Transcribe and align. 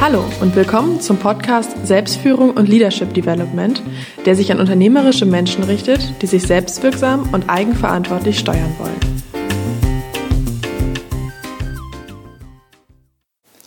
Hallo 0.00 0.24
und 0.40 0.56
willkommen 0.56 1.02
zum 1.02 1.18
Podcast 1.18 1.86
Selbstführung 1.86 2.52
und 2.52 2.70
Leadership 2.70 3.12
Development, 3.12 3.82
der 4.24 4.34
sich 4.34 4.50
an 4.50 4.58
unternehmerische 4.58 5.26
Menschen 5.26 5.62
richtet, 5.62 6.22
die 6.22 6.26
sich 6.26 6.44
selbstwirksam 6.44 7.28
und 7.34 7.50
eigenverantwortlich 7.50 8.38
steuern 8.38 8.74
wollen. 8.78 8.98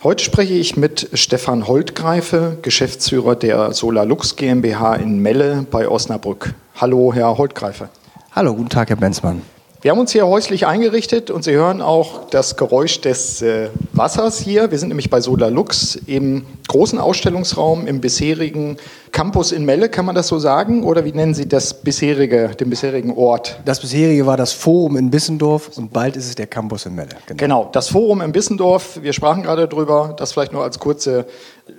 Heute 0.02 0.24
spreche 0.24 0.54
ich 0.54 0.76
mit 0.76 1.08
Stefan 1.12 1.68
Holtgreife, 1.68 2.58
Geschäftsführer 2.62 3.36
der 3.36 3.72
Solarlux 3.72 4.34
GmbH 4.34 4.96
in 4.96 5.20
Melle 5.20 5.64
bei 5.70 5.88
Osnabrück. 5.88 6.54
Hallo, 6.74 7.14
Herr 7.14 7.38
Holtgreife. 7.38 7.90
Hallo, 8.32 8.54
guten 8.54 8.70
Tag, 8.70 8.88
Herr 8.88 8.96
Benzmann. 8.96 9.42
Wir 9.84 9.90
haben 9.90 9.98
uns 9.98 10.12
hier 10.12 10.26
häuslich 10.26 10.66
eingerichtet 10.66 11.30
und 11.30 11.44
Sie 11.44 11.52
hören 11.52 11.82
auch 11.82 12.30
das 12.30 12.56
Geräusch 12.56 13.02
des 13.02 13.42
äh, 13.42 13.68
Wassers 13.92 14.38
hier. 14.38 14.70
Wir 14.70 14.78
sind 14.78 14.88
nämlich 14.88 15.10
bei 15.10 15.20
Solarlux 15.20 15.96
im 16.06 16.46
großen 16.68 16.98
Ausstellungsraum 16.98 17.86
im 17.86 18.00
bisherigen 18.00 18.78
Campus 19.14 19.52
in 19.52 19.64
Melle, 19.64 19.88
kann 19.88 20.06
man 20.06 20.16
das 20.16 20.26
so 20.26 20.40
sagen? 20.40 20.82
Oder 20.82 21.04
wie 21.04 21.12
nennen 21.12 21.34
Sie 21.34 21.48
das 21.48 21.72
bisherige, 21.72 22.48
den 22.58 22.68
bisherigen 22.68 23.12
Ort? 23.16 23.60
Das 23.64 23.78
bisherige 23.78 24.26
war 24.26 24.36
das 24.36 24.52
Forum 24.52 24.96
in 24.96 25.08
Bissendorf 25.08 25.70
und 25.76 25.92
bald 25.92 26.16
ist 26.16 26.26
es 26.26 26.34
der 26.34 26.48
Campus 26.48 26.84
in 26.84 26.96
Melle. 26.96 27.10
Genau, 27.28 27.36
genau 27.38 27.68
das 27.70 27.90
Forum 27.90 28.20
in 28.22 28.32
Bissendorf. 28.32 28.98
Wir 29.00 29.12
sprachen 29.12 29.44
gerade 29.44 29.68
drüber, 29.68 30.16
das 30.18 30.32
vielleicht 30.32 30.52
nur 30.52 30.64
als 30.64 30.80
kurze 30.80 31.26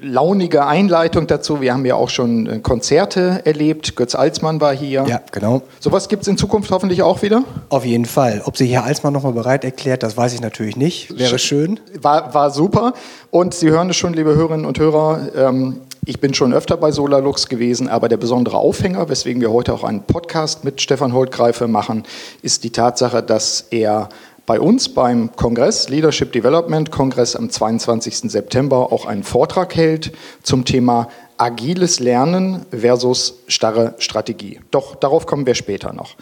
launige 0.02 0.66
Einleitung 0.66 1.28
dazu. 1.28 1.60
Wir 1.60 1.74
haben 1.74 1.86
ja 1.86 1.96
auch 1.96 2.10
schon 2.10 2.48
äh, 2.48 2.60
Konzerte 2.60 3.42
erlebt. 3.44 3.98
Götz 3.98 4.16
Alsmann 4.16 4.62
war 4.62 4.74
hier. 4.74 5.06
Ja, 5.06 5.20
genau. 5.32 5.62
Sowas 5.82 6.08
gibt 6.08 6.22
es 6.22 6.30
in 6.30 6.38
Zukunft 6.38 6.72
hoffentlich 6.72 7.04
auch 7.04 7.22
wieder? 7.22 7.44
Auf 7.68 7.86
jeden 7.86 8.06
Fall. 8.06 8.42
Ob 8.46 8.56
sich 8.56 8.72
Herr 8.72 8.86
Alsmann 8.86 9.12
nochmal 9.14 9.34
bereit 9.34 9.66
erklärt, 9.66 10.04
das 10.04 10.16
weiß 10.16 10.34
ich 10.34 10.42
natürlich 10.42 10.78
nicht. 10.78 11.20
Wäre 11.20 11.38
schön. 11.38 11.82
War, 12.02 12.34
war 12.34 12.50
super. 12.50 12.94
Und 13.30 13.54
Sie 13.54 13.70
hören 13.70 13.90
es 13.90 13.98
schon, 13.98 14.14
liebe 14.14 14.34
Hörerinnen 14.36 14.66
und 14.66 14.80
Hörer. 14.80 15.28
Ähm, 15.36 15.82
ich 16.06 16.20
bin 16.20 16.34
schon 16.34 16.54
öfter 16.54 16.78
bei 16.78 16.92
Solarlux 16.92 17.50
gewesen, 17.50 17.90
aber 17.90 18.10
der 18.10 18.18
besondere 18.18 18.58
Aufhänger, 18.58 19.10
weswegen 19.10 19.42
wir 19.42 19.52
heute 19.52 19.74
auch 19.74 19.84
einen 19.84 20.04
Podcast 20.04 20.64
mit 20.64 20.80
Stefan 20.80 21.14
Holtgreife 21.14 21.68
machen, 21.68 22.04
ist 22.42 22.64
die 22.64 22.70
Tatsache, 22.70 23.24
dass 23.24 23.68
er 23.72 24.10
bei 24.46 24.60
uns 24.60 24.90
beim 24.90 25.36
Kongress, 25.36 25.90
Leadership 25.90 26.32
Development 26.32 26.92
Kongress 26.92 27.36
am 27.36 27.50
22. 27.50 28.32
September, 28.32 28.92
auch 28.92 29.08
einen 29.08 29.24
Vortrag 29.24 29.76
hält 29.76 30.12
zum 30.44 30.66
Thema 30.66 31.10
agiles 31.38 32.00
Lernen 32.00 32.66
versus 32.70 33.40
starre 33.48 33.96
Strategie. 33.98 34.60
Doch 34.70 34.96
darauf 34.96 35.26
kommen 35.26 35.48
wir 35.48 35.56
später 35.56 35.92
noch. 35.92 36.16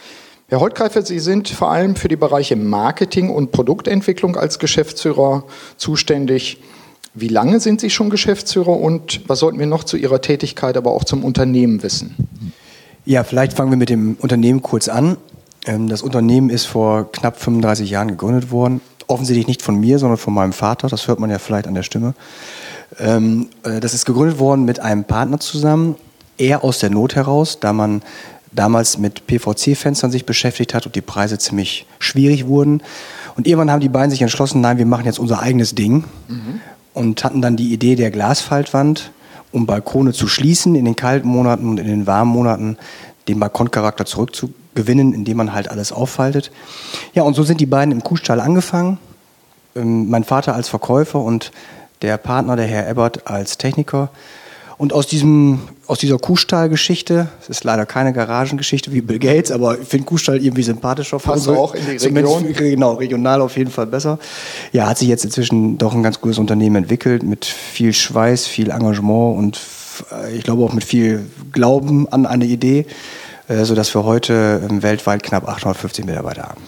Herr 0.48 0.62
Holtgreifer, 0.62 1.02
Sie 1.02 1.20
sind 1.20 1.50
vor 1.50 1.72
allem 1.72 1.96
für 1.98 2.08
die 2.08 2.16
Bereiche 2.16 2.56
Marketing 2.56 3.30
und 3.30 3.52
Produktentwicklung 3.52 4.38
als 4.38 4.60
Geschäftsführer 4.60 5.44
zuständig. 5.76 6.60
Wie 7.16 7.28
lange 7.28 7.60
sind 7.60 7.80
Sie 7.80 7.90
schon 7.90 8.10
Geschäftsführer 8.10 8.76
und 8.80 9.22
was 9.28 9.40
sollten 9.40 9.60
wir 9.60 9.68
noch 9.68 9.84
zu 9.84 9.98
Ihrer 9.98 10.22
Tätigkeit, 10.22 10.78
aber 10.78 10.92
auch 10.92 11.04
zum 11.04 11.24
Unternehmen 11.24 11.84
wissen? 11.84 12.16
Ja, 13.06 13.24
vielleicht 13.24 13.54
fangen 13.54 13.70
wir 13.70 13.78
mit 13.78 13.90
dem 13.90 14.16
Unternehmen 14.20 14.62
kurz 14.62 14.88
an. 14.88 15.18
Ähm, 15.66 15.90
das 15.90 16.02
Unternehmen 16.02 16.50
ist 16.50 16.66
vor 16.66 17.12
knapp 17.12 17.40
35 17.40 17.90
Jahren 17.90 18.08
gegründet 18.08 18.52
worden. 18.52 18.82
Offensichtlich 19.08 19.48
nicht 19.48 19.62
von 19.62 19.80
mir, 19.80 20.00
sondern 20.00 20.18
von 20.18 20.34
meinem 20.34 20.54
Vater. 20.54 20.88
Das 20.88 21.08
hört 21.08 21.20
man 21.20 21.30
ja 21.30 21.38
vielleicht 21.38 21.68
an 21.68 21.76
der 21.76 21.84
Stimme. 21.84 22.16
Ähm, 23.00 23.50
äh, 23.64 23.80
das 23.80 23.94
ist 23.94 24.06
gegründet 24.06 24.40
worden 24.40 24.66
mit 24.66 24.80
einem 24.80 25.04
Partner 25.04 25.40
zusammen. 25.40 25.96
Er 26.38 26.64
aus 26.64 26.80
der 26.80 26.90
Not 26.90 27.16
heraus, 27.16 27.60
da 27.60 27.74
man 27.74 28.02
damals 28.52 28.98
mit 28.98 29.28
PVC-Fenstern 29.28 30.12
sich 30.12 30.26
beschäftigt 30.26 30.74
hat 30.74 30.86
und 30.86 30.96
die 30.96 31.02
Preise 31.02 31.38
ziemlich 31.38 31.86
schwierig 32.00 32.48
wurden. 32.48 32.82
Und 33.36 33.48
irgendwann 33.48 33.72
haben 33.72 33.82
die 33.82 33.90
beiden 33.90 34.12
sich 34.12 34.22
entschlossen, 34.22 34.62
nein, 34.62 34.78
wir 34.78 34.86
machen 34.86 35.06
jetzt 35.06 35.20
unser 35.20 35.42
eigenes 35.42 35.76
Ding. 35.76 36.06
Mhm. 36.28 36.62
Und 36.94 37.24
hatten 37.24 37.42
dann 37.42 37.56
die 37.56 37.74
Idee 37.74 37.96
der 37.96 38.12
Glasfaltwand, 38.12 39.12
um 39.52 39.66
Balkone 39.66 40.14
zu 40.14 40.28
schließen 40.28 40.76
in 40.76 40.86
den 40.86 40.96
kalten 40.96 41.28
Monaten 41.28 41.68
und 41.68 41.80
in 41.80 41.88
den 41.88 42.08
warmen 42.08 42.32
Monaten 42.32 42.78
den 43.28 43.40
Balkoncharakter 43.40 44.06
zurückzugeben 44.06 44.64
gewinnen, 44.76 45.14
indem 45.14 45.38
man 45.38 45.54
halt 45.54 45.70
alles 45.70 45.92
auffaltet. 45.92 46.52
Ja, 47.14 47.24
und 47.24 47.34
so 47.34 47.44
sind 47.44 47.62
die 47.62 47.66
beiden 47.66 47.92
im 47.92 48.04
Kuhstall 48.04 48.40
angefangen. 48.40 48.98
Ähm, 49.76 50.10
mein 50.10 50.24
Vater 50.24 50.56
als 50.56 50.70
Verkäufer 50.70 51.20
und 51.20 51.52
der 52.02 52.18
Partner, 52.18 52.56
der 52.56 52.68
Herr 52.68 52.88
Ebbert, 52.88 53.28
als 53.28 53.58
Techniker. 53.58 54.10
Und 54.78 54.94
aus, 54.94 55.08
diesem, 55.08 55.62
aus 55.88 56.00
dieser 56.00 56.18
Kuhstall-Geschichte, 56.18 57.28
es 57.42 57.50
ist 57.50 57.64
leider 57.64 57.86
keine 57.86 58.14
Garagengeschichte 58.14 58.94
wie 58.94 59.02
Bill 59.02 59.20
Gates, 59.20 59.52
aber 59.52 59.80
ich 59.80 59.88
finde 59.88 60.06
Kuhstall 60.06 60.44
irgendwie 60.44 60.64
sympathischer. 60.64 61.20
Passt 61.20 61.48
auch 61.50 61.76
in 61.76 61.86
die 61.86 62.06
Region. 62.06 62.54
Genau, 62.54 62.94
regional 62.94 63.42
auf 63.42 63.58
jeden 63.58 63.72
Fall 63.72 63.88
besser. 63.88 64.20
Ja, 64.72 64.88
hat 64.88 64.98
sich 64.98 65.10
jetzt 65.10 65.26
inzwischen 65.26 65.78
doch 65.78 65.94
ein 65.94 66.04
ganz 66.04 66.22
gutes 66.22 66.38
Unternehmen 66.38 66.78
entwickelt 66.78 67.24
mit 67.24 67.46
viel 67.46 67.94
Schweiß, 67.94 68.48
viel 68.48 68.70
Engagement 68.70 69.38
und 69.38 69.60
äh, 70.12 70.36
ich 70.36 70.44
glaube 70.44 70.64
auch 70.64 70.74
mit 70.74 70.84
viel 70.84 71.26
Glauben 71.52 72.08
an 72.10 72.26
eine 72.26 72.46
Idee. 72.46 72.86
Äh, 73.50 73.66
sodass 73.66 73.94
wir 73.94 74.06
heute 74.06 74.62
ähm, 74.70 74.84
weltweit 74.84 75.22
knapp 75.22 75.48
850 75.50 76.06
Mitarbeiter 76.06 76.44
haben. 76.44 76.62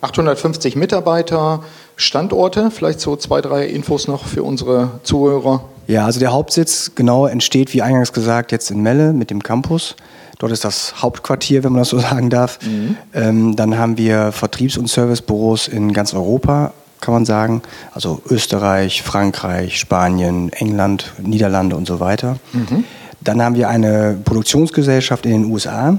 850 0.00 0.76
Mitarbeiter, 0.76 1.62
Standorte, 1.96 2.70
vielleicht 2.70 3.00
so 3.00 3.16
zwei, 3.16 3.40
drei 3.40 3.66
Infos 3.66 4.08
noch 4.08 4.24
für 4.24 4.42
unsere 4.42 5.00
Zuhörer. 5.02 5.64
Ja, 5.86 6.06
also 6.06 6.20
der 6.20 6.32
Hauptsitz 6.32 6.92
genau 6.94 7.26
entsteht, 7.26 7.74
wie 7.74 7.82
eingangs 7.82 8.12
gesagt, 8.12 8.52
jetzt 8.52 8.70
in 8.70 8.80
Melle 8.80 9.12
mit 9.12 9.30
dem 9.30 9.42
Campus. 9.42 9.96
Dort 10.38 10.52
ist 10.52 10.64
das 10.64 11.02
Hauptquartier, 11.02 11.64
wenn 11.64 11.72
man 11.72 11.82
das 11.82 11.90
so 11.90 11.98
sagen 12.00 12.30
darf. 12.30 12.58
Mhm. 12.62 12.96
Ähm, 13.12 13.56
dann 13.56 13.76
haben 13.76 13.98
wir 13.98 14.32
Vertriebs- 14.32 14.78
und 14.78 14.88
Servicebüros 14.88 15.68
in 15.68 15.92
ganz 15.92 16.14
Europa, 16.14 16.72
kann 17.00 17.12
man 17.12 17.24
sagen. 17.26 17.62
Also 17.92 18.22
Österreich, 18.28 19.02
Frankreich, 19.02 19.78
Spanien, 19.78 20.50
England, 20.52 21.12
Niederlande 21.18 21.76
und 21.76 21.86
so 21.86 22.00
weiter. 22.00 22.36
Mhm. 22.52 22.84
Dann 23.20 23.42
haben 23.42 23.54
wir 23.54 23.68
eine 23.68 24.18
Produktionsgesellschaft 24.24 25.26
in 25.26 25.32
den 25.32 25.44
USA, 25.44 25.98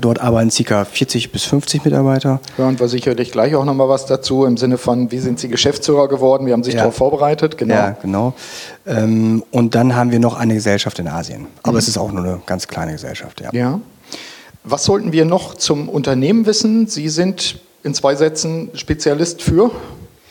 Dort 0.00 0.20
arbeiten 0.20 0.50
ca. 0.50 0.84
40 0.84 1.32
bis 1.32 1.44
50 1.44 1.84
Mitarbeiter. 1.84 2.40
Hören 2.56 2.78
wir 2.78 2.88
sicherlich 2.88 3.32
gleich 3.32 3.54
auch 3.56 3.64
nochmal 3.64 3.88
was 3.88 4.06
dazu 4.06 4.44
im 4.44 4.56
Sinne 4.56 4.78
von, 4.78 5.10
wie 5.10 5.18
sind 5.18 5.40
Sie 5.40 5.48
Geschäftsführer 5.48 6.08
geworden? 6.08 6.46
Wir 6.46 6.52
haben 6.52 6.62
sich 6.62 6.74
ja. 6.74 6.80
darauf 6.80 6.94
vorbereitet. 6.94 7.58
Genau. 7.58 7.74
Ja, 7.74 7.96
genau. 8.00 8.34
Ähm, 8.86 9.42
und 9.50 9.74
dann 9.74 9.96
haben 9.96 10.12
wir 10.12 10.20
noch 10.20 10.36
eine 10.36 10.54
Gesellschaft 10.54 10.98
in 10.98 11.08
Asien. 11.08 11.46
Aber 11.62 11.72
mhm. 11.72 11.78
es 11.78 11.88
ist 11.88 11.98
auch 11.98 12.12
nur 12.12 12.24
eine 12.24 12.40
ganz 12.46 12.68
kleine 12.68 12.92
Gesellschaft. 12.92 13.40
Ja. 13.40 13.50
ja. 13.52 13.80
Was 14.62 14.84
sollten 14.84 15.12
wir 15.12 15.24
noch 15.24 15.54
zum 15.54 15.88
Unternehmen 15.88 16.46
wissen? 16.46 16.86
Sie 16.86 17.08
sind 17.08 17.58
in 17.82 17.94
zwei 17.94 18.14
Sätzen 18.14 18.70
Spezialist 18.74 19.42
für 19.42 19.70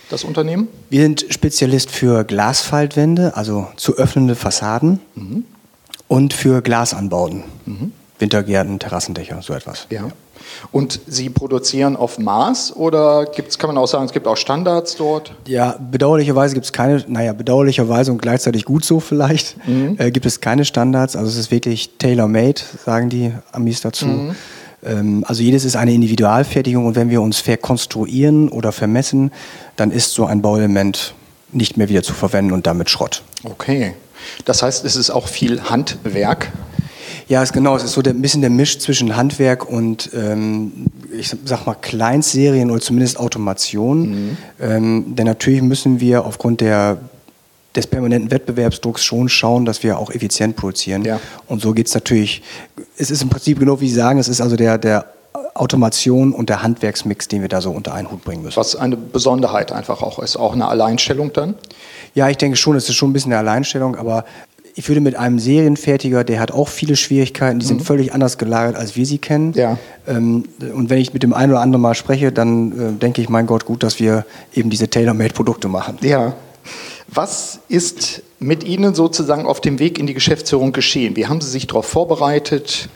das 0.09 0.23
Unternehmen? 0.23 0.67
Wir 0.89 1.01
sind 1.01 1.25
Spezialist 1.29 1.91
für 1.91 2.23
Glasfaltwände, 2.23 3.35
also 3.35 3.67
zu 3.75 3.97
öffnende 3.97 4.35
Fassaden 4.35 4.99
mhm. 5.15 5.45
und 6.07 6.33
für 6.33 6.61
Glasanbauten. 6.61 7.43
Mhm. 7.65 7.91
Wintergärten, 8.23 8.79
Terrassendächer, 8.79 9.41
so 9.41 9.53
etwas. 9.53 9.85
Ja. 9.89 10.07
Und 10.71 10.99
Sie 11.07 11.29
produzieren 11.29 11.95
auf 11.95 12.17
Maß 12.17 12.75
oder 12.75 13.25
gibt's, 13.25 13.59
kann 13.59 13.67
man 13.67 13.77
auch 13.77 13.87
sagen, 13.87 14.05
es 14.05 14.13
gibt 14.13 14.27
auch 14.27 14.37
Standards 14.37 14.95
dort? 14.95 15.35
Ja, 15.45 15.75
bedauerlicherweise 15.91 16.53
gibt 16.53 16.65
es 16.65 16.73
keine, 16.73 17.03
naja, 17.07 17.33
bedauerlicherweise 17.33 18.11
und 18.11 18.21
gleichzeitig 18.21 18.65
gut 18.65 18.85
so 18.85 18.99
vielleicht, 18.99 19.55
mhm. 19.67 19.95
äh, 19.99 20.09
gibt 20.11 20.25
es 20.25 20.41
keine 20.41 20.65
Standards. 20.65 21.15
Also 21.15 21.29
es 21.29 21.37
ist 21.37 21.51
wirklich 21.51 21.97
tailor-made, 21.97 22.61
sagen 22.85 23.09
die 23.09 23.33
Amis 23.51 23.81
dazu. 23.81 24.05
Mhm. 24.05 24.35
Ähm, 24.83 25.25
also 25.27 25.43
jedes 25.43 25.65
ist 25.65 25.75
eine 25.75 25.93
Individualfertigung 25.93 26.85
und 26.85 26.95
wenn 26.95 27.09
wir 27.09 27.21
uns 27.21 27.39
verkonstruieren 27.39 28.49
oder 28.49 28.71
vermessen, 28.71 29.31
dann 29.75 29.91
ist 29.91 30.13
so 30.13 30.25
ein 30.25 30.41
Bauelement 30.41 31.13
nicht 31.51 31.77
mehr 31.77 31.89
wieder 31.89 32.03
zu 32.03 32.13
verwenden 32.13 32.53
und 32.53 32.65
damit 32.67 32.89
Schrott. 32.89 33.21
Okay. 33.43 33.93
Das 34.45 34.63
heißt, 34.63 34.85
es 34.85 34.95
ist 34.95 35.09
auch 35.09 35.27
viel 35.27 35.61
Handwerk 35.69 36.51
ja, 37.27 37.41
ist 37.41 37.53
genau. 37.53 37.75
Es 37.75 37.83
ist 37.83 37.93
so 37.93 38.01
der, 38.01 38.13
ein 38.13 38.21
bisschen 38.21 38.41
der 38.41 38.49
Misch 38.49 38.79
zwischen 38.79 39.15
Handwerk 39.15 39.69
und, 39.69 40.09
ähm, 40.13 40.87
ich 41.17 41.35
sag 41.45 41.65
mal, 41.65 41.75
Kleinstserien 41.75 42.71
oder 42.71 42.81
zumindest 42.81 43.19
Automation. 43.19 44.09
Mhm. 44.09 44.37
Ähm, 44.61 45.15
denn 45.15 45.25
natürlich 45.25 45.61
müssen 45.61 45.99
wir 45.99 46.25
aufgrund 46.25 46.61
der, 46.61 46.97
des 47.75 47.87
permanenten 47.87 48.31
Wettbewerbsdrucks 48.31 49.03
schon 49.03 49.29
schauen, 49.29 49.65
dass 49.65 49.83
wir 49.83 49.97
auch 49.97 50.11
effizient 50.11 50.55
produzieren. 50.55 51.03
Ja. 51.03 51.19
Und 51.47 51.61
so 51.61 51.73
geht 51.73 51.87
es 51.87 51.93
natürlich. 51.93 52.41
Es 52.97 53.09
ist 53.09 53.21
im 53.21 53.29
Prinzip 53.29 53.59
genau 53.59 53.79
wie 53.79 53.89
Sie 53.89 53.95
sagen, 53.95 54.19
es 54.19 54.27
ist 54.27 54.41
also 54.41 54.55
der, 54.55 54.77
der 54.77 55.05
Automation 55.55 56.33
und 56.33 56.49
der 56.49 56.63
Handwerksmix, 56.63 57.27
den 57.27 57.41
wir 57.41 57.49
da 57.49 57.61
so 57.61 57.71
unter 57.71 57.93
einen 57.93 58.09
Hut 58.09 58.23
bringen 58.23 58.43
müssen. 58.43 58.57
Was 58.57 58.75
eine 58.75 58.97
Besonderheit 58.97 59.71
einfach 59.71 60.01
auch 60.01 60.19
ist, 60.19 60.35
auch 60.35 60.53
eine 60.53 60.67
Alleinstellung 60.67 61.31
dann? 61.33 61.55
Ja, 62.15 62.29
ich 62.29 62.37
denke 62.37 62.57
schon, 62.57 62.75
es 62.75 62.89
ist 62.89 62.95
schon 62.95 63.11
ein 63.11 63.13
bisschen 63.13 63.31
eine 63.31 63.39
Alleinstellung, 63.39 63.95
aber 63.95 64.25
ich 64.75 64.87
würde 64.87 65.01
mit 65.01 65.15
einem 65.15 65.39
Serienfertiger, 65.39 66.23
der 66.23 66.39
hat 66.39 66.51
auch 66.51 66.67
viele 66.67 66.95
Schwierigkeiten, 66.95 67.59
die 67.59 67.65
mhm. 67.65 67.69
sind 67.69 67.81
völlig 67.83 68.13
anders 68.13 68.37
gelagert, 68.37 68.75
als 68.75 68.95
wir 68.95 69.05
sie 69.05 69.19
kennen. 69.19 69.53
Ja. 69.53 69.77
Ähm, 70.07 70.45
und 70.73 70.89
wenn 70.89 70.97
ich 70.97 71.13
mit 71.13 71.23
dem 71.23 71.33
einen 71.33 71.51
oder 71.51 71.61
anderen 71.61 71.81
mal 71.81 71.93
spreche, 71.93 72.31
dann 72.31 72.71
äh, 72.71 72.99
denke 72.99 73.21
ich, 73.21 73.29
mein 73.29 73.45
Gott, 73.45 73.65
gut, 73.65 73.83
dass 73.83 73.99
wir 73.99 74.25
eben 74.53 74.69
diese 74.69 74.89
Tailor-Made-Produkte 74.89 75.67
machen. 75.67 75.97
Ja. 76.01 76.33
Was 77.07 77.59
ist 77.69 78.23
mit 78.39 78.63
Ihnen 78.63 78.95
sozusagen 78.95 79.45
auf 79.45 79.61
dem 79.61 79.77
Weg 79.77 79.99
in 79.99 80.07
die 80.07 80.15
Geschäftsführung 80.15 80.71
geschehen? 80.71 81.15
Wie 81.15 81.27
haben 81.27 81.41
Sie 81.41 81.49
sich 81.49 81.67
darauf 81.67 81.85
vorbereitet? 81.85 82.89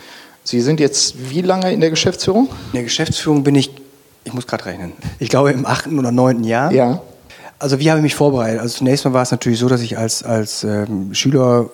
Sie 0.44 0.62
sind 0.62 0.80
jetzt 0.80 1.30
wie 1.30 1.42
lange 1.42 1.72
in 1.72 1.82
der 1.82 1.92
Geschäftsführung? 1.92 2.48
In 2.48 2.74
der 2.74 2.84
Geschäftsführung 2.84 3.44
bin 3.44 3.54
ich, 3.54 3.70
ich 4.24 4.34
muss 4.34 4.48
gerade 4.48 4.66
rechnen, 4.66 4.94
ich 5.20 5.30
glaube 5.30 5.52
im 5.52 5.66
achten 5.66 6.00
oder 6.00 6.12
neunten 6.12 6.46
Jahr. 6.46 6.72
Ja. 6.72 7.02
Also 7.60 7.80
wie 7.80 7.90
habe 7.90 8.00
ich 8.00 8.04
mich 8.04 8.16
vorbereitet? 8.16 8.60
Also 8.60 8.78
zunächst 8.78 9.06
mal 9.06 9.14
war 9.14 9.24
es 9.24 9.32
natürlich 9.32 9.60
so, 9.60 9.68
dass 9.68 9.82
ich 9.82 9.98
als, 9.98 10.24
als 10.24 10.64
ähm, 10.64 11.14
Schüler 11.14 11.70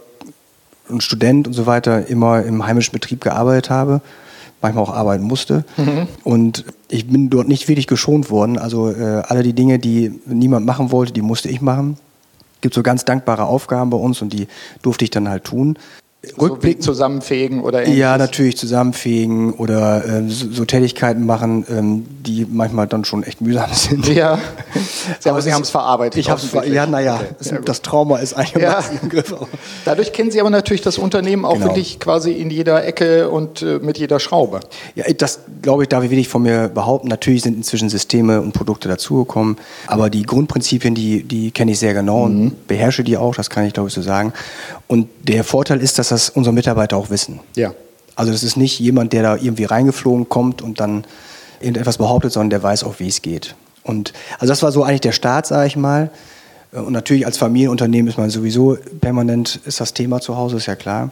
und 0.90 1.04
Student 1.04 1.48
und 1.48 1.54
so 1.54 1.66
weiter 1.66 2.08
immer 2.08 2.44
im 2.44 2.66
heimischen 2.66 2.94
Betrieb 2.94 3.22
gearbeitet 3.22 3.70
habe, 3.70 4.02
manchmal 4.62 4.84
auch 4.84 4.94
arbeiten 4.94 5.24
musste. 5.24 5.66
Mhm. 5.78 6.08
Und 6.24 6.66
ich 6.90 7.08
bin 7.08 7.30
dort 7.30 7.48
nicht 7.48 7.68
wirklich 7.68 7.88
geschont 7.88 8.30
worden. 8.30 8.58
Also 8.58 8.92
äh, 8.92 9.24
alle 9.28 9.44
die 9.44 9.54
Dinge, 9.54 9.80
die 9.80 10.20
niemand 10.26 10.66
machen 10.66 10.92
wollte, 10.92 11.12
die 11.12 11.22
musste 11.22 11.50
ich 11.50 11.62
machen. 11.62 11.98
Es 12.56 12.62
gibt 12.62 12.76
so 12.76 12.84
ganz 12.84 13.04
dankbare 13.04 13.44
Aufgaben 13.44 13.90
bei 13.90 13.98
uns 13.98 14.22
und 14.22 14.32
die 14.32 14.48
durfte 14.82 15.04
ich 15.04 15.12
dann 15.12 15.28
halt 15.28 15.44
tun. 15.44 15.78
Rückblick 16.40 16.78
so 16.82 16.94
zusammenfegen 16.94 17.62
oder 17.62 17.80
ähnliches? 17.80 18.00
Ja, 18.00 18.18
natürlich 18.18 18.56
zusammenfegen 18.58 19.54
oder 19.54 20.06
äh, 20.06 20.30
so, 20.30 20.50
so, 20.52 20.64
Tätigkeiten 20.64 21.26
machen, 21.26 21.66
ähm, 21.70 22.06
die 22.22 22.48
manchmal 22.50 22.88
dann 22.88 23.04
schon 23.04 23.24
echt 23.24 23.42
mühsam 23.42 23.70
sind. 23.74 24.08
Ja, 24.08 24.40
Sie 25.20 25.30
aber 25.30 25.42
Sie 25.42 25.54
haben 25.54 25.64
es 25.64 25.70
verarbeitet. 25.70 26.18
Ich 26.18 26.30
habe 26.30 26.40
es 26.42 26.70
Ja, 26.70 26.88
naja, 26.88 27.20
okay. 27.42 27.60
das 27.66 27.82
Trauma 27.82 28.20
ist 28.20 28.36
einigermaßen 28.36 28.96
ja. 28.96 29.00
im 29.04 29.10
Griff. 29.10 29.36
Dadurch 29.84 30.14
kennen 30.14 30.32
Sie 30.32 30.40
aber 30.40 30.50
natürlich 30.50 30.82
das 30.82 30.98
Unternehmen 30.98 31.44
auch 31.44 31.56
genau. 31.56 31.66
wirklich 31.68 32.00
quasi 32.00 32.32
in 32.32 32.50
jeder 32.50 32.86
Ecke 32.86 33.30
und 33.30 33.62
äh, 33.62 33.80
mit 33.80 33.98
jeder 33.98 34.22
Schraube. 34.22 34.62
Ja, 34.96 35.04
das 35.12 35.40
glaube 35.62 35.84
ich, 35.84 35.90
darf 35.90 36.06
ich 36.06 36.10
wirklich 36.10 36.30
von 36.30 36.44
mir 36.44 36.70
behaupten. 36.70 37.10
Natürlich 37.10 37.42
sind 37.42 37.58
inzwischen 37.58 37.90
Systeme 37.90 38.40
und 38.40 38.54
Produkte 38.54 38.88
dazugekommen, 38.88 39.58
aber 39.88 40.10
die 40.10 40.24
Grundprinzipien, 40.24 40.96
die, 40.96 41.24
die 41.24 41.52
kenne 41.52 41.72
ich 41.74 41.80
sehr 41.80 41.94
genau 41.94 42.20
mhm. 42.20 42.24
und 42.24 42.68
beherrsche 42.68 43.04
die 43.04 43.18
auch, 43.18 43.36
das 43.36 43.50
kann 43.50 43.66
ich 43.66 43.74
glaube 43.74 43.90
ich 43.90 43.94
so 43.94 44.02
sagen. 44.02 44.32
Und 44.94 45.10
der 45.24 45.44
Vorteil 45.44 45.82
ist, 45.82 45.98
dass 45.98 46.10
das 46.10 46.30
unsere 46.30 46.54
Mitarbeiter 46.54 46.98
auch 46.98 47.10
wissen. 47.10 47.40
Ja. 47.56 47.74
Also 48.14 48.32
das 48.32 48.44
ist 48.44 48.58
nicht 48.58 48.80
jemand, 48.80 49.12
der 49.12 49.24
da 49.24 49.36
irgendwie 49.38 49.64
reingeflogen 49.64 50.30
kommt 50.30 50.62
und 50.62 50.80
dann 50.80 51.04
irgendetwas 51.62 51.98
behauptet, 51.98 52.32
sondern 52.32 52.52
der 52.52 52.62
weiß 52.62 52.84
auch, 52.84 53.00
wie 53.00 53.08
es 53.08 53.24
geht. 53.24 53.56
Und 53.82 54.14
also 54.38 54.52
das 54.52 54.62
war 54.62 54.72
so 54.72 54.84
eigentlich 54.84 55.02
der 55.02 55.12
Start, 55.12 55.48
sage 55.48 55.66
ich 55.66 55.78
mal. 55.78 56.12
Und 56.72 56.92
natürlich 56.92 57.26
als 57.26 57.38
Familienunternehmen 57.40 58.08
ist 58.08 58.20
man 58.20 58.30
sowieso 58.30 58.78
permanent, 59.02 59.62
ist 59.66 59.82
das 59.82 59.96
Thema 59.96 60.22
zu 60.22 60.38
Hause, 60.38 60.58
ist 60.58 60.68
ja 60.68 60.76
klar. 60.76 61.10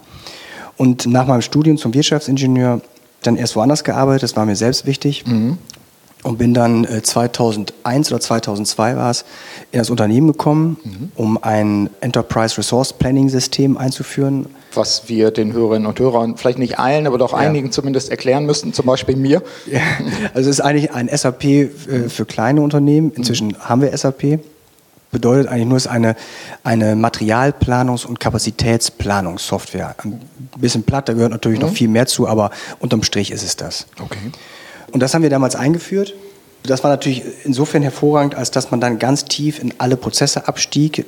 Und 0.78 1.08
nach 1.08 1.26
meinem 1.26 1.42
Studium 1.42 1.78
zum 1.78 1.96
Wirtschaftsingenieur 1.96 2.82
dann 3.24 3.36
erst 3.36 3.56
woanders 3.56 3.84
gearbeitet, 3.84 4.22
das 4.22 4.36
war 4.36 4.46
mir 4.46 4.56
selbst 4.56 4.86
wichtig. 4.86 5.26
Mhm 5.26 5.58
und 6.24 6.38
bin 6.38 6.54
dann 6.54 6.88
2001 7.04 7.74
äh, 7.84 8.14
oder 8.14 8.22
2002 8.22 8.96
war 8.96 9.12
es 9.12 9.26
in 9.72 9.80
das 9.80 9.90
Unternehmen 9.90 10.28
gekommen, 10.28 10.78
mhm. 10.84 11.12
um 11.16 11.44
ein 11.44 11.90
Enterprise 12.02 12.58
Resource 12.58 12.94
Planning 12.94 13.30
System 13.30 13.78
einzuführen. 13.78 14.46
Was 14.74 15.10
wir 15.10 15.32
den 15.32 15.54
Hörerinnen 15.54 15.88
und 15.88 16.00
Hörern 16.00 16.38
vielleicht 16.38 16.60
nicht 16.60 16.80
allen, 16.80 17.08
aber 17.08 17.18
doch 17.18 17.34
ja. 17.34 17.40
einigen 17.40 17.72
zumindest 17.72 18.10
erklären 18.10 18.46
müssten, 18.46 18.74
zum 18.74 18.86
Beispiel 18.86 19.16
mir. 19.16 19.42
Ja. 19.72 19.82
Also 20.34 20.50
es 20.50 20.58
ist 20.58 20.62
eigentlich 20.62 20.92
ein 20.92 21.10
SAP 21.10 21.44
äh, 21.44 21.70
für 22.08 22.26
kleine 22.26 22.62
Unternehmen. 22.62 23.12
Inzwischen 23.16 23.50
mhm. 23.50 23.60
haben 23.60 23.82
wir 23.82 23.96
SAP. 23.96 24.40
Bedeutet 25.12 25.50
eigentlich 25.50 25.68
nur, 25.68 25.78
es 25.78 25.86
ist 25.86 25.92
eine, 25.92 26.16
eine 26.64 26.96
Materialplanungs- 26.96 28.06
und 28.06 28.22
Kapazitätsplanungssoftware. 28.22 29.96
Ein 30.04 30.22
bisschen 30.58 30.84
platt, 30.84 31.10
da 31.10 31.14
gehört 31.14 31.32
natürlich 31.32 31.60
mhm. 31.60 31.68
noch 31.68 31.74
viel 31.74 31.90
mehr 31.90 32.06
zu, 32.06 32.30
aber 32.30 32.52
unterm 32.80 33.04
Strich 33.04 33.32
ist 33.32 33.44
es 33.44 33.58
das. 33.58 33.88
Okay. 34.02 34.32
Und 34.92 35.00
das 35.00 35.14
haben 35.14 35.24
wir 35.24 35.30
damals 35.30 35.56
eingeführt. 35.56 36.14
Das 36.64 36.84
war 36.84 36.92
natürlich 36.92 37.24
insofern 37.44 37.82
hervorragend, 37.82 38.36
als 38.36 38.52
dass 38.52 38.72
man 38.72 38.80
dann 38.80 39.00
ganz 39.00 39.26
tief 39.26 39.60
in 39.60 39.74
alle 39.78 39.98
Prozesse 39.98 40.48
abstieg, 40.48 41.06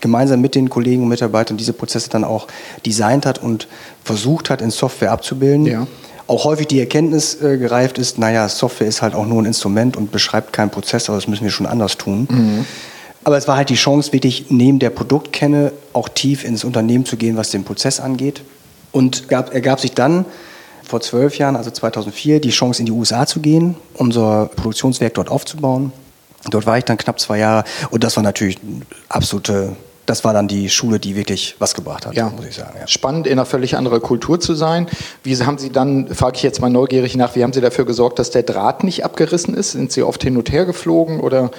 gemeinsam 0.00 0.40
mit 0.40 0.54
den 0.54 0.68
Kollegen 0.68 1.02
und 1.02 1.08
Mitarbeitern 1.08 1.56
diese 1.56 1.72
Prozesse 1.72 2.10
dann 2.10 2.24
auch 2.24 2.48
designt 2.84 3.26
hat 3.26 3.42
und 3.42 3.68
versucht 4.04 4.50
hat, 4.50 4.60
in 4.60 4.70
Software 4.70 5.12
abzubilden. 5.12 5.66
Ja. 5.66 5.86
Auch 6.26 6.44
häufig 6.44 6.68
die 6.68 6.80
Erkenntnis 6.80 7.40
äh, 7.40 7.58
gereift 7.58 7.98
ist, 7.98 8.18
naja, 8.18 8.48
Software 8.48 8.86
ist 8.86 9.02
halt 9.02 9.14
auch 9.14 9.26
nur 9.26 9.42
ein 9.42 9.46
Instrument 9.46 9.96
und 9.96 10.12
beschreibt 10.12 10.52
keinen 10.52 10.70
Prozess, 10.70 11.08
aber 11.08 11.18
das 11.18 11.28
müssen 11.28 11.44
wir 11.44 11.50
schon 11.50 11.66
anders 11.66 11.98
tun. 11.98 12.28
Mhm. 12.30 12.64
Aber 13.24 13.36
es 13.36 13.46
war 13.46 13.56
halt 13.56 13.68
die 13.68 13.76
Chance, 13.76 14.12
wirklich 14.12 14.46
neben 14.48 14.78
der 14.78 14.90
Produktkenne 14.90 15.72
auch 15.92 16.08
tief 16.08 16.44
ins 16.44 16.64
Unternehmen 16.64 17.04
zu 17.04 17.16
gehen, 17.16 17.36
was 17.36 17.50
den 17.50 17.64
Prozess 17.64 18.00
angeht. 18.00 18.42
Und 18.90 19.28
gab, 19.28 19.54
ergab 19.54 19.80
sich 19.80 19.92
dann 19.92 20.24
vor 20.92 21.00
zwölf 21.00 21.38
Jahren, 21.38 21.56
also 21.56 21.70
2004, 21.70 22.38
die 22.38 22.50
Chance 22.50 22.80
in 22.80 22.86
die 22.86 22.92
USA 22.92 23.26
zu 23.26 23.40
gehen, 23.40 23.76
unser 23.94 24.50
Produktionswerk 24.56 25.14
dort 25.14 25.30
aufzubauen. 25.30 25.90
Dort 26.50 26.66
war 26.66 26.76
ich 26.76 26.84
dann 26.84 26.98
knapp 26.98 27.18
zwei 27.18 27.38
Jahre 27.38 27.64
und 27.90 28.04
das 28.04 28.16
war 28.16 28.22
natürlich 28.22 28.58
absolute 29.08 29.74
das 30.04 30.24
war 30.24 30.32
dann 30.34 30.48
die 30.48 30.68
Schule, 30.68 30.98
die 30.98 31.14
wirklich 31.14 31.54
was 31.60 31.74
gebracht 31.74 32.04
hat, 32.04 32.14
ja. 32.14 32.28
muss 32.28 32.44
ich 32.44 32.56
sagen. 32.56 32.76
Ja. 32.78 32.88
Spannend, 32.88 33.28
in 33.28 33.34
einer 33.34 33.46
völlig 33.46 33.76
anderen 33.76 34.02
Kultur 34.02 34.40
zu 34.40 34.54
sein. 34.54 34.88
Wie 35.22 35.34
haben 35.36 35.58
Sie 35.58 35.70
dann, 35.70 36.08
frage 36.12 36.36
ich 36.36 36.42
jetzt 36.42 36.60
mal 36.60 36.68
neugierig 36.68 37.16
nach, 37.16 37.36
wie 37.36 37.44
haben 37.44 37.52
Sie 37.52 37.60
dafür 37.60 37.86
gesorgt, 37.86 38.18
dass 38.18 38.30
der 38.30 38.42
Draht 38.42 38.82
nicht 38.82 39.04
abgerissen 39.04 39.54
ist? 39.54 39.70
Sind 39.70 39.92
Sie 39.92 40.02
oft 40.02 40.20
hin 40.22 40.36
und 40.36 40.50
her 40.50 40.66
geflogen 40.66 41.20
oder? 41.20 41.52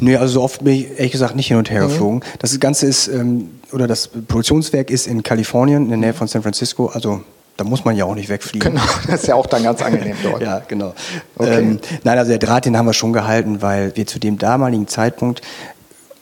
Nee, 0.00 0.16
also 0.16 0.32
so 0.32 0.42
oft 0.42 0.64
bin 0.64 0.72
ich 0.72 0.90
ehrlich 0.92 1.12
gesagt 1.12 1.36
nicht 1.36 1.48
hin 1.48 1.58
und 1.58 1.70
her 1.70 1.82
mhm. 1.84 1.88
geflogen. 1.88 2.20
Das 2.38 2.58
Ganze 2.58 2.86
ist, 2.86 3.08
ähm, 3.08 3.50
oder 3.72 3.86
das 3.86 4.08
Produktionswerk 4.08 4.90
ist 4.90 5.06
in 5.06 5.22
Kalifornien, 5.22 5.84
in 5.84 5.90
der 5.90 5.98
Nähe 5.98 6.14
von 6.14 6.28
San 6.28 6.42
Francisco, 6.42 6.86
also 6.86 7.20
da 7.56 7.64
muss 7.64 7.84
man 7.84 7.96
ja 7.96 8.04
auch 8.04 8.14
nicht 8.14 8.28
wegfliegen. 8.28 8.72
Genau, 8.72 8.84
das 9.06 9.22
ist 9.22 9.28
ja 9.28 9.34
auch 9.34 9.46
dann 9.46 9.62
ganz 9.62 9.82
angenehm 9.82 10.16
dort. 10.22 10.42
ja, 10.42 10.60
genau. 10.66 10.94
Okay. 11.36 11.58
Ähm, 11.58 11.80
nein, 12.04 12.18
also 12.18 12.30
der 12.30 12.38
Draht, 12.38 12.66
den 12.66 12.76
haben 12.76 12.86
wir 12.86 12.92
schon 12.92 13.12
gehalten, 13.12 13.62
weil 13.62 13.96
wir 13.96 14.06
zu 14.06 14.18
dem 14.18 14.38
damaligen 14.38 14.88
Zeitpunkt 14.88 15.42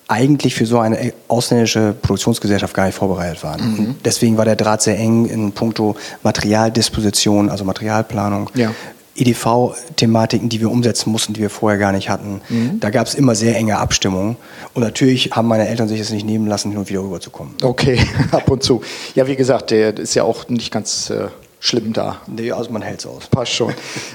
eigentlich 0.06 0.54
für 0.54 0.66
so 0.66 0.78
eine 0.80 1.12
ausländische 1.28 1.94
Produktionsgesellschaft 2.00 2.74
gar 2.74 2.86
nicht 2.86 2.94
vorbereitet 2.94 3.42
waren. 3.42 3.60
Mhm. 3.60 3.94
Deswegen 4.04 4.36
war 4.36 4.44
der 4.44 4.56
Draht 4.56 4.82
sehr 4.82 4.98
eng 4.98 5.24
in 5.24 5.52
puncto 5.52 5.96
Materialdisposition, 6.22 7.48
also 7.48 7.64
Materialplanung. 7.64 8.50
Ja. 8.54 8.72
EDV-Thematiken, 9.16 10.48
die 10.48 10.60
wir 10.60 10.70
umsetzen 10.70 11.10
mussten, 11.10 11.34
die 11.34 11.40
wir 11.40 11.50
vorher 11.50 11.78
gar 11.78 11.92
nicht 11.92 12.08
hatten. 12.08 12.40
Mhm. 12.48 12.80
Da 12.80 12.90
gab 12.90 13.06
es 13.06 13.14
immer 13.14 13.34
sehr 13.34 13.56
enge 13.56 13.78
Abstimmungen. 13.78 14.36
Und 14.74 14.82
natürlich 14.82 15.30
haben 15.32 15.48
meine 15.48 15.68
Eltern 15.68 15.88
sich 15.88 16.00
es 16.00 16.10
nicht 16.10 16.26
nehmen 16.26 16.46
lassen, 16.46 16.70
hin 16.70 16.78
und 16.78 16.88
wieder 16.88 17.00
rüberzukommen. 17.00 17.54
Okay, 17.62 18.00
ab 18.32 18.50
und 18.50 18.62
zu. 18.62 18.82
Ja, 19.14 19.26
wie 19.26 19.36
gesagt, 19.36 19.70
der 19.70 19.96
ist 19.96 20.14
ja 20.14 20.24
auch 20.24 20.48
nicht 20.48 20.72
ganz 20.72 21.10
äh, 21.10 21.28
schlimm 21.64 21.94
da. 21.94 22.20
Nee, 22.26 22.52
also 22.52 22.70
man 22.70 22.82
hält 22.82 23.00
es 23.00 23.06
aus. 23.06 23.26
Passt 23.28 23.52
schon. 23.52 23.72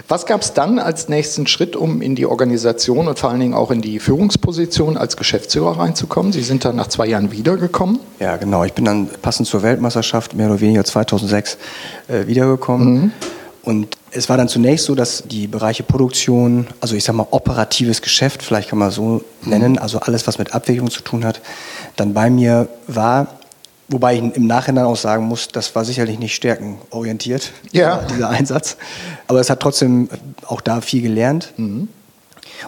Was 0.07 0.25
gab 0.27 0.41
es 0.41 0.53
dann 0.53 0.77
als 0.77 1.09
nächsten 1.09 1.47
Schritt, 1.47 1.75
um 1.75 2.01
in 2.01 2.15
die 2.15 2.27
Organisation 2.27 3.07
und 3.07 3.17
vor 3.17 3.31
allen 3.31 3.39
Dingen 3.39 3.53
auch 3.55 3.71
in 3.71 3.81
die 3.81 3.99
Führungsposition 3.99 4.97
als 4.97 5.17
Geschäftsführer 5.17 5.79
reinzukommen? 5.79 6.31
Sie 6.31 6.43
sind 6.43 6.63
dann 6.63 6.75
nach 6.75 6.87
zwei 6.87 7.07
Jahren 7.07 7.31
wiedergekommen. 7.31 7.99
Ja, 8.19 8.37
genau. 8.37 8.65
Ich 8.65 8.73
bin 8.73 8.85
dann 8.85 9.09
passend 9.21 9.47
zur 9.47 9.63
Weltmeisterschaft 9.63 10.35
mehr 10.35 10.47
oder 10.47 10.61
weniger 10.61 10.83
2006 10.83 11.57
äh, 12.07 12.27
wiedergekommen. 12.27 12.93
Mhm. 12.93 13.11
Und 13.63 13.97
es 14.11 14.29
war 14.29 14.37
dann 14.37 14.47
zunächst 14.47 14.85
so, 14.85 14.95
dass 14.95 15.23
die 15.25 15.47
Bereiche 15.47 15.83
Produktion, 15.83 16.67
also 16.79 16.95
ich 16.95 17.03
sag 17.03 17.15
mal 17.15 17.27
operatives 17.31 18.01
Geschäft, 18.01 18.43
vielleicht 18.43 18.69
kann 18.69 18.79
man 18.79 18.91
so 18.91 19.23
nennen, 19.43 19.77
also 19.77 19.99
alles, 19.99 20.27
was 20.27 20.37
mit 20.37 20.53
Abwicklung 20.53 20.89
zu 20.89 21.01
tun 21.01 21.25
hat, 21.25 21.41
dann 21.95 22.13
bei 22.13 22.29
mir 22.29 22.67
war. 22.87 23.27
Wobei 23.87 24.15
ich 24.15 24.21
im 24.21 24.45
Nachhinein 24.45 24.85
auch 24.85 24.95
sagen 24.95 25.25
muss, 25.25 25.47
das 25.47 25.73
war 25.73 25.83
sicherlich 25.83 26.19
nicht 26.19 26.35
stärkenorientiert, 26.35 27.51
ja. 27.71 28.01
dieser 28.09 28.29
Einsatz. 28.29 28.77
Aber 29.27 29.39
es 29.39 29.49
hat 29.49 29.61
trotzdem 29.61 30.09
auch 30.45 30.61
da 30.61 30.81
viel 30.81 31.01
gelernt. 31.01 31.53
Mhm. 31.57 31.87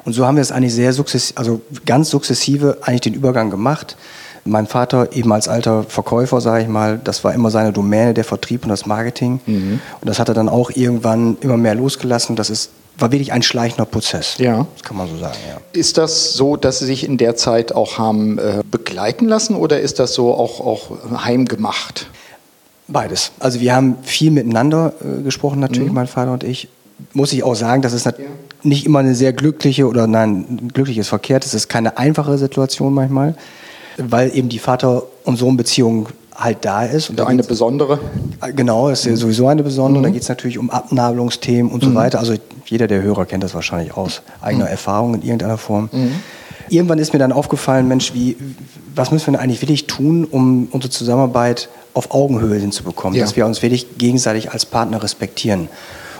Und 0.03 0.13
so 0.13 0.25
haben 0.25 0.35
wir 0.35 0.41
es 0.41 0.51
eigentlich 0.51 0.73
sehr 0.73 0.93
sukzessive, 0.93 1.37
also 1.37 1.61
ganz 1.85 2.09
sukzessive 2.09 2.79
eigentlich 2.81 3.01
den 3.01 3.13
Übergang 3.13 3.49
gemacht 3.49 3.97
mein 4.45 4.67
Vater, 4.67 5.13
eben 5.13 5.31
als 5.31 5.47
alter 5.47 5.83
Verkäufer, 5.83 6.41
sage 6.41 6.63
ich 6.63 6.69
mal, 6.69 6.99
das 7.03 7.23
war 7.23 7.33
immer 7.33 7.51
seine 7.51 7.71
Domäne, 7.71 8.13
der 8.13 8.23
Vertrieb 8.23 8.63
und 8.63 8.69
das 8.69 8.85
Marketing. 8.85 9.39
Mhm. 9.45 9.79
Und 9.99 10.07
das 10.07 10.19
hat 10.19 10.29
er 10.29 10.33
dann 10.33 10.49
auch 10.49 10.71
irgendwann 10.71 11.37
immer 11.41 11.57
mehr 11.57 11.75
losgelassen. 11.75 12.35
Das 12.35 12.49
ist, 12.49 12.71
war 12.97 13.11
wirklich 13.11 13.33
ein 13.33 13.43
schleichender 13.43 13.85
Prozess. 13.85 14.37
Ja. 14.39 14.65
Das 14.73 14.83
kann 14.83 14.97
man 14.97 15.07
so 15.09 15.17
sagen, 15.17 15.37
ja. 15.47 15.57
Ist 15.73 15.97
das 15.97 16.33
so, 16.33 16.55
dass 16.55 16.79
Sie 16.79 16.85
sich 16.85 17.03
in 17.03 17.17
der 17.17 17.35
Zeit 17.35 17.73
auch 17.73 17.97
haben 17.97 18.39
äh, 18.39 18.63
begleiten 18.69 19.27
lassen 19.27 19.55
oder 19.55 19.79
ist 19.79 19.99
das 19.99 20.13
so 20.13 20.33
auch, 20.33 20.59
auch 20.59 20.91
heimgemacht? 21.23 22.07
Beides. 22.87 23.31
Also 23.39 23.59
wir 23.59 23.75
haben 23.75 23.97
viel 24.01 24.31
miteinander 24.31 24.93
äh, 25.01 25.21
gesprochen, 25.23 25.59
natürlich, 25.59 25.89
mhm. 25.89 25.95
mein 25.95 26.07
Vater 26.07 26.33
und 26.33 26.43
ich. 26.43 26.67
Muss 27.13 27.33
ich 27.33 27.43
auch 27.43 27.55
sagen, 27.55 27.81
das 27.81 27.93
ist 27.93 28.05
ja. 28.05 28.13
nicht 28.61 28.85
immer 28.85 28.99
eine 28.99 29.15
sehr 29.15 29.33
glückliche 29.33 29.87
oder 29.87 30.05
nein, 30.05 30.69
glückliches 30.71 31.07
verkehrt. 31.07 31.43
Es 31.43 31.55
ist 31.55 31.67
keine 31.67 31.97
einfache 31.97 32.37
Situation 32.37 32.93
manchmal 32.93 33.33
weil 33.97 34.35
eben 34.35 34.49
die 34.49 34.59
Vater- 34.59 35.03
und 35.23 35.37
Sohn-Beziehung 35.37 36.09
halt 36.35 36.65
da 36.65 36.85
ist. 36.85 37.09
Und 37.09 37.19
da 37.19 37.27
eine 37.27 37.43
besondere? 37.43 37.99
Genau, 38.55 38.89
das 38.89 39.01
ist 39.01 39.05
ja 39.05 39.15
sowieso 39.15 39.47
eine 39.47 39.63
besondere. 39.63 39.99
Mhm. 39.99 40.03
Da 40.03 40.09
geht 40.09 40.21
es 40.23 40.29
natürlich 40.29 40.57
um 40.57 40.69
Abnabelungsthemen 40.69 41.71
und 41.71 41.83
mhm. 41.83 41.89
so 41.89 41.95
weiter. 41.95 42.19
Also 42.19 42.35
jeder 42.65 42.87
der 42.87 43.01
Hörer 43.01 43.25
kennt 43.25 43.43
das 43.43 43.53
wahrscheinlich 43.53 43.95
aus 43.95 44.21
eigener 44.41 44.65
mhm. 44.65 44.71
Erfahrung 44.71 45.13
in 45.15 45.21
irgendeiner 45.21 45.57
Form. 45.57 45.89
Mhm. 45.91 46.15
Irgendwann 46.69 46.99
ist 46.99 47.11
mir 47.11 47.19
dann 47.19 47.33
aufgefallen, 47.33 47.87
Mensch, 47.87 48.13
wie, 48.13 48.37
was 48.95 49.11
müssen 49.11 49.27
wir 49.27 49.33
denn 49.33 49.41
eigentlich 49.41 49.61
wirklich 49.61 49.87
tun, 49.87 50.25
um 50.25 50.69
unsere 50.71 50.89
Zusammenarbeit 50.89 51.69
auf 51.93 52.11
Augenhöhe 52.11 52.57
hinzubekommen, 52.57 53.17
ja. 53.17 53.25
dass 53.25 53.35
wir 53.35 53.45
uns 53.45 53.61
wirklich 53.61 53.97
gegenseitig 53.97 54.51
als 54.51 54.65
Partner 54.65 55.03
respektieren. 55.03 55.67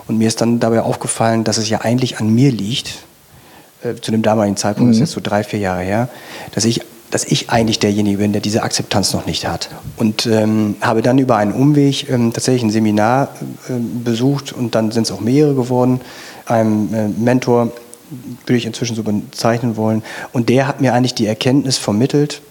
Und 0.08 0.18
mir 0.18 0.28
ist 0.28 0.42
dann 0.42 0.60
dabei 0.60 0.82
aufgefallen, 0.82 1.46
dass 1.46 1.58
es 1.58 1.70
ja 1.70 1.82
eigentlich 1.82 2.20
an 2.20 2.34
mir 2.34 2.52
liegt, 2.52 2.96
äh, 3.84 3.96
zu 3.96 4.12
dem 4.12 4.24
damaligen 4.24 4.58
Zeitpunkt, 4.58 4.88
mhm. 4.88 4.92
das 4.92 4.98
ist 4.98 5.02
jetzt 5.02 5.12
so 5.14 5.22
drei, 5.22 5.44
vier 5.46 5.60
Jahre 5.60 5.84
her, 5.84 6.10
dass 6.54 6.66
ich 6.66 6.82
dass 7.12 7.26
ich 7.26 7.50
eigentlich 7.50 7.78
derjenige 7.80 8.18
bin, 8.18 8.32
der 8.32 8.42
diese 8.42 8.64
Akzeptanz 8.64 9.14
noch 9.14 9.26
nicht 9.26 9.46
hat. 9.46 9.70
Und 9.98 10.26
ähm, 10.26 10.76
habe 10.82 11.02
dann 11.02 11.20
über 11.20 11.36
einen 11.36 11.52
Umweg 11.52 12.10
ähm, 12.10 12.34
tatsächlich 12.34 12.64
ein 12.64 12.72
Seminar 12.72 13.30
äh, 13.68 13.74
besucht 14.04 14.54
und 14.54 14.76
dann 14.76 14.92
sind 14.92 15.04
es 15.04 15.12
auch 15.12 15.20
mehrere 15.20 15.54
geworden, 15.54 16.02
einem 16.46 16.94
äh, 16.94 17.08
Mentor, 17.10 17.72
würde 18.46 18.58
ich 18.58 18.66
inzwischen 18.66 18.96
so 18.96 19.04
bezeichnen 19.04 19.78
wollen. 19.78 20.04
Und 20.32 20.50
der 20.50 20.68
hat 20.68 20.82
mir 20.82 20.94
eigentlich 20.94 21.14
die 21.14 21.26
Erkenntnis 21.26 21.78
vermittelt 21.78 22.42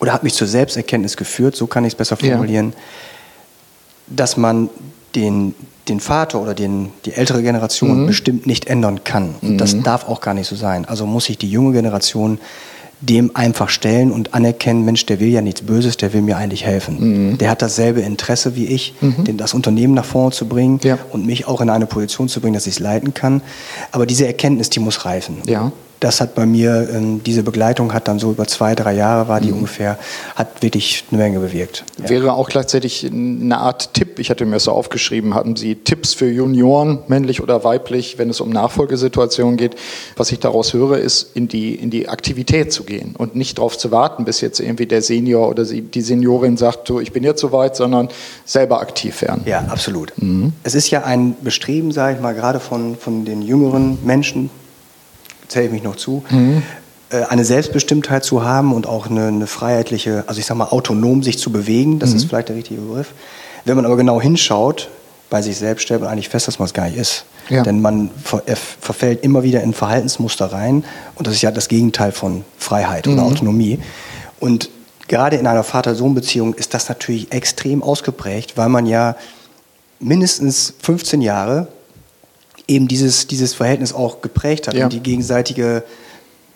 oder 0.00 0.12
hat 0.12 0.22
mich 0.22 0.34
zur 0.34 0.46
Selbsterkenntnis 0.46 1.16
geführt, 1.16 1.56
so 1.56 1.66
kann 1.66 1.84
ich 1.84 1.92
es 1.92 1.96
besser 1.96 2.16
formulieren, 2.16 2.70
ja. 2.70 4.16
dass 4.16 4.36
man 4.36 4.70
den, 5.14 5.54
den 5.88 6.00
Vater 6.00 6.40
oder 6.40 6.54
den, 6.54 6.90
die 7.04 7.12
ältere 7.12 7.42
Generation 7.42 8.02
mhm. 8.02 8.06
bestimmt 8.06 8.46
nicht 8.46 8.66
ändern 8.66 9.04
kann. 9.04 9.34
Und 9.42 9.52
mhm. 9.52 9.58
das 9.58 9.80
darf 9.82 10.08
auch 10.08 10.20
gar 10.20 10.34
nicht 10.34 10.48
so 10.48 10.56
sein. 10.56 10.84
Also 10.84 11.06
muss 11.06 11.26
sich 11.26 11.38
die 11.38 11.50
junge 11.50 11.72
Generation 11.72 12.38
dem 13.02 13.34
einfach 13.34 13.68
stellen 13.68 14.12
und 14.12 14.32
anerkennen, 14.32 14.84
Mensch, 14.84 15.04
der 15.06 15.20
will 15.20 15.28
ja 15.28 15.42
nichts 15.42 15.62
Böses, 15.62 15.96
der 15.96 16.12
will 16.12 16.22
mir 16.22 16.36
eigentlich 16.36 16.64
helfen. 16.64 17.32
Mhm. 17.32 17.38
Der 17.38 17.50
hat 17.50 17.60
dasselbe 17.60 18.00
Interesse 18.00 18.54
wie 18.56 18.66
ich, 18.66 18.94
mhm. 19.00 19.24
den, 19.24 19.36
das 19.36 19.54
Unternehmen 19.54 19.94
nach 19.94 20.04
vorne 20.04 20.32
zu 20.32 20.46
bringen 20.46 20.80
ja. 20.84 20.98
und 21.10 21.26
mich 21.26 21.46
auch 21.46 21.60
in 21.60 21.68
eine 21.68 21.86
Position 21.86 22.28
zu 22.28 22.40
bringen, 22.40 22.54
dass 22.54 22.66
ich 22.66 22.74
es 22.74 22.78
leiten 22.78 23.12
kann. 23.12 23.42
Aber 23.90 24.06
diese 24.06 24.26
Erkenntnis, 24.26 24.70
die 24.70 24.80
muss 24.80 25.04
reifen. 25.04 25.38
Ja 25.46 25.72
das 26.02 26.20
hat 26.20 26.34
bei 26.34 26.46
mir, 26.46 26.88
ähm, 26.92 27.22
diese 27.22 27.44
Begleitung 27.44 27.92
hat 27.94 28.08
dann 28.08 28.18
so 28.18 28.32
über 28.32 28.46
zwei, 28.46 28.74
drei 28.74 28.94
Jahre 28.94 29.28
war 29.28 29.40
die 29.40 29.50
mhm. 29.50 29.58
ungefähr, 29.58 29.98
hat 30.34 30.62
wirklich 30.62 31.04
eine 31.10 31.20
Menge 31.22 31.38
bewirkt. 31.38 31.84
Ja. 32.02 32.08
Wäre 32.08 32.32
auch 32.32 32.48
gleichzeitig 32.48 33.06
eine 33.06 33.58
Art 33.58 33.94
Tipp, 33.94 34.18
ich 34.18 34.28
hatte 34.28 34.44
mir 34.44 34.54
das 34.54 34.64
so 34.64 34.72
aufgeschrieben, 34.72 35.34
hatten 35.34 35.54
Sie 35.54 35.76
Tipps 35.76 36.14
für 36.14 36.28
Junioren, 36.28 36.98
männlich 37.06 37.40
oder 37.40 37.62
weiblich, 37.62 38.18
wenn 38.18 38.30
es 38.30 38.40
um 38.40 38.50
Nachfolgesituationen 38.50 39.56
geht? 39.56 39.76
Was 40.16 40.32
ich 40.32 40.40
daraus 40.40 40.72
höre, 40.72 40.98
ist, 40.98 41.36
in 41.36 41.46
die, 41.46 41.74
in 41.74 41.90
die 41.90 42.08
Aktivität 42.08 42.72
zu 42.72 42.82
gehen 42.82 43.14
und 43.16 43.36
nicht 43.36 43.58
darauf 43.58 43.78
zu 43.78 43.92
warten, 43.92 44.24
bis 44.24 44.40
jetzt 44.40 44.58
irgendwie 44.58 44.86
der 44.86 45.02
Senior 45.02 45.48
oder 45.48 45.64
die 45.64 46.00
Seniorin 46.00 46.56
sagt, 46.56 46.88
du, 46.88 46.98
ich 46.98 47.12
bin 47.12 47.22
jetzt 47.22 47.40
soweit, 47.40 47.76
sondern 47.76 48.08
selber 48.44 48.80
aktiv 48.80 49.22
werden. 49.22 49.42
Ja, 49.46 49.60
absolut. 49.68 50.12
Mhm. 50.16 50.52
Es 50.64 50.74
ist 50.74 50.90
ja 50.90 51.04
ein 51.04 51.36
Bestreben, 51.42 51.92
sage 51.92 52.16
ich 52.16 52.20
mal, 52.20 52.34
gerade 52.34 52.58
von, 52.58 52.96
von 52.96 53.24
den 53.24 53.42
jüngeren 53.42 53.98
Menschen, 54.04 54.50
zähle 55.52 55.66
ich 55.66 55.72
mich 55.72 55.82
noch 55.82 55.96
zu, 55.96 56.24
mhm. 56.30 56.62
Äh, 57.10 57.24
eine 57.24 57.44
Selbstbestimmtheit 57.44 58.24
zu 58.24 58.44
haben 58.44 58.72
und 58.72 58.86
auch 58.86 59.08
eine, 59.08 59.26
eine, 59.26 59.46
freiheitliche, 59.46 60.24
also 60.26 60.40
ich 60.40 60.46
sage 60.46 60.58
mal 60.58 60.68
autonom 60.68 61.22
sich 61.22 61.38
zu 61.38 61.52
bewegen, 61.52 61.98
das 61.98 62.10
mhm. 62.10 62.16
ist 62.16 62.24
vielleicht 62.24 62.48
der 62.48 62.56
richtige 62.56 62.80
Begriff. 62.80 63.12
Wenn 63.64 63.76
man 63.76 63.84
aber 63.84 63.96
genau 63.96 64.20
hinschaut, 64.20 64.88
bei 65.30 65.42
sich 65.42 65.56
selbst 65.56 65.82
stellt 65.82 66.00
man 66.00 66.10
eigentlich 66.10 66.28
fest, 66.28 66.48
dass 66.48 66.58
man 66.58 66.66
es 66.66 66.74
gar 66.74 66.86
nicht 66.86 66.96
ist. 66.96 67.24
Ja. 67.48 67.62
Denn 67.62 67.80
man 67.80 68.10
ver 68.22 68.42
verfällt 68.80 69.24
immer 69.24 69.42
wieder 69.42 69.62
in 69.62 69.72
Verhaltensmuster 69.72 70.46
rein 70.46 70.84
und 71.14 71.26
das 71.26 71.34
ist 71.34 71.42
ja 71.42 71.50
das 71.50 71.68
Gegenteil 71.68 72.12
von 72.12 72.44
Freiheit 72.58 73.06
mhm. 73.06 73.14
oder 73.14 73.22
Autonomie. 73.22 73.78
Und 74.40 74.70
gerade 75.08 75.36
in 75.36 75.46
einer 75.46 75.64
Vater-Sohn-Beziehung 75.64 76.54
ist 76.54 76.74
das 76.74 76.88
natürlich 76.88 77.32
extrem 77.32 77.82
ausgeprägt, 77.82 78.56
weil 78.56 78.68
man 78.68 78.86
ja 78.86 79.16
mindestens 80.00 80.74
15 80.80 81.20
Jahre 81.20 81.68
eben 82.72 82.88
dieses, 82.88 83.26
dieses 83.26 83.54
Verhältnis 83.54 83.92
auch 83.92 84.20
geprägt 84.20 84.68
hat 84.68 84.74
ja. 84.74 84.84
und 84.84 84.92
die 84.92 85.00
gegenseitige 85.00 85.84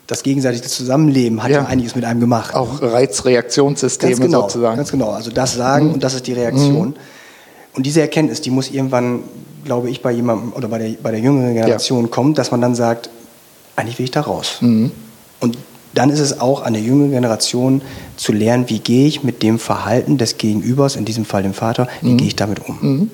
das 0.06 0.22
gegenseitige 0.22 0.62
Zusammenleben 0.62 1.42
hat 1.42 1.50
ja. 1.50 1.64
einiges 1.64 1.96
mit 1.96 2.04
einem 2.04 2.20
gemacht. 2.20 2.54
Auch 2.54 2.80
Reizreaktionssysteme 2.80 4.12
ganz 4.12 4.22
genau, 4.22 4.42
sozusagen. 4.42 4.76
Ganz 4.76 4.90
genau. 4.92 5.10
Also 5.10 5.32
das 5.32 5.54
Sagen 5.54 5.88
mhm. 5.88 5.94
und 5.94 6.04
das 6.04 6.14
ist 6.14 6.28
die 6.28 6.32
Reaktion. 6.32 6.90
Mhm. 6.90 6.94
Und 7.74 7.86
diese 7.86 8.02
Erkenntnis, 8.02 8.40
die 8.40 8.50
muss 8.50 8.70
irgendwann, 8.70 9.24
glaube 9.64 9.90
ich, 9.90 10.02
bei 10.02 10.12
jemandem 10.12 10.52
oder 10.52 10.68
bei 10.68 10.78
der, 10.78 10.90
bei 11.02 11.10
der 11.10 11.18
jüngeren 11.18 11.54
Generation 11.54 12.04
ja. 12.04 12.08
kommen, 12.08 12.34
dass 12.34 12.52
man 12.52 12.60
dann 12.60 12.76
sagt, 12.76 13.10
eigentlich 13.74 13.98
will 13.98 14.04
ich 14.04 14.12
da 14.12 14.20
raus. 14.20 14.58
Mhm. 14.60 14.92
Und 15.40 15.58
dann 15.92 16.10
ist 16.10 16.20
es 16.20 16.40
auch 16.40 16.62
an 16.62 16.74
der 16.74 16.82
jüngeren 16.82 17.10
Generation 17.10 17.82
zu 18.16 18.32
lernen, 18.32 18.66
wie 18.68 18.78
gehe 18.78 19.08
ich 19.08 19.24
mit 19.24 19.42
dem 19.42 19.58
Verhalten 19.58 20.18
des 20.18 20.38
Gegenübers, 20.38 20.94
in 20.94 21.04
diesem 21.04 21.24
Fall 21.24 21.42
dem 21.42 21.54
Vater, 21.54 21.88
wie 22.00 22.12
mhm. 22.12 22.16
gehe 22.18 22.28
ich 22.28 22.36
damit 22.36 22.60
um. 22.68 22.78
Mhm. 22.80 23.10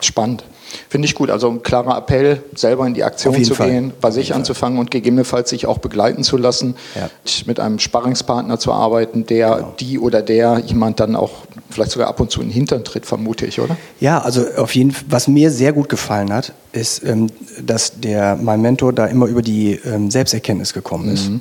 Spannend. 0.00 0.44
Finde 0.88 1.06
ich 1.06 1.14
gut. 1.14 1.30
Also 1.30 1.50
ein 1.50 1.62
klarer 1.62 1.96
Appell, 1.96 2.42
selber 2.54 2.86
in 2.86 2.94
die 2.94 3.04
Aktion 3.04 3.42
zu 3.42 3.54
Fall. 3.54 3.70
gehen, 3.70 3.92
bei 4.00 4.10
sich 4.10 4.34
anzufangen 4.34 4.78
und 4.78 4.90
gegebenenfalls 4.90 5.50
sich 5.50 5.66
auch 5.66 5.78
begleiten 5.78 6.22
zu 6.22 6.36
lassen, 6.36 6.76
ja. 6.94 7.10
mit 7.46 7.60
einem 7.60 7.78
Sparringspartner 7.78 8.58
zu 8.58 8.72
arbeiten, 8.72 9.26
der 9.26 9.56
genau. 9.56 9.74
die 9.80 9.98
oder 9.98 10.22
der 10.22 10.62
jemand 10.64 11.00
dann 11.00 11.16
auch 11.16 11.30
vielleicht 11.70 11.92
sogar 11.92 12.08
ab 12.08 12.20
und 12.20 12.30
zu 12.30 12.40
in 12.40 12.48
den 12.48 12.54
Hintern 12.54 12.84
tritt, 12.84 13.06
vermute 13.06 13.46
ich, 13.46 13.60
oder? 13.60 13.76
Ja, 14.00 14.20
also 14.20 14.44
auf 14.56 14.74
jeden 14.74 14.92
Fall, 14.92 15.04
was 15.08 15.28
mir 15.28 15.50
sehr 15.50 15.72
gut 15.72 15.88
gefallen 15.88 16.32
hat, 16.32 16.52
ist, 16.72 17.04
ähm, 17.04 17.28
dass 17.60 18.00
der, 18.00 18.36
mein 18.36 18.60
Mentor 18.60 18.92
da 18.92 19.06
immer 19.06 19.26
über 19.26 19.42
die 19.42 19.72
ähm, 19.84 20.10
Selbsterkenntnis 20.10 20.72
gekommen 20.72 21.08
ist. 21.12 21.28
Mhm. 21.28 21.40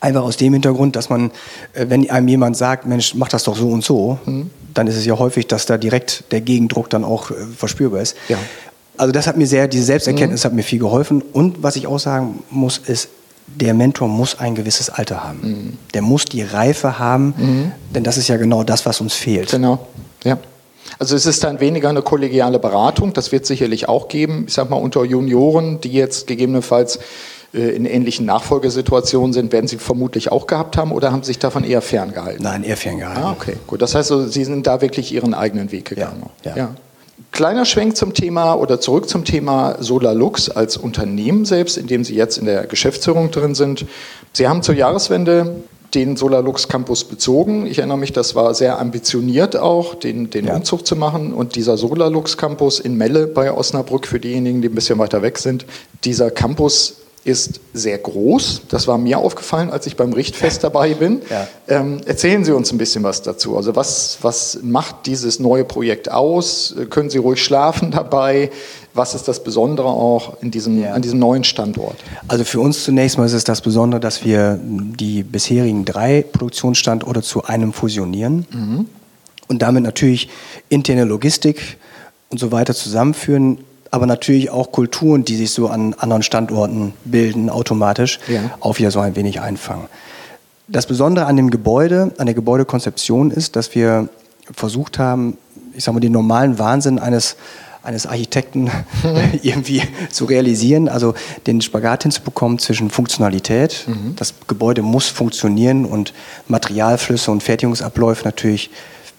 Einfach 0.00 0.22
aus 0.22 0.36
dem 0.36 0.52
Hintergrund, 0.52 0.96
dass 0.96 1.08
man, 1.08 1.30
äh, 1.72 1.86
wenn 1.88 2.08
einem 2.10 2.28
jemand 2.28 2.56
sagt, 2.56 2.86
Mensch, 2.86 3.14
mach 3.14 3.28
das 3.28 3.44
doch 3.44 3.56
so 3.56 3.68
und 3.68 3.84
so, 3.84 4.18
mhm. 4.24 4.50
Dann 4.74 4.86
ist 4.86 4.96
es 4.96 5.06
ja 5.06 5.18
häufig, 5.18 5.46
dass 5.46 5.66
da 5.66 5.78
direkt 5.78 6.24
der 6.32 6.40
Gegendruck 6.40 6.90
dann 6.90 7.04
auch 7.04 7.30
äh, 7.30 7.34
verspürbar 7.56 8.00
ist. 8.00 8.16
Ja. 8.28 8.38
Also 8.96 9.12
das 9.12 9.26
hat 9.26 9.36
mir 9.36 9.46
sehr, 9.46 9.66
diese 9.66 9.84
Selbsterkenntnis 9.84 10.44
mhm. 10.44 10.46
hat 10.46 10.52
mir 10.54 10.62
viel 10.62 10.78
geholfen. 10.78 11.22
Und 11.32 11.62
was 11.62 11.76
ich 11.76 11.86
auch 11.86 11.98
sagen 11.98 12.42
muss, 12.50 12.78
ist, 12.78 13.08
der 13.46 13.74
Mentor 13.74 14.08
muss 14.08 14.38
ein 14.38 14.54
gewisses 14.54 14.90
Alter 14.90 15.24
haben. 15.24 15.40
Mhm. 15.42 15.78
Der 15.92 16.02
muss 16.02 16.24
die 16.24 16.42
Reife 16.42 16.98
haben, 16.98 17.34
mhm. 17.36 17.72
denn 17.94 18.04
das 18.04 18.16
ist 18.16 18.28
ja 18.28 18.36
genau 18.36 18.64
das, 18.64 18.86
was 18.86 19.00
uns 19.00 19.14
fehlt. 19.14 19.50
Genau, 19.50 19.86
ja. 20.24 20.38
Also 20.98 21.16
es 21.16 21.26
ist 21.26 21.42
dann 21.42 21.60
weniger 21.60 21.88
eine 21.88 22.02
kollegiale 22.02 22.58
Beratung, 22.58 23.12
das 23.12 23.32
wird 23.32 23.46
sicherlich 23.46 23.88
auch 23.88 24.08
geben, 24.08 24.44
ich 24.46 24.54
sag 24.54 24.70
mal 24.70 24.76
unter 24.76 25.04
Junioren, 25.04 25.80
die 25.80 25.92
jetzt 25.92 26.26
gegebenenfalls 26.26 27.00
in 27.54 27.84
ähnlichen 27.84 28.26
Nachfolgesituationen 28.26 29.32
sind, 29.32 29.52
werden 29.52 29.68
Sie 29.68 29.78
vermutlich 29.78 30.32
auch 30.32 30.46
gehabt 30.46 30.76
haben 30.76 30.90
oder 30.92 31.12
haben 31.12 31.22
Sie 31.22 31.28
sich 31.28 31.38
davon 31.38 31.62
eher 31.62 31.82
ferngehalten? 31.82 32.42
Nein, 32.42 32.64
eher 32.64 32.76
ferngehalten. 32.76 33.22
Ah, 33.22 33.32
okay, 33.32 33.54
gut. 33.66 33.80
Das 33.80 33.94
heißt, 33.94 34.10
also, 34.10 34.26
Sie 34.26 34.44
sind 34.44 34.66
da 34.66 34.80
wirklich 34.80 35.12
Ihren 35.12 35.34
eigenen 35.34 35.70
Weg 35.70 35.84
gegangen. 35.84 36.24
Ja, 36.44 36.50
ja. 36.50 36.56
ja. 36.56 36.74
Kleiner 37.30 37.64
Schwenk 37.64 37.96
zum 37.96 38.12
Thema 38.12 38.54
oder 38.54 38.80
zurück 38.80 39.08
zum 39.08 39.24
Thema 39.24 39.76
SolarLux 39.80 40.50
als 40.50 40.76
Unternehmen 40.76 41.44
selbst, 41.44 41.76
in 41.76 41.86
dem 41.86 42.04
Sie 42.04 42.14
jetzt 42.14 42.38
in 42.38 42.46
der 42.46 42.66
Geschäftsführung 42.66 43.30
drin 43.30 43.54
sind. 43.54 43.86
Sie 44.32 44.48
haben 44.48 44.62
zur 44.62 44.74
Jahreswende 44.74 45.62
den 45.94 46.16
SolarLux 46.16 46.68
Campus 46.68 47.04
bezogen. 47.04 47.66
Ich 47.66 47.78
erinnere 47.78 47.98
mich, 47.98 48.12
das 48.12 48.34
war 48.34 48.54
sehr 48.54 48.80
ambitioniert 48.80 49.56
auch, 49.56 49.94
den, 49.94 50.30
den 50.30 50.46
ja. 50.46 50.56
Umzug 50.56 50.86
zu 50.86 50.96
machen. 50.96 51.32
Und 51.32 51.54
dieser 51.54 51.76
SolarLux 51.76 52.36
Campus 52.36 52.80
in 52.80 52.96
Melle 52.96 53.26
bei 53.26 53.52
Osnabrück, 53.52 54.06
für 54.06 54.18
diejenigen, 54.18 54.60
die 54.62 54.68
ein 54.68 54.74
bisschen 54.74 54.98
weiter 54.98 55.22
weg 55.22 55.38
sind, 55.38 55.66
dieser 56.02 56.30
Campus 56.30 56.96
ist 57.24 57.60
sehr 57.72 57.96
groß. 57.96 58.62
Das 58.68 58.86
war 58.86 58.98
mir 58.98 59.18
aufgefallen, 59.18 59.70
als 59.70 59.86
ich 59.86 59.96
beim 59.96 60.12
Richtfest 60.12 60.62
dabei 60.62 60.92
bin. 60.92 61.22
Ja. 61.30 61.48
Ähm, 61.68 62.02
erzählen 62.04 62.44
Sie 62.44 62.52
uns 62.52 62.70
ein 62.70 62.76
bisschen 62.76 63.02
was 63.02 63.22
dazu. 63.22 63.56
Also 63.56 63.74
was, 63.74 64.18
was 64.20 64.58
macht 64.62 65.06
dieses 65.06 65.40
neue 65.40 65.64
Projekt 65.64 66.10
aus? 66.10 66.74
Können 66.90 67.08
Sie 67.08 67.16
ruhig 67.16 67.42
schlafen 67.42 67.90
dabei? 67.90 68.50
Was 68.92 69.14
ist 69.14 69.26
das 69.26 69.42
Besondere 69.42 69.88
auch 69.88 70.42
in 70.42 70.50
diesem, 70.50 70.82
ja. 70.82 70.92
an 70.92 71.00
diesem 71.00 71.18
neuen 71.18 71.44
Standort? 71.44 71.96
Also 72.28 72.44
für 72.44 72.60
uns 72.60 72.84
zunächst 72.84 73.16
mal 73.16 73.24
ist 73.24 73.32
es 73.32 73.44
das 73.44 73.62
Besondere, 73.62 74.00
dass 74.00 74.22
wir 74.24 74.60
die 74.62 75.22
bisherigen 75.22 75.86
drei 75.86 76.22
Produktionsstandorte 76.22 77.22
zu 77.22 77.44
einem 77.44 77.72
fusionieren 77.72 78.46
mhm. 78.52 78.86
und 79.48 79.62
damit 79.62 79.82
natürlich 79.82 80.28
interne 80.68 81.04
Logistik 81.04 81.78
und 82.28 82.38
so 82.38 82.52
weiter 82.52 82.74
zusammenführen 82.74 83.64
aber 83.94 84.06
natürlich 84.06 84.50
auch 84.50 84.72
Kulturen, 84.72 85.24
die 85.24 85.36
sich 85.36 85.52
so 85.52 85.68
an 85.68 85.94
anderen 85.94 86.24
Standorten 86.24 86.94
bilden, 87.04 87.48
automatisch 87.48 88.18
ja. 88.26 88.50
auch 88.58 88.78
wieder 88.78 88.90
so 88.90 88.98
ein 88.98 89.14
wenig 89.14 89.40
einfangen. 89.40 89.84
Das 90.66 90.86
Besondere 90.86 91.26
an 91.26 91.36
dem 91.36 91.48
Gebäude, 91.48 92.12
an 92.18 92.26
der 92.26 92.34
Gebäudekonzeption 92.34 93.30
ist, 93.30 93.54
dass 93.54 93.72
wir 93.76 94.08
versucht 94.52 94.98
haben, 94.98 95.38
ich 95.74 95.84
sage 95.84 95.94
mal, 95.94 96.00
den 96.00 96.10
normalen 96.10 96.58
Wahnsinn 96.58 96.98
eines 96.98 97.36
eines 97.84 98.06
Architekten 98.06 98.70
irgendwie 99.42 99.82
zu 100.10 100.24
realisieren, 100.24 100.88
also 100.88 101.14
den 101.46 101.60
Spagat 101.60 102.02
hinzubekommen 102.02 102.58
zwischen 102.58 102.90
Funktionalität, 102.90 103.84
mhm. 103.86 104.16
das 104.16 104.34
Gebäude 104.48 104.82
muss 104.82 105.06
funktionieren 105.06 105.84
und 105.84 106.14
Materialflüsse 106.48 107.30
und 107.30 107.44
Fertigungsabläufe 107.44 108.24
natürlich 108.24 108.70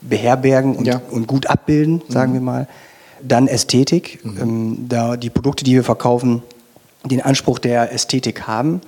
beherbergen 0.01 0.75
und, 0.75 0.87
ja. 0.87 0.99
und 1.11 1.27
gut 1.27 1.47
abbilden, 1.47 2.01
sagen 2.09 2.31
mhm. 2.31 2.35
wir 2.35 2.41
mal. 2.41 2.67
Dann 3.27 3.47
Ästhetik, 3.47 4.19
mhm. 4.23 4.37
ähm, 4.41 4.85
da 4.89 5.17
die 5.17 5.29
Produkte, 5.29 5.63
die 5.63 5.73
wir 5.73 5.83
verkaufen, 5.83 6.43
den 7.03 7.21
Anspruch 7.21 7.59
der 7.59 7.91
Ästhetik 7.91 8.47
haben. 8.47 8.81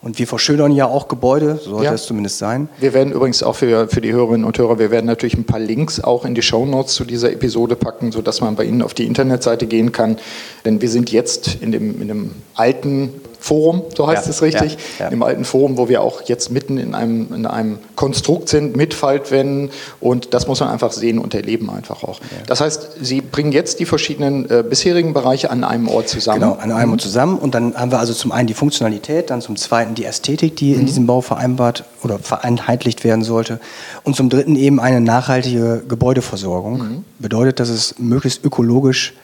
Und 0.00 0.20
wir 0.20 0.28
verschönern 0.28 0.70
ja 0.70 0.86
auch 0.86 1.08
Gebäude, 1.08 1.58
so 1.62 1.70
sollte 1.70 1.86
ja. 1.86 1.92
es 1.92 2.06
zumindest 2.06 2.38
sein. 2.38 2.68
Wir 2.78 2.94
werden 2.94 3.12
übrigens 3.12 3.42
auch 3.42 3.56
für, 3.56 3.88
für 3.88 4.00
die 4.00 4.12
Hörerinnen 4.12 4.44
und 4.44 4.56
Hörer, 4.56 4.78
wir 4.78 4.92
werden 4.92 5.06
natürlich 5.06 5.36
ein 5.36 5.44
paar 5.44 5.58
Links 5.58 5.98
auch 5.98 6.24
in 6.24 6.36
die 6.36 6.42
Show 6.42 6.64
Notes 6.66 6.94
zu 6.94 7.04
dieser 7.04 7.32
Episode 7.32 7.74
packen, 7.74 8.12
sodass 8.12 8.40
man 8.40 8.54
bei 8.54 8.64
Ihnen 8.64 8.80
auf 8.82 8.94
die 8.94 9.06
Internetseite 9.06 9.66
gehen 9.66 9.90
kann. 9.90 10.18
Denn 10.64 10.80
wir 10.80 10.88
sind 10.88 11.10
jetzt 11.10 11.56
in 11.60 11.72
dem, 11.72 12.00
in 12.00 12.06
dem 12.06 12.30
alten 12.54 13.12
Forum, 13.40 13.82
so 13.96 14.06
heißt 14.06 14.26
ja, 14.26 14.30
es 14.30 14.42
richtig, 14.42 14.76
ja, 14.98 15.06
ja. 15.06 15.08
im 15.08 15.22
alten 15.22 15.44
Forum, 15.44 15.76
wo 15.76 15.88
wir 15.88 16.02
auch 16.02 16.22
jetzt 16.22 16.50
mitten 16.50 16.78
in 16.78 16.94
einem, 16.94 17.32
in 17.32 17.46
einem 17.46 17.78
Konstrukt 17.94 18.48
sind 18.48 18.76
mit 18.76 18.94
Faltwänden 18.94 19.70
und 20.00 20.34
das 20.34 20.46
muss 20.46 20.60
man 20.60 20.68
einfach 20.70 20.92
sehen 20.92 21.18
und 21.18 21.34
erleben 21.34 21.70
einfach 21.70 22.02
auch. 22.02 22.20
Das 22.46 22.60
heißt, 22.60 22.96
Sie 23.00 23.20
bringen 23.20 23.52
jetzt 23.52 23.80
die 23.80 23.84
verschiedenen 23.84 24.50
äh, 24.50 24.64
bisherigen 24.68 25.14
Bereiche 25.14 25.50
an 25.50 25.64
einem 25.64 25.88
Ort 25.88 26.08
zusammen. 26.08 26.40
Genau, 26.40 26.54
an 26.54 26.72
einem 26.72 26.92
Ort 26.92 27.00
zusammen 27.00 27.38
und 27.38 27.54
dann 27.54 27.74
haben 27.76 27.92
wir 27.92 28.00
also 28.00 28.12
zum 28.12 28.32
einen 28.32 28.48
die 28.48 28.54
Funktionalität, 28.54 29.30
dann 29.30 29.40
zum 29.40 29.56
zweiten 29.56 29.94
die 29.94 30.04
Ästhetik, 30.04 30.56
die 30.56 30.74
mhm. 30.74 30.80
in 30.80 30.86
diesem 30.86 31.06
Bau 31.06 31.20
vereinbart 31.20 31.84
oder 32.02 32.18
vereinheitlicht 32.18 33.04
werden 33.04 33.22
sollte 33.22 33.60
und 34.02 34.16
zum 34.16 34.30
dritten 34.30 34.56
eben 34.56 34.80
eine 34.80 35.00
nachhaltige 35.00 35.82
Gebäudeversorgung. 35.88 36.78
Mhm. 36.78 37.04
Bedeutet, 37.18 37.60
dass 37.60 37.68
es 37.68 37.94
möglichst 37.98 38.44
ökologisch 38.44 39.14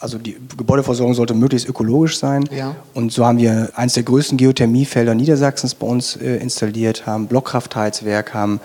also 0.00 0.18
die 0.18 0.36
Gebäudeversorgung 0.56 1.14
sollte 1.14 1.34
möglichst 1.34 1.68
ökologisch 1.68 2.18
sein. 2.18 2.44
Ja. 2.50 2.74
Und 2.94 3.12
so 3.12 3.24
haben 3.26 3.38
wir 3.38 3.70
eines 3.74 3.92
der 3.94 4.02
größten 4.02 4.38
Geothermiefelder 4.38 5.14
Niedersachsens 5.14 5.74
bei 5.74 5.86
uns 5.86 6.16
äh, 6.16 6.36
installiert, 6.38 7.06
haben 7.06 7.26
Blockkraftheizwerk, 7.26 8.32
haben 8.34 8.60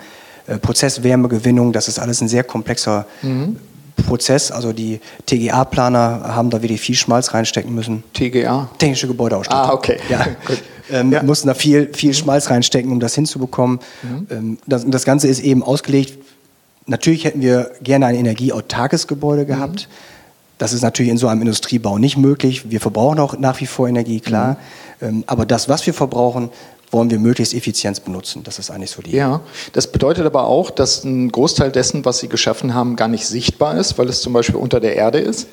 äh, 0.46 0.56
Prozesswärmegewinnung. 0.58 1.72
Das 1.72 1.88
ist 1.88 1.98
alles 1.98 2.20
ein 2.20 2.28
sehr 2.28 2.42
komplexer 2.44 3.06
Mhm. 3.22 3.56
Prozess. 4.06 4.50
Also 4.52 4.72
die 4.74 5.00
TGA-Planer 5.24 6.34
haben 6.34 6.50
da 6.50 6.60
wirklich 6.62 6.80
viel 6.82 6.94
Schmalz 6.94 7.32
reinstecken 7.32 7.74
müssen. 7.74 8.04
TGA. 8.12 8.68
Technische 8.78 9.06
Gebäudeausstattung. 9.06 9.70
Ah, 9.70 9.72
okay. 9.74 9.98
Ja. 10.10 10.24
Gut. 10.46 10.62
Ähm, 10.90 11.12
Ja. 11.12 11.20
Mhm. 11.22 11.26
Mussten 11.26 11.48
da 11.48 11.54
viel, 11.54 11.90
viel 11.94 12.12
Schmalz 12.14 12.50
reinstecken, 12.50 12.92
um 12.92 13.00
das 13.00 13.14
hinzubekommen. 13.14 13.80
Ähm, 14.30 14.58
das, 14.66 14.84
das 14.86 15.04
Ganze 15.04 15.28
ist 15.28 15.40
eben 15.40 15.62
ausgelegt. 15.62 16.18
Natürlich 16.86 17.24
hätten 17.24 17.40
wir 17.40 17.72
gerne 17.82 18.06
ein 18.06 18.14
energieautarkes 18.14 19.06
Gebäude 19.06 19.44
Mhm. 19.44 19.48
Das 20.58 20.72
ist 20.72 20.82
natürlich 20.82 21.10
in 21.10 21.18
so 21.18 21.28
einem 21.28 21.42
Industriebau 21.42 21.98
nicht 21.98 22.16
möglich. 22.16 22.70
Wir 22.70 22.80
verbrauchen 22.80 23.20
auch 23.20 23.38
nach 23.38 23.60
wie 23.60 23.66
vor 23.66 23.88
Energie, 23.88 24.20
klar. 24.20 24.56
Mhm. 25.00 25.06
Ähm, 25.08 25.24
aber 25.26 25.44
das, 25.44 25.68
was 25.68 25.86
wir 25.86 25.92
verbrauchen, 25.92 26.50
wollen 26.90 27.10
wir 27.10 27.18
möglichst 27.18 27.52
effizient 27.54 28.04
benutzen. 28.04 28.42
Das 28.44 28.58
ist 28.58 28.70
eigentlich 28.70 28.90
so 28.90 29.02
die. 29.02 29.12
Ja, 29.16 29.40
das 29.72 29.90
bedeutet 29.90 30.24
aber 30.24 30.44
auch, 30.44 30.70
dass 30.70 31.04
ein 31.04 31.30
Großteil 31.30 31.70
dessen, 31.70 32.04
was 32.04 32.18
Sie 32.18 32.28
geschaffen 32.28 32.74
haben, 32.74 32.96
gar 32.96 33.08
nicht 33.08 33.26
sichtbar 33.26 33.76
ist, 33.76 33.98
weil 33.98 34.08
es 34.08 34.20
zum 34.20 34.32
Beispiel 34.32 34.56
unter 34.56 34.80
der 34.80 34.96
Erde 34.96 35.18
ist. 35.18 35.48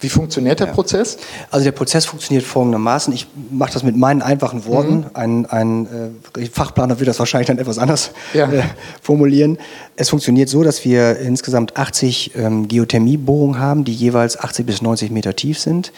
Wie 0.00 0.08
funktioniert 0.08 0.60
der 0.60 0.66
Prozess? 0.66 1.18
Also 1.50 1.64
der 1.64 1.72
Prozess 1.72 2.04
funktioniert 2.04 2.44
folgendermaßen. 2.44 3.12
Ich 3.12 3.26
mache 3.50 3.72
das 3.72 3.82
mit 3.82 3.96
meinen 3.96 4.22
einfachen 4.22 4.64
Worten. 4.64 4.98
Mhm. 4.98 5.06
Ein, 5.14 5.46
ein 5.46 5.88
äh, 6.36 6.46
Fachplaner 6.46 7.00
wird 7.00 7.08
das 7.08 7.18
wahrscheinlich 7.18 7.48
dann 7.48 7.58
etwas 7.58 7.78
anders 7.78 8.12
Ja. 8.32 8.50
äh, 8.50 8.62
formulieren. 9.02 9.58
Es 9.96 10.10
funktioniert 10.10 10.48
so, 10.48 10.62
dass 10.62 10.84
wir 10.84 11.18
insgesamt 11.18 11.76
80 11.76 12.32
ähm, 12.36 12.68
Geothermiebohrungen 12.68 13.58
haben, 13.58 13.84
die 13.84 13.92
jeweils 13.92 14.38
80 14.38 14.66
bis 14.66 14.82
90 14.82 15.10
Meter 15.10 15.34
tief 15.34 15.58
sind. 15.58 15.92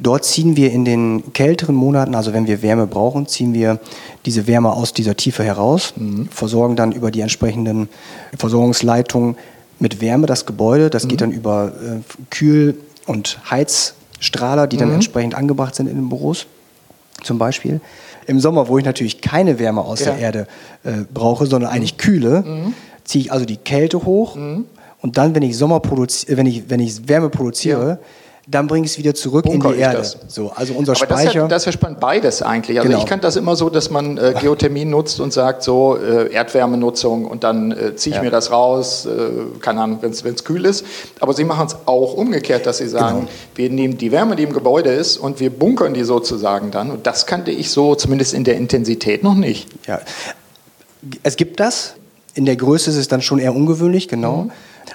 Dort 0.00 0.24
ziehen 0.24 0.56
wir 0.56 0.70
in 0.70 0.84
den 0.84 1.32
kälteren 1.32 1.74
Monaten, 1.74 2.14
also 2.14 2.32
wenn 2.32 2.46
wir 2.46 2.62
Wärme 2.62 2.86
brauchen, 2.86 3.26
ziehen 3.26 3.52
wir 3.52 3.80
diese 4.26 4.46
Wärme 4.46 4.72
aus 4.72 4.92
dieser 4.92 5.16
Tiefe 5.16 5.42
heraus, 5.42 5.92
versorgen 6.30 6.76
dann 6.76 6.92
über 6.92 7.10
die 7.10 7.20
entsprechenden 7.20 7.88
Versorgungsleitungen 8.36 9.36
mit 9.80 10.00
Wärme 10.00 10.26
das 10.26 10.46
Gebäude. 10.46 10.88
Das 10.90 11.08
geht 11.08 11.20
dann 11.20 11.32
über 11.32 11.72
äh, 11.72 12.00
Kühl- 12.34 12.76
und 13.08 13.38
Heizstrahler, 13.50 14.66
die 14.66 14.76
dann 14.76 14.92
entsprechend 14.92 15.34
angebracht 15.34 15.74
sind 15.74 15.88
in 15.88 15.96
den 15.96 16.08
Büros 16.08 16.46
zum 17.22 17.38
Beispiel. 17.38 17.80
Im 18.26 18.38
Sommer, 18.40 18.68
wo 18.68 18.78
ich 18.78 18.84
natürlich 18.84 19.20
keine 19.20 19.58
Wärme 19.58 19.80
aus 19.80 20.00
Ja. 20.00 20.12
der 20.12 20.18
Erde 20.18 20.46
äh, 20.84 20.90
brauche, 21.12 21.46
sondern 21.46 21.70
eigentlich 21.70 21.96
Kühle, 21.96 22.44
ziehe 23.04 23.24
ich 23.24 23.32
also 23.32 23.44
die 23.44 23.56
Kälte 23.56 24.04
hoch 24.04 24.36
und 25.00 25.16
dann, 25.18 25.34
wenn 25.34 25.42
ich 25.42 25.56
Sommer 25.56 25.78
produzi- 25.78 26.28
äh, 26.28 26.36
wenn 26.36 26.46
ich, 26.46 26.68
wenn 26.70 26.80
ich 26.80 27.08
Wärme 27.08 27.30
produziere, 27.30 27.98
dann 28.50 28.66
bringe 28.66 28.86
ich 28.86 28.92
es 28.92 28.98
wieder 28.98 29.14
zurück 29.14 29.44
Bunker 29.44 29.68
in 29.70 29.74
die 29.74 29.80
Erde. 29.80 29.98
das. 29.98 30.16
So, 30.28 30.50
also 30.54 30.72
unser 30.72 30.92
Aber 30.92 31.06
das 31.06 31.18
ist, 31.18 31.22
Speicher. 31.24 31.40
ja, 31.40 31.48
das 31.48 31.62
ist 31.62 31.66
ja 31.66 31.72
spannend, 31.72 32.00
beides 32.00 32.40
eigentlich. 32.40 32.78
Also 32.78 32.88
Genau. 32.88 33.00
ich 33.02 33.06
kann 33.06 33.20
das 33.20 33.36
immer 33.36 33.56
so, 33.56 33.68
dass 33.68 33.90
man 33.90 34.16
äh, 34.16 34.34
Geothermie 34.40 34.86
nutzt 34.86 35.20
und 35.20 35.34
sagt, 35.34 35.62
so 35.62 35.98
äh, 35.98 36.32
Erdwärmenutzung 36.32 37.26
und 37.26 37.44
dann 37.44 37.72
äh, 37.72 37.94
ziehe 37.94 38.12
ich 38.12 38.16
Ja. 38.16 38.22
mir 38.22 38.30
das 38.30 38.50
raus, 38.50 39.04
äh, 39.06 39.58
keine 39.60 39.82
Ahnung, 39.82 39.98
wenn 40.00 40.12
es 40.12 40.44
kühl 40.44 40.64
ist. 40.64 40.86
Aber 41.20 41.34
Sie 41.34 41.44
machen 41.44 41.66
es 41.66 41.76
auch 41.84 42.14
umgekehrt, 42.14 42.64
dass 42.64 42.78
Sie 42.78 42.88
sagen, 42.88 43.20
Genau. 43.20 43.30
wir 43.54 43.68
nehmen 43.70 43.98
die 43.98 44.12
Wärme, 44.12 44.34
die 44.34 44.44
im 44.44 44.54
Gebäude 44.54 44.92
ist 44.92 45.18
und 45.18 45.40
wir 45.40 45.50
bunkern 45.50 45.92
die 45.92 46.04
sozusagen 46.04 46.70
dann. 46.70 46.90
Und 46.90 47.06
das 47.06 47.26
kannte 47.26 47.50
ich 47.50 47.70
so 47.70 47.94
zumindest 47.96 48.32
in 48.32 48.44
der 48.44 48.56
Intensität 48.56 49.22
noch 49.22 49.34
nicht. 49.34 49.68
Ja. 49.86 50.00
Es 51.22 51.36
gibt 51.36 51.60
das. 51.60 51.94
In 52.34 52.46
der 52.46 52.56
Größe 52.56 52.88
ist 52.90 52.96
es 52.96 53.08
dann 53.08 53.20
schon 53.20 53.38
eher 53.40 53.54
ungewöhnlich, 53.54 54.08
genau. 54.08 54.48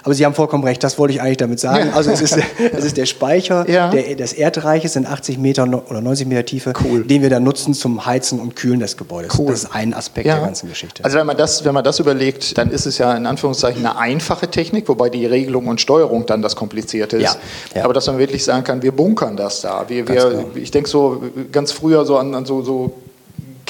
Aber 0.04 0.12
Sie 0.14 0.24
haben 0.26 0.34
vollkommen 0.34 0.64
recht, 0.64 0.84
das 0.84 0.98
wollte 0.98 1.14
ich 1.14 1.20
eigentlich 1.22 1.38
damit 1.38 1.58
sagen. 1.58 1.88
Ja. 1.88 1.94
Also 1.94 2.10
es 2.10 2.20
ist, 2.20 2.36
es 2.72 2.84
ist 2.84 2.96
der 2.98 3.06
Speicher 3.06 3.68
Ja. 3.68 3.88
der, 3.90 4.14
des 4.14 4.34
Erdreiches 4.34 4.96
in 4.96 5.06
80 5.06 5.38
Meter 5.38 5.64
oder 5.64 6.00
90 6.02 6.28
Meter 6.28 6.44
Tiefe, 6.44 6.74
Cool. 6.84 7.04
den 7.04 7.22
wir 7.22 7.30
dann 7.30 7.42
nutzen 7.42 7.72
zum 7.72 8.04
Heizen 8.04 8.38
und 8.38 8.54
Kühlen 8.54 8.80
des 8.80 8.96
Gebäudes. 8.98 9.38
Cool. 9.38 9.46
Das 9.46 9.64
ist 9.64 9.74
ein 9.74 9.94
Aspekt 9.94 10.26
der 10.26 10.40
ganzen 10.40 10.68
Geschichte. 10.68 11.02
Also 11.04 11.18
wenn 11.18 11.26
man, 11.26 11.36
das, 11.38 11.64
wenn 11.64 11.72
man 11.74 11.82
das 11.82 11.98
überlegt, 12.00 12.56
dann 12.58 12.70
ist 12.70 12.84
es 12.86 12.98
ja 12.98 13.14
in 13.16 13.24
Anführungszeichen 13.26 13.84
eine 13.84 13.98
einfache 13.98 14.48
Technik, 14.48 14.88
wobei 14.88 15.08
die 15.08 15.24
Regelung 15.24 15.66
und 15.68 15.80
Steuerung 15.80 16.26
dann 16.26 16.42
das 16.42 16.54
Komplizierte 16.54 17.16
ist. 17.16 17.22
Ja, 17.22 17.36
ja. 17.76 17.84
Aber 17.84 17.94
dass 17.94 18.06
man 18.06 18.18
wirklich 18.18 18.44
sagen 18.44 18.62
kann, 18.62 18.82
wir 18.82 18.92
bunkern 18.92 19.36
das 19.38 19.62
da. 19.62 19.86
Wir, 19.88 20.06
wir, 20.06 20.14
genau. 20.14 20.44
Ich 20.54 20.70
denke 20.70 20.88
so 20.90 21.22
ganz 21.50 21.72
früher 21.72 22.04
so 22.04 22.18
an, 22.18 22.34
an 22.34 22.44
so, 22.44 22.60
so 22.62 22.92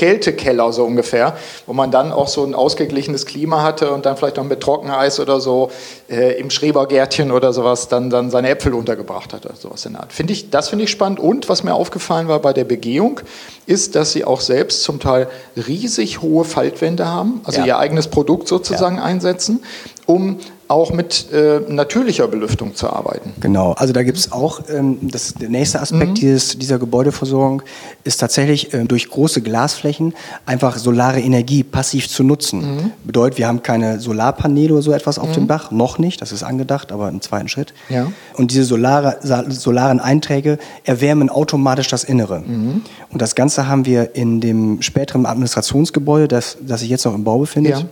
Kältekeller 0.04 0.70
so 0.70 0.84
ungefähr, 0.84 1.34
wo 1.66 1.72
man 1.72 1.90
dann 1.90 2.12
auch 2.12 2.28
so 2.28 2.44
ein 2.44 2.54
ausgeglichenes 2.54 3.24
Klima 3.24 3.62
hatte 3.62 3.90
und 3.90 4.04
dann 4.04 4.18
vielleicht 4.18 4.36
noch 4.36 4.44
mit 4.44 4.60
Trockeneis 4.60 5.18
oder 5.18 5.40
so 5.40 5.70
äh, 6.10 6.38
im 6.38 6.50
Schrebergärtchen 6.50 7.30
oder 7.32 7.54
sowas 7.54 7.88
dann, 7.88 8.10
dann 8.10 8.30
seine 8.30 8.50
Äpfel 8.50 8.74
untergebracht 8.74 9.32
hat 9.32 9.46
oder 9.46 9.56
sowas 9.56 9.86
in 9.86 9.92
der 9.92 10.02
Art. 10.02 10.12
Finde 10.12 10.34
ich, 10.34 10.50
das 10.50 10.68
finde 10.68 10.84
ich 10.84 10.90
spannend. 10.90 11.20
Und 11.20 11.48
was 11.48 11.64
mir 11.64 11.72
aufgefallen 11.72 12.28
war 12.28 12.38
bei 12.40 12.52
der 12.52 12.64
Begehung, 12.64 13.20
ist, 13.64 13.94
dass 13.94 14.12
sie 14.12 14.26
auch 14.26 14.42
selbst 14.42 14.82
zum 14.82 15.00
Teil 15.00 15.26
riesig 15.56 16.20
hohe 16.20 16.44
Faltwände 16.44 17.08
haben, 17.08 17.40
also 17.44 17.60
Ja. 17.60 17.66
ihr 17.66 17.78
eigenes 17.78 18.08
Produkt 18.08 18.46
sozusagen 18.46 18.98
einsetzen, 18.98 19.62
um 20.06 20.36
auch 20.66 20.92
mit 20.92 21.30
äh, 21.30 21.60
natürlicher 21.68 22.26
Belüftung 22.26 22.74
zu 22.74 22.88
arbeiten. 22.88 23.32
Genau, 23.40 23.72
also 23.72 23.92
da 23.92 24.02
gibt 24.02 24.16
es 24.18 24.32
auch, 24.32 24.62
ähm, 24.70 24.98
das, 25.02 25.34
der 25.34 25.50
nächste 25.50 25.80
Aspekt 25.80 26.12
Mhm. 26.12 26.14
dieses, 26.14 26.58
dieser 26.58 26.78
Gebäudeversorgung 26.78 27.62
ist 28.02 28.16
tatsächlich 28.18 28.72
ähm, 28.72 28.88
durch 28.88 29.08
große 29.10 29.42
Glasflächen 29.42 30.14
einfach 30.46 30.78
solare 30.78 31.20
Energie 31.20 31.62
passiv 31.62 32.08
zu 32.08 32.24
nutzen. 32.24 32.60
Mhm. 32.60 32.90
Bedeutet, 33.04 33.38
wir 33.38 33.46
haben 33.46 33.62
keine 33.62 34.00
Solarpaneele 34.00 34.72
oder 34.72 34.82
so 34.82 34.92
etwas 34.92 35.18
auf 35.18 35.32
dem 35.32 35.46
Dach, 35.46 35.70
noch 35.70 35.98
nicht, 35.98 36.22
das 36.22 36.32
ist 36.32 36.42
angedacht, 36.42 36.92
aber 36.92 37.08
im 37.10 37.20
zweiten 37.20 37.48
Schritt. 37.48 37.74
Ja. 37.90 38.06
Und 38.34 38.50
diese 38.50 38.64
solare, 38.64 39.18
solaren 39.50 40.00
Einträge 40.00 40.58
erwärmen 40.84 41.28
automatisch 41.28 41.88
das 41.88 42.04
Innere. 42.04 42.40
Mhm. 42.40 42.82
Und 43.10 43.20
das 43.22 43.34
Ganze 43.34 43.68
haben 43.68 43.84
wir 43.84 44.14
in 44.16 44.40
dem 44.40 44.80
späteren 44.80 45.26
Administrationsgebäude, 45.26 46.26
das, 46.26 46.56
das 46.66 46.80
sich 46.80 46.88
jetzt 46.88 47.04
noch 47.04 47.14
im 47.14 47.22
Bau 47.24 47.38
befindet, 47.38 47.74
Ja. 47.80 47.84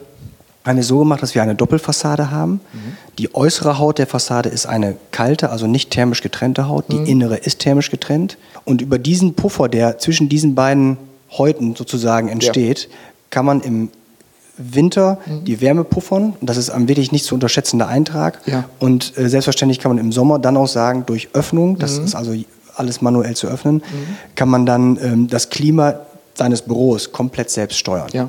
Haben 0.64 0.77
wir 0.77 0.85
so 0.85 1.01
gemacht, 1.01 1.22
dass 1.22 1.35
wir 1.35 1.42
eine 1.42 1.55
Doppelfassade 1.55 2.31
haben. 2.31 2.61
Die 3.18 3.35
äußere 3.35 3.79
Haut 3.79 3.98
der 3.98 4.07
Fassade 4.07 4.48
ist 4.48 4.66
eine 4.66 4.96
kalte, 5.11 5.51
also 5.51 5.66
nicht 5.66 5.90
thermisch 5.90 6.22
getrennte 6.22 6.68
Haut. 6.68 6.85
Die 6.90 7.11
innere 7.11 7.37
ist 7.37 7.59
thermisch 7.59 7.90
getrennt. 7.90 8.38
Und 8.64 8.81
über 8.81 8.98
diesen 8.98 9.35
Puffer, 9.35 9.68
der 9.68 9.98
zwischen 9.98 10.29
diesen 10.29 10.55
beiden 10.55 10.98
Häuten 11.37 11.75
sozusagen 11.75 12.29
entsteht, 12.29 12.88
kann 13.31 13.44
man 13.44 13.61
im 13.61 13.90
Winter 14.59 15.18
die 15.46 15.61
Wärme 15.61 15.83
puffern. 15.83 16.35
Das 16.40 16.57
ist 16.57 16.70
ein 16.70 16.87
wirklich 16.87 17.11
nicht 17.11 17.25
zu 17.25 17.35
unterschätzender 17.35 17.88
Eintrag. 17.88 18.40
Ja. 18.46 18.64
Und 18.79 19.16
äh, 19.16 19.29
selbstverständlich 19.29 19.81
kann 19.81 19.90
man 19.90 19.98
im 19.98 20.12
Sommer 20.12 20.38
dann 20.38 20.57
auch 20.57 20.68
sagen, 20.68 21.05
durch 21.07 21.31
Öffnung, 21.33 21.79
das 21.79 21.98
ist 21.98 22.14
also 22.14 22.35
alles 22.77 23.01
manuell 23.01 23.35
zu 23.35 23.48
öffnen, 23.48 23.83
kann 24.35 24.48
man 24.48 24.66
dann 24.66 24.98
ähm, 25.03 25.29
das 25.29 25.51
Klima 25.51 26.01
seines 26.35 26.62
Büros 26.62 27.12
komplett 27.12 27.51
selbst 27.51 27.79
steuern. 27.79 28.09
Ja. 28.12 28.29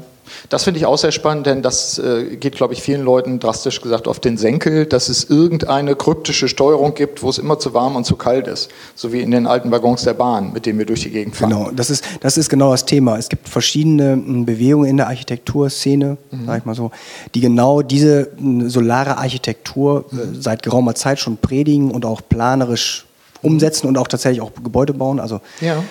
Das 0.49 0.63
finde 0.63 0.79
ich 0.79 0.85
auch 0.85 0.97
sehr 0.97 1.11
spannend, 1.11 1.45
denn 1.47 1.61
das 1.61 1.99
äh, 1.99 2.35
geht, 2.37 2.55
glaube 2.55 2.73
ich, 2.73 2.81
vielen 2.81 3.01
Leuten 3.03 3.39
drastisch 3.39 3.81
gesagt 3.81 4.07
auf 4.07 4.19
den 4.19 4.37
Senkel, 4.37 4.85
dass 4.85 5.09
es 5.09 5.23
irgendeine 5.29 5.95
kryptische 5.95 6.47
Steuerung 6.47 6.93
gibt, 6.95 7.21
wo 7.23 7.29
es 7.29 7.37
immer 7.37 7.59
zu 7.59 7.73
warm 7.73 7.95
und 7.95 8.05
zu 8.05 8.15
kalt 8.15 8.47
ist. 8.47 8.69
So 8.95 9.11
wie 9.13 9.21
in 9.21 9.31
den 9.31 9.47
alten 9.47 9.71
Waggons 9.71 10.03
der 10.03 10.13
Bahn, 10.13 10.53
mit 10.53 10.65
denen 10.65 10.79
wir 10.79 10.85
durch 10.85 11.01
die 11.01 11.09
Gegend 11.11 11.35
fahren. 11.35 11.49
Genau, 11.51 11.71
das 11.71 11.89
ist, 11.89 12.03
das 12.21 12.37
ist 12.37 12.49
genau 12.49 12.71
das 12.71 12.85
Thema. 12.85 13.17
Es 13.17 13.29
gibt 13.29 13.49
verschiedene 13.49 14.13
m, 14.13 14.45
Bewegungen 14.45 14.89
in 14.89 14.97
der 14.97 15.07
Architekturszene, 15.07 16.17
Mhm. 16.31 16.45
sag 16.45 16.59
ich 16.59 16.65
mal 16.65 16.75
so, 16.75 16.91
die 17.35 17.41
genau 17.41 17.81
diese 17.81 18.29
m, 18.39 18.69
solare 18.69 19.17
Architektur 19.17 20.05
Mhm. 20.11 20.19
äh, 20.19 20.23
seit 20.41 20.63
geraumer 20.63 20.95
Zeit 20.95 21.19
schon 21.19 21.37
predigen 21.37 21.91
und 21.91 22.05
auch 22.05 22.21
planerisch 22.27 23.05
umsetzen 23.41 23.87
und 23.87 23.97
auch 23.97 24.07
tatsächlich 24.07 24.41
auch 24.41 24.51
Gebäude 24.63 24.93
bauen. 24.93 25.19
Also 25.19 25.41
Ja. 25.61 25.83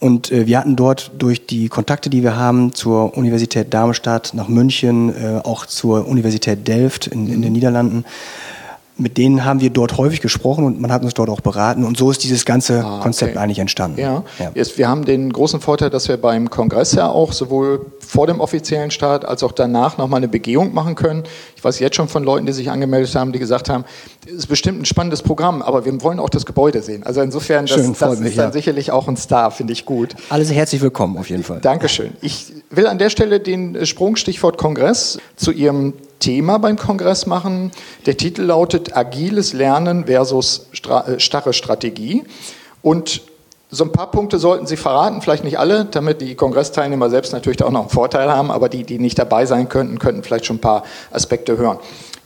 Und 0.00 0.30
äh, 0.30 0.46
wir 0.46 0.58
hatten 0.58 0.76
dort 0.76 1.10
durch 1.18 1.46
die 1.46 1.68
Kontakte, 1.68 2.10
die 2.10 2.22
wir 2.22 2.36
haben 2.36 2.74
zur 2.74 3.16
Universität 3.16 3.72
Darmstadt, 3.72 4.32
nach 4.34 4.48
München, 4.48 5.10
äh, 5.10 5.40
auch 5.42 5.66
zur 5.66 6.06
Universität 6.06 6.66
Delft 6.68 7.06
in, 7.06 7.24
Mhm. 7.24 7.32
in 7.32 7.42
den 7.42 7.52
Niederlanden, 7.52 8.04
mit 8.98 9.18
denen 9.18 9.44
haben 9.44 9.60
wir 9.60 9.68
dort 9.70 9.98
häufig 9.98 10.22
gesprochen 10.22 10.64
und 10.64 10.80
man 10.80 10.90
hat 10.90 11.02
uns 11.02 11.12
dort 11.12 11.28
auch 11.28 11.40
beraten. 11.42 11.84
Und 11.84 11.98
so 11.98 12.10
ist 12.10 12.24
dieses 12.24 12.44
ganze 12.46 12.82
Ah, 12.84 13.00
Konzept 13.02 13.32
okay. 13.32 13.40
eigentlich 13.42 13.58
entstanden. 13.58 14.00
Ja. 14.00 14.24
Ja. 14.38 14.50
Jetzt, 14.54 14.78
wir 14.78 14.88
haben 14.88 15.04
den 15.04 15.32
großen 15.32 15.60
Vorteil, 15.60 15.90
dass 15.90 16.08
wir 16.08 16.16
beim 16.16 16.48
Kongress 16.48 16.92
ja 16.92 17.08
auch 17.08 17.32
sowohl 17.32 17.84
vor 18.00 18.26
dem 18.26 18.40
offiziellen 18.40 18.90
Start 18.90 19.26
als 19.26 19.42
auch 19.42 19.52
danach 19.52 19.98
nochmal 19.98 20.18
eine 20.18 20.28
Begehung 20.28 20.72
machen 20.72 20.94
können. 20.94 21.24
Ich 21.56 21.62
weiß 21.64 21.78
jetzt 21.78 21.96
schon 21.96 22.08
von 22.08 22.24
Leuten, 22.24 22.46
die 22.46 22.52
sich 22.52 22.70
angemeldet 22.70 23.14
haben, 23.14 23.32
die 23.32 23.38
gesagt 23.38 23.68
haben, 23.68 23.84
es 24.26 24.32
ist 24.32 24.46
bestimmt 24.46 24.80
ein 24.80 24.84
spannendes 24.86 25.22
Programm, 25.22 25.60
aber 25.60 25.84
wir 25.84 26.02
wollen 26.02 26.18
auch 26.18 26.30
das 26.30 26.46
Gebäude 26.46 26.80
sehen. 26.80 27.02
Also 27.02 27.20
insofern, 27.20 27.66
das, 27.66 27.74
Schön, 27.76 27.88
das 27.90 27.98
freut 27.98 28.12
ist 28.14 28.20
mich, 28.20 28.36
dann 28.36 28.46
ja. 28.46 28.52
sicherlich 28.52 28.92
auch 28.92 29.08
ein 29.08 29.16
Star, 29.18 29.50
finde 29.50 29.74
ich 29.74 29.84
gut. 29.84 30.14
Alles 30.30 30.50
herzlich 30.50 30.80
willkommen 30.80 31.18
auf 31.18 31.28
jeden 31.28 31.42
Fall. 31.42 31.60
Dankeschön. 31.60 32.12
Ich 32.22 32.52
will 32.70 32.86
an 32.86 32.98
der 32.98 33.10
Stelle 33.10 33.40
den 33.40 33.84
Sprung 33.84 34.16
Stichwort 34.16 34.56
Kongress 34.56 35.18
zu 35.36 35.52
Ihrem 35.52 35.92
Thema 36.18 36.58
beim 36.58 36.76
Kongress 36.76 37.26
machen. 37.26 37.72
Der 38.06 38.16
Titel 38.16 38.42
lautet 38.42 38.96
Agiles 38.96 39.52
Lernen 39.52 40.06
versus 40.06 40.66
äh, 40.88 41.18
starre 41.18 41.52
Strategie. 41.52 42.24
Und 42.82 43.22
so 43.68 43.84
ein 43.84 43.92
paar 43.92 44.10
Punkte 44.10 44.38
sollten 44.38 44.66
Sie 44.66 44.76
verraten, 44.76 45.20
vielleicht 45.20 45.44
nicht 45.44 45.58
alle, 45.58 45.86
damit 45.86 46.20
die 46.20 46.34
Kongressteilnehmer 46.34 47.10
selbst 47.10 47.32
natürlich 47.32 47.62
auch 47.62 47.70
noch 47.70 47.80
einen 47.80 47.90
Vorteil 47.90 48.30
haben, 48.30 48.50
aber 48.50 48.68
die, 48.68 48.84
die 48.84 48.98
nicht 48.98 49.18
dabei 49.18 49.44
sein 49.44 49.68
könnten, 49.68 49.98
könnten 49.98 50.22
vielleicht 50.22 50.46
schon 50.46 50.56
ein 50.56 50.60
paar 50.60 50.84
Aspekte 51.10 51.56
hören. 51.56 51.78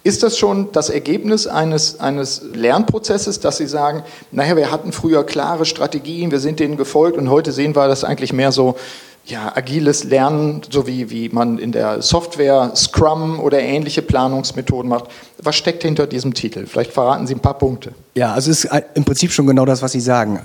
Ist 0.02 0.22
das 0.22 0.38
schon 0.38 0.72
das 0.72 0.88
Ergebnis 0.88 1.46
eines, 1.46 2.00
eines 2.00 2.42
Lernprozesses, 2.54 3.40
dass 3.40 3.58
Sie 3.58 3.66
sagen, 3.66 4.02
naja, 4.32 4.56
wir 4.56 4.70
hatten 4.70 4.92
früher 4.92 5.24
klare 5.24 5.66
Strategien, 5.66 6.30
wir 6.30 6.40
sind 6.40 6.58
denen 6.58 6.78
gefolgt 6.78 7.18
und 7.18 7.28
heute 7.28 7.52
sehen 7.52 7.76
wir 7.76 7.86
das 7.86 8.04
eigentlich 8.04 8.32
mehr 8.32 8.52
so, 8.52 8.76
ja, 9.26 9.52
agiles 9.54 10.04
Lernen, 10.04 10.62
so 10.70 10.86
wie, 10.86 11.10
wie 11.10 11.28
man 11.28 11.58
in 11.58 11.72
der 11.72 12.02
Software 12.02 12.72
Scrum 12.74 13.38
oder 13.40 13.60
ähnliche 13.60 14.02
Planungsmethoden 14.02 14.88
macht. 14.88 15.04
Was 15.38 15.56
steckt 15.56 15.82
hinter 15.82 16.06
diesem 16.06 16.34
Titel? 16.34 16.66
Vielleicht 16.66 16.92
verraten 16.92 17.26
Sie 17.26 17.34
ein 17.34 17.40
paar 17.40 17.58
Punkte. 17.58 17.92
Ja, 18.14 18.32
also 18.32 18.50
es 18.50 18.64
ist 18.64 18.82
im 18.94 19.04
Prinzip 19.04 19.32
schon 19.32 19.46
genau 19.46 19.64
das, 19.64 19.82
was 19.82 19.92
Sie 19.92 20.00
sagen. 20.00 20.40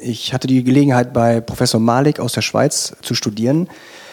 Ich 0.00 0.34
hatte 0.34 0.46
die 0.46 0.62
Gelegenheit, 0.62 1.12
bei 1.12 1.40
Professor 1.40 1.80
Malik 1.80 2.20
aus 2.20 2.32
der 2.32 2.42
Schweiz 2.42 2.94
zu 3.02 3.14
studieren. 3.14 3.68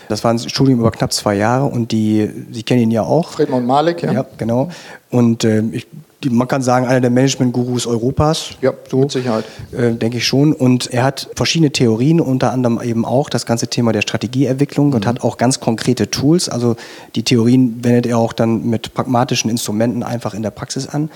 Das 0.07 0.23
war 0.23 0.31
ein 0.31 0.39
Studium 0.39 0.79
über 0.79 0.89
knapp 0.91 1.13
zwei 1.13 1.35
Jahre 1.35 1.65
und 1.65 1.91
die, 1.91 2.29
Sie 2.51 2.63
kennen 2.63 2.81
ihn 2.81 2.91
ja 2.91 3.03
auch. 3.03 3.29
Friedmund 3.29 3.67
Malik, 3.67 4.01
ja. 4.01 4.11
Ja, 4.11 4.25
genau. 4.37 4.69
Und 5.11 5.43
äh, 5.43 5.61
ich, 5.71 5.85
die, 6.23 6.29
man 6.29 6.47
kann 6.47 6.61
sagen, 6.61 6.85
einer 6.85 6.99
der 6.99 7.09
Management-Gurus 7.09 7.87
Europas. 7.87 8.51
Ja, 8.61 8.73
so, 8.89 8.99
mit 8.99 9.11
Sicherheit. 9.11 9.45
Äh, 9.71 9.93
denke 9.93 10.17
ich 10.17 10.27
schon. 10.27 10.53
Und 10.53 10.91
er 10.91 11.03
hat 11.03 11.29
verschiedene 11.35 11.71
Theorien, 11.71 12.19
unter 12.19 12.51
anderem 12.51 12.81
eben 12.81 13.05
auch 13.05 13.29
das 13.29 13.45
ganze 13.45 13.67
Thema 13.67 13.93
der 13.93 14.01
Strategieentwicklung 14.01 14.87
mhm. 14.87 14.95
und 14.95 15.07
hat 15.07 15.21
auch 15.21 15.37
ganz 15.37 15.59
konkrete 15.59 16.09
Tools. 16.09 16.49
Also 16.49 16.75
die 17.15 17.23
Theorien 17.23 17.83
wendet 17.83 18.05
er 18.05 18.17
auch 18.17 18.33
dann 18.33 18.69
mit 18.69 18.93
pragmatischen 18.93 19.49
Instrumenten 19.49 20.03
einfach 20.03 20.33
in 20.33 20.43
der 20.43 20.51
Praxis 20.51 20.87
an. 20.87 21.09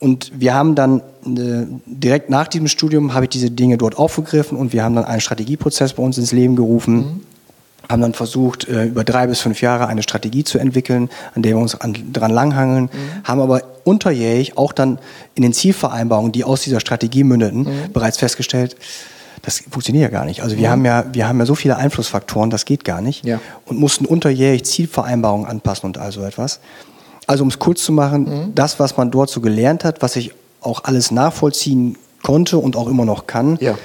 Und 0.00 0.32
wir 0.34 0.52
haben 0.52 0.74
dann 0.74 1.00
äh, 1.24 1.66
direkt 1.86 2.28
nach 2.28 2.48
diesem 2.48 2.66
Studium 2.66 3.14
habe 3.14 3.26
ich 3.26 3.30
diese 3.30 3.50
Dinge 3.50 3.78
dort 3.78 3.96
aufgegriffen 3.96 4.58
und 4.58 4.72
wir 4.72 4.82
haben 4.82 4.96
dann 4.96 5.04
einen 5.04 5.20
Strategieprozess 5.20 5.94
bei 5.94 6.02
uns 6.02 6.18
ins 6.18 6.32
Leben 6.32 6.56
gerufen. 6.56 6.96
Mhm 6.96 7.20
haben 7.88 8.02
dann 8.02 8.14
versucht, 8.14 8.68
äh, 8.68 8.86
über 8.86 9.04
drei 9.04 9.26
bis 9.26 9.40
fünf 9.40 9.60
Jahre 9.60 9.86
eine 9.86 10.02
Strategie 10.02 10.44
zu 10.44 10.58
entwickeln, 10.58 11.10
an 11.34 11.42
der 11.42 11.54
wir 11.54 11.58
uns 11.60 11.80
an, 11.80 11.94
dran 12.12 12.30
langhangeln, 12.30 12.84
mhm. 12.84 13.24
haben 13.24 13.40
aber 13.40 13.62
unterjährig 13.84 14.56
auch 14.56 14.72
dann 14.72 14.98
in 15.34 15.42
den 15.42 15.52
Zielvereinbarungen, 15.52 16.32
die 16.32 16.44
aus 16.44 16.62
dieser 16.62 16.80
Strategie 16.80 17.24
mündeten, 17.24 17.64
mhm. 17.64 17.92
bereits 17.92 18.18
festgestellt, 18.18 18.76
das 19.42 19.62
funktioniert 19.70 20.02
ja 20.02 20.08
gar 20.08 20.24
nicht. 20.24 20.42
Also 20.42 20.56
wir 20.56 20.68
mhm. 20.68 20.72
haben 20.72 20.84
ja, 20.86 21.04
wir 21.12 21.28
haben 21.28 21.38
ja 21.38 21.46
so 21.46 21.54
viele 21.54 21.76
Einflussfaktoren, 21.76 22.50
das 22.50 22.64
geht 22.64 22.84
gar 22.84 23.00
nicht. 23.02 23.24
Ja. 23.24 23.40
Und 23.66 23.78
mussten 23.78 24.06
unterjährig 24.06 24.64
Zielvereinbarungen 24.64 25.46
anpassen 25.46 25.86
und 25.86 25.98
all 25.98 26.12
so 26.12 26.22
etwas. 26.22 26.60
Also 27.26 27.42
um 27.42 27.48
es 27.48 27.58
kurz 27.58 27.84
zu 27.84 27.92
machen, 27.92 28.22
mhm. 28.24 28.54
das, 28.54 28.80
was 28.80 28.96
man 28.96 29.10
dort 29.10 29.30
so 29.30 29.40
gelernt 29.40 29.84
hat, 29.84 30.02
was 30.02 30.16
ich 30.16 30.32
auch 30.60 30.84
alles 30.84 31.10
nachvollziehen 31.10 31.96
konnte 32.22 32.58
und 32.58 32.74
auch 32.76 32.88
immer 32.88 33.04
noch 33.04 33.26
kann, 33.26 33.58
ja. 33.60 33.76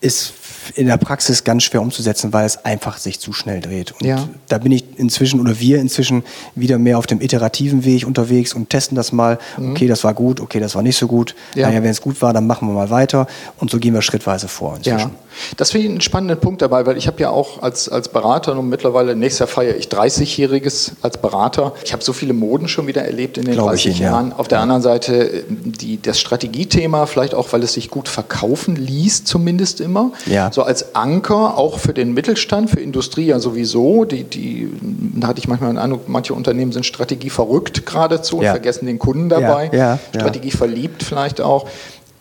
ist 0.00 0.32
in 0.74 0.86
der 0.86 0.96
Praxis 0.96 1.44
ganz 1.44 1.64
schwer 1.64 1.82
umzusetzen, 1.82 2.32
weil 2.32 2.46
es 2.46 2.64
einfach 2.64 2.98
sich 2.98 3.20
zu 3.20 3.32
schnell 3.32 3.60
dreht. 3.60 3.92
Und 3.92 4.06
ja. 4.06 4.28
da 4.48 4.58
bin 4.58 4.72
ich 4.72 4.84
inzwischen 4.96 5.40
oder 5.40 5.58
wir 5.58 5.80
inzwischen 5.80 6.22
wieder 6.54 6.78
mehr 6.78 6.98
auf 6.98 7.06
dem 7.06 7.20
iterativen 7.20 7.84
Weg 7.84 8.06
unterwegs 8.06 8.54
und 8.54 8.70
testen 8.70 8.96
das 8.96 9.12
mal. 9.12 9.38
Mhm. 9.56 9.72
Okay, 9.72 9.86
das 9.86 10.04
war 10.04 10.14
gut, 10.14 10.40
okay, 10.40 10.60
das 10.60 10.74
war 10.74 10.82
nicht 10.82 10.96
so 10.96 11.06
gut. 11.06 11.34
Ja. 11.54 11.68
Naja, 11.68 11.82
wenn 11.82 11.90
es 11.90 12.00
gut 12.00 12.20
war, 12.22 12.32
dann 12.32 12.46
machen 12.46 12.68
wir 12.68 12.74
mal 12.74 12.90
weiter 12.90 13.26
und 13.58 13.70
so 13.70 13.78
gehen 13.78 13.94
wir 13.94 14.02
schrittweise 14.02 14.48
vor. 14.48 14.76
Inzwischen. 14.76 14.98
Ja, 14.98 15.10
das 15.56 15.70
finde 15.70 15.86
ich 15.86 15.90
einen 15.90 16.00
spannenden 16.00 16.38
Punkt 16.38 16.62
dabei, 16.62 16.86
weil 16.86 16.96
ich 16.96 17.06
habe 17.06 17.20
ja 17.20 17.30
auch 17.30 17.62
als, 17.62 17.88
als 17.88 18.08
Berater 18.08 18.56
und 18.56 18.68
mittlerweile 18.68 19.16
nächstes 19.16 19.40
Jahr 19.40 19.48
feiere 19.48 19.76
ich 19.76 19.86
30-Jähriges 19.86 20.92
als 21.02 21.18
Berater. 21.18 21.72
Ich 21.84 21.92
habe 21.92 22.04
so 22.04 22.12
viele 22.12 22.34
Moden 22.34 22.68
schon 22.68 22.86
wieder 22.86 23.02
erlebt 23.02 23.38
in 23.38 23.44
den 23.44 23.54
Glaube 23.54 23.70
30 23.70 23.86
Ihnen, 23.86 24.02
Jahren. 24.02 24.30
Ja. 24.30 24.36
Auf 24.36 24.48
der 24.48 24.60
anderen 24.60 24.82
Seite 24.82 25.44
die, 25.48 26.00
das 26.00 26.20
Strategiethema, 26.20 27.06
vielleicht 27.06 27.34
auch, 27.34 27.52
weil 27.52 27.62
es 27.62 27.72
sich 27.72 27.90
gut 27.90 28.08
verkaufen 28.08 28.76
ließ, 28.76 29.24
zumindest 29.24 29.80
immer. 29.80 30.12
Ja 30.26 30.51
so 30.54 30.62
als 30.62 30.94
Anker 30.94 31.56
auch 31.56 31.78
für 31.78 31.94
den 31.94 32.12
Mittelstand, 32.14 32.70
für 32.70 32.80
Industrie 32.80 33.26
ja 33.26 33.38
sowieso. 33.38 34.04
Die, 34.04 34.24
die, 34.24 34.70
da 34.80 35.28
hatte 35.28 35.40
ich 35.40 35.48
manchmal 35.48 35.70
den 35.70 35.78
Eindruck, 35.78 36.08
manche 36.08 36.34
Unternehmen 36.34 36.72
sind 36.72 36.84
Strategie 36.84 37.30
verrückt 37.30 37.86
geradezu 37.86 38.38
und 38.38 38.44
ja. 38.44 38.50
vergessen 38.52 38.86
den 38.86 38.98
Kunden 38.98 39.28
dabei. 39.28 39.70
Ja, 39.72 39.78
ja, 39.78 39.98
Strategie 40.14 40.50
verliebt 40.50 41.02
vielleicht 41.02 41.40
auch. 41.40 41.68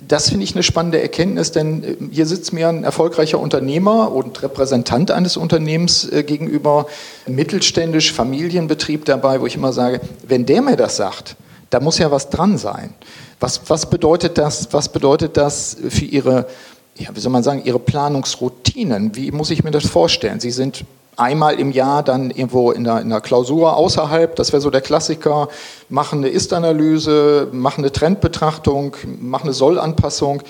Das 0.08 0.30
finde 0.30 0.44
ich 0.44 0.56
eine 0.56 0.63
spannende 0.63 1.02
Erkenntnis, 1.02 1.52
denn 1.52 1.84
äh, 1.84 1.96
hier 2.12 2.26
sitzt 2.26 2.54
mir 2.54 2.70
ein 2.70 2.84
erfolgreicher 2.84 3.39
Unternehmer 3.39 4.12
und 4.12 4.41
Repräsentant 4.41 5.12
eines 5.12 5.38
Unternehmens 5.38 6.10
äh, 6.12 6.24
gegenüber, 6.24 6.88
mittelständisch, 7.28 8.12
Familienbetrieb 8.12 9.06
dabei, 9.06 9.41
wo 9.41 9.46
ich 9.46 9.56
immer 9.56 9.74
sage, 9.74 10.02
wenn 10.28 10.46
der 10.46 10.62
mir 10.62 10.76
das 10.76 10.98
sagt, 10.98 11.36
da 11.70 11.80
muss 11.80 11.98
ja 11.98 12.12
was 12.12 12.30
dran 12.30 12.58
sein. 12.58 12.94
Was, 13.39 13.62
was, 13.67 13.89
bedeutet, 13.89 14.38
das, 14.38 14.67
was 14.72 14.89
bedeutet 14.89 15.38
das 15.38 15.78
für 15.89 16.06
Ihre 16.06 16.46
ja, 17.01 17.09
wie 17.13 17.19
soll 17.19 17.31
man 17.31 17.43
sagen, 17.43 17.63
Ihre 17.65 17.79
Planungsroutinen? 17.79 19.15
Wie 19.15 19.31
muss 19.31 19.49
ich 19.49 19.63
mir 19.63 19.71
das 19.71 19.87
vorstellen? 19.87 20.39
Sie 20.39 20.51
sind 20.51 20.85
einmal 21.17 21.59
im 21.59 21.71
Jahr 21.71 22.03
dann 22.03 22.31
irgendwo 22.31 22.71
in 22.71 22.83
der, 22.83 23.01
in 23.01 23.09
der 23.09 23.21
Klausur 23.21 23.75
außerhalb, 23.75 24.35
das 24.35 24.53
wäre 24.53 24.61
so 24.61 24.69
der 24.69 24.81
Klassiker, 24.81 25.49
machen 25.89 26.19
eine 26.19 26.29
Ist-Analyse, 26.29 27.49
machen 27.51 27.83
eine 27.83 27.91
Trendbetrachtung, 27.91 28.95
machen 29.19 29.45
eine 29.45 29.53
Soll-Anpassung. 29.53 30.41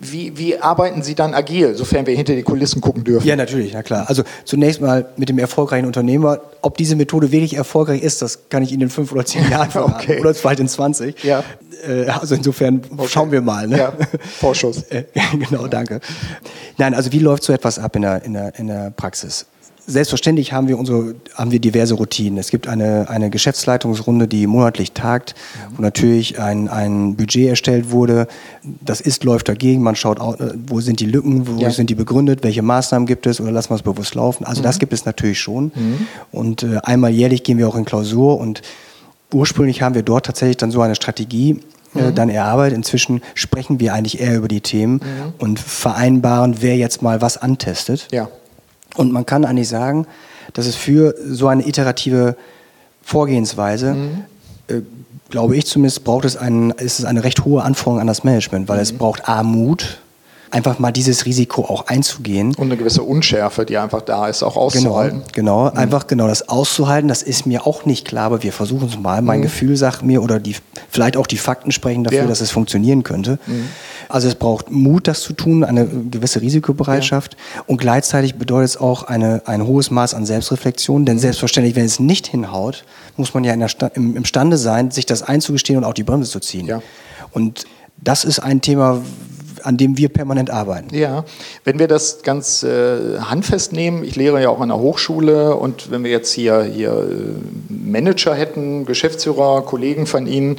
Wie, 0.00 0.36
wie, 0.36 0.58
arbeiten 0.58 1.02
Sie 1.02 1.14
dann 1.14 1.34
agil, 1.34 1.74
sofern 1.74 2.06
wir 2.06 2.14
hinter 2.14 2.34
die 2.34 2.42
Kulissen 2.42 2.80
gucken 2.80 3.04
dürfen? 3.04 3.26
Ja, 3.26 3.36
natürlich, 3.36 3.72
na 3.72 3.82
klar. 3.82 4.08
Also 4.08 4.22
zunächst 4.44 4.80
mal 4.80 5.06
mit 5.16 5.28
dem 5.28 5.38
erfolgreichen 5.38 5.86
Unternehmer. 5.86 6.40
Ob 6.60 6.76
diese 6.76 6.96
Methode 6.96 7.32
wirklich 7.32 7.54
erfolgreich 7.54 8.02
ist, 8.02 8.22
das 8.22 8.48
kann 8.48 8.62
ich 8.62 8.72
Ihnen 8.72 8.82
in 8.82 8.90
fünf 8.90 9.12
oder 9.12 9.24
zehn 9.24 9.48
Jahren 9.50 9.70
verraten. 9.70 9.94
okay. 9.94 10.20
Oder 10.20 10.34
vielleicht 10.34 10.60
in 10.60 10.68
20. 10.68 11.22
Ja. 11.24 11.44
Äh, 11.86 12.06
also 12.06 12.34
insofern 12.34 12.82
okay. 12.96 13.08
schauen 13.08 13.32
wir 13.32 13.40
mal. 13.40 13.66
Ne? 13.66 13.78
Ja, 13.78 13.92
Vorschuss. 14.38 14.84
Äh, 14.90 15.04
genau, 15.38 15.66
danke. 15.66 16.00
Nein, 16.78 16.94
also 16.94 17.12
wie 17.12 17.18
läuft 17.18 17.42
so 17.42 17.52
etwas 17.52 17.78
ab 17.78 17.94
in 17.96 18.02
der, 18.02 18.22
in 18.24 18.32
der, 18.32 18.58
in 18.58 18.68
der 18.68 18.90
Praxis? 18.90 19.46
Selbstverständlich 19.90 20.52
haben 20.52 20.68
wir 20.68 20.78
unsere, 20.78 21.14
haben 21.34 21.50
wir 21.50 21.60
diverse 21.60 21.94
Routinen. 21.94 22.38
Es 22.38 22.50
gibt 22.50 22.68
eine, 22.68 23.08
eine 23.08 23.30
Geschäftsleitungsrunde, 23.30 24.28
die 24.28 24.46
monatlich 24.46 24.92
tagt, 24.92 25.34
wo 25.74 25.80
natürlich 25.80 26.38
ein, 26.38 26.68
ein 26.68 27.16
Budget 27.16 27.48
erstellt 27.48 27.90
wurde. 27.90 28.28
Das 28.62 29.00
ist, 29.00 29.24
läuft 29.24 29.48
dagegen. 29.48 29.82
Man 29.82 29.96
schaut, 29.96 30.18
äh, 30.18 30.52
wo 30.66 30.82
sind 30.82 31.00
die 31.00 31.06
Lücken, 31.06 31.48
wo 31.48 31.58
ja. 31.58 31.70
sind 31.70 31.88
die 31.88 31.94
begründet, 31.94 32.44
welche 32.44 32.60
Maßnahmen 32.60 33.06
gibt 33.06 33.26
es 33.26 33.40
oder 33.40 33.50
lassen 33.50 33.70
wir 33.70 33.76
es 33.76 33.82
bewusst 33.82 34.14
laufen. 34.14 34.44
Also 34.44 34.60
mhm. 34.60 34.64
das 34.64 34.78
gibt 34.78 34.92
es 34.92 35.06
natürlich 35.06 35.40
schon. 35.40 35.72
Mhm. 35.74 36.06
Und 36.32 36.62
äh, 36.64 36.78
einmal 36.82 37.10
jährlich 37.10 37.42
gehen 37.42 37.56
wir 37.56 37.66
auch 37.66 37.76
in 37.76 37.86
Klausur 37.86 38.38
und 38.38 38.60
ursprünglich 39.32 39.80
haben 39.80 39.94
wir 39.94 40.02
dort 40.02 40.26
tatsächlich 40.26 40.58
dann 40.58 40.70
so 40.70 40.82
eine 40.82 40.96
Strategie 40.96 41.60
äh, 41.94 42.02
mhm. 42.10 42.14
dann 42.14 42.28
erarbeitet. 42.28 42.76
Inzwischen 42.76 43.22
sprechen 43.34 43.80
wir 43.80 43.94
eigentlich 43.94 44.20
eher 44.20 44.36
über 44.36 44.48
die 44.48 44.60
Themen 44.60 44.94
mhm. 44.94 45.32
und 45.38 45.60
vereinbaren, 45.60 46.56
wer 46.60 46.76
jetzt 46.76 47.00
mal 47.00 47.22
was 47.22 47.38
antestet. 47.38 48.08
Ja. 48.12 48.28
Und 48.96 49.12
man 49.12 49.26
kann 49.26 49.44
eigentlich 49.44 49.68
sagen, 49.68 50.06
dass 50.52 50.66
es 50.66 50.76
für 50.76 51.14
so 51.26 51.48
eine 51.48 51.66
iterative 51.66 52.36
Vorgehensweise, 53.02 53.94
mhm. 53.94 54.24
äh, 54.68 54.80
glaube 55.30 55.56
ich 55.56 55.66
zumindest, 55.66 56.04
braucht 56.04 56.24
es, 56.24 56.36
einen, 56.36 56.70
ist 56.72 56.98
es 56.98 57.04
eine 57.04 57.24
recht 57.24 57.44
hohe 57.44 57.62
Anforderung 57.62 58.00
an 58.00 58.06
das 58.06 58.24
Management, 58.24 58.68
weil 58.68 58.80
es 58.80 58.92
mhm. 58.92 58.98
braucht 58.98 59.28
A, 59.28 59.42
Mut, 59.42 60.00
einfach 60.50 60.78
mal 60.78 60.92
dieses 60.92 61.26
Risiko 61.26 61.64
auch 61.64 61.86
einzugehen. 61.86 62.54
Und 62.54 62.68
eine 62.68 62.76
gewisse 62.76 63.02
Unschärfe, 63.02 63.64
die 63.64 63.76
einfach 63.78 64.02
da 64.02 64.28
ist, 64.28 64.42
auch 64.42 64.56
auszuhalten. 64.56 65.22
Genau, 65.32 65.64
genau 65.64 65.70
mhm. 65.70 65.78
einfach 65.78 66.06
genau 66.06 66.26
das 66.28 66.48
auszuhalten, 66.48 67.08
das 67.08 67.22
ist 67.22 67.46
mir 67.46 67.66
auch 67.66 67.84
nicht 67.84 68.06
klar, 68.06 68.26
aber 68.26 68.42
wir 68.42 68.52
versuchen 68.52 68.88
es 68.88 68.98
mal. 68.98 69.22
Mein 69.22 69.40
mhm. 69.40 69.44
Gefühl 69.44 69.76
sagt 69.76 70.02
mir 70.02 70.22
oder 70.22 70.40
die, 70.40 70.56
vielleicht 70.88 71.16
auch 71.16 71.26
die 71.26 71.36
Fakten 71.36 71.72
sprechen 71.72 72.04
dafür, 72.04 72.20
ja. 72.20 72.26
dass 72.26 72.40
es 72.40 72.50
funktionieren 72.50 73.02
könnte. 73.02 73.38
Mhm. 73.46 73.68
Also 74.08 74.28
es 74.28 74.34
braucht 74.34 74.70
Mut, 74.70 75.06
das 75.06 75.20
zu 75.20 75.34
tun, 75.34 75.64
eine 75.64 75.86
gewisse 75.86 76.40
Risikobereitschaft 76.40 77.34
ja. 77.34 77.62
und 77.66 77.78
gleichzeitig 77.78 78.36
bedeutet 78.36 78.70
es 78.70 78.76
auch 78.78 79.02
eine, 79.02 79.42
ein 79.44 79.66
hohes 79.66 79.90
Maß 79.90 80.14
an 80.14 80.24
Selbstreflexion, 80.24 81.04
denn 81.04 81.18
selbstverständlich, 81.18 81.76
wenn 81.76 81.84
es 81.84 82.00
nicht 82.00 82.26
hinhaut, 82.26 82.84
muss 83.16 83.34
man 83.34 83.44
ja 83.44 83.52
in 83.52 83.60
der 83.60 83.68
Sta 83.68 83.88
im, 83.88 84.16
imstande 84.16 84.56
sein, 84.56 84.90
sich 84.90 85.04
das 85.04 85.22
einzugestehen 85.22 85.78
und 85.78 85.84
auch 85.84 85.92
die 85.92 86.04
Bremse 86.04 86.30
zu 86.30 86.40
ziehen. 86.40 86.66
Ja. 86.66 86.80
Und 87.32 87.66
das 88.02 88.24
ist 88.24 88.38
ein 88.38 88.60
Thema, 88.60 89.02
an 89.64 89.76
dem 89.76 89.96
wir 89.96 90.08
permanent 90.08 90.50
arbeiten. 90.50 90.94
Ja, 90.94 91.24
wenn 91.64 91.78
wir 91.78 91.88
das 91.88 92.22
ganz 92.22 92.62
äh, 92.62 93.18
handfest 93.20 93.72
nehmen, 93.72 94.04
ich 94.04 94.16
lehre 94.16 94.42
ja 94.42 94.48
auch 94.50 94.60
an 94.60 94.68
der 94.68 94.78
Hochschule 94.78 95.54
und 95.56 95.90
wenn 95.90 96.04
wir 96.04 96.10
jetzt 96.10 96.32
hier, 96.32 96.62
hier 96.62 96.90
äh, 96.90 97.72
Manager 97.72 98.34
hätten, 98.34 98.86
Geschäftsführer, 98.86 99.62
Kollegen 99.62 100.06
von 100.06 100.26
Ihnen, 100.26 100.56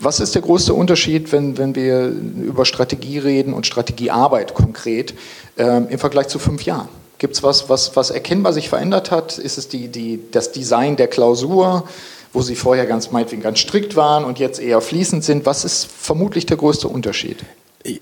was 0.00 0.20
ist 0.20 0.34
der 0.34 0.42
größte 0.42 0.74
Unterschied, 0.74 1.32
wenn, 1.32 1.58
wenn 1.58 1.74
wir 1.74 2.06
über 2.06 2.64
Strategie 2.64 3.18
reden 3.18 3.52
und 3.52 3.66
Strategiearbeit 3.66 4.54
konkret 4.54 5.14
äh, 5.56 5.64
im 5.64 5.98
Vergleich 5.98 6.28
zu 6.28 6.38
fünf 6.38 6.62
Jahren? 6.62 6.88
Gibt 7.18 7.34
es 7.34 7.42
was, 7.42 7.68
was, 7.68 7.96
was 7.96 8.10
erkennbar 8.10 8.52
sich 8.52 8.68
verändert 8.68 9.10
hat? 9.10 9.38
Ist 9.38 9.58
es 9.58 9.68
die, 9.68 9.88
die, 9.88 10.20
das 10.30 10.52
Design 10.52 10.96
der 10.96 11.08
Klausur? 11.08 11.84
wo 12.32 12.42
sie 12.42 12.56
vorher 12.56 12.86
ganz 12.86 13.10
meinetwegen 13.10 13.42
ganz 13.42 13.58
strikt 13.58 13.96
waren 13.96 14.24
und 14.24 14.38
jetzt 14.38 14.60
eher 14.60 14.80
fließend 14.80 15.24
sind. 15.24 15.46
Was 15.46 15.64
ist 15.64 15.86
vermutlich 15.86 16.46
der 16.46 16.56
größte 16.56 16.88
Unterschied? 16.88 17.38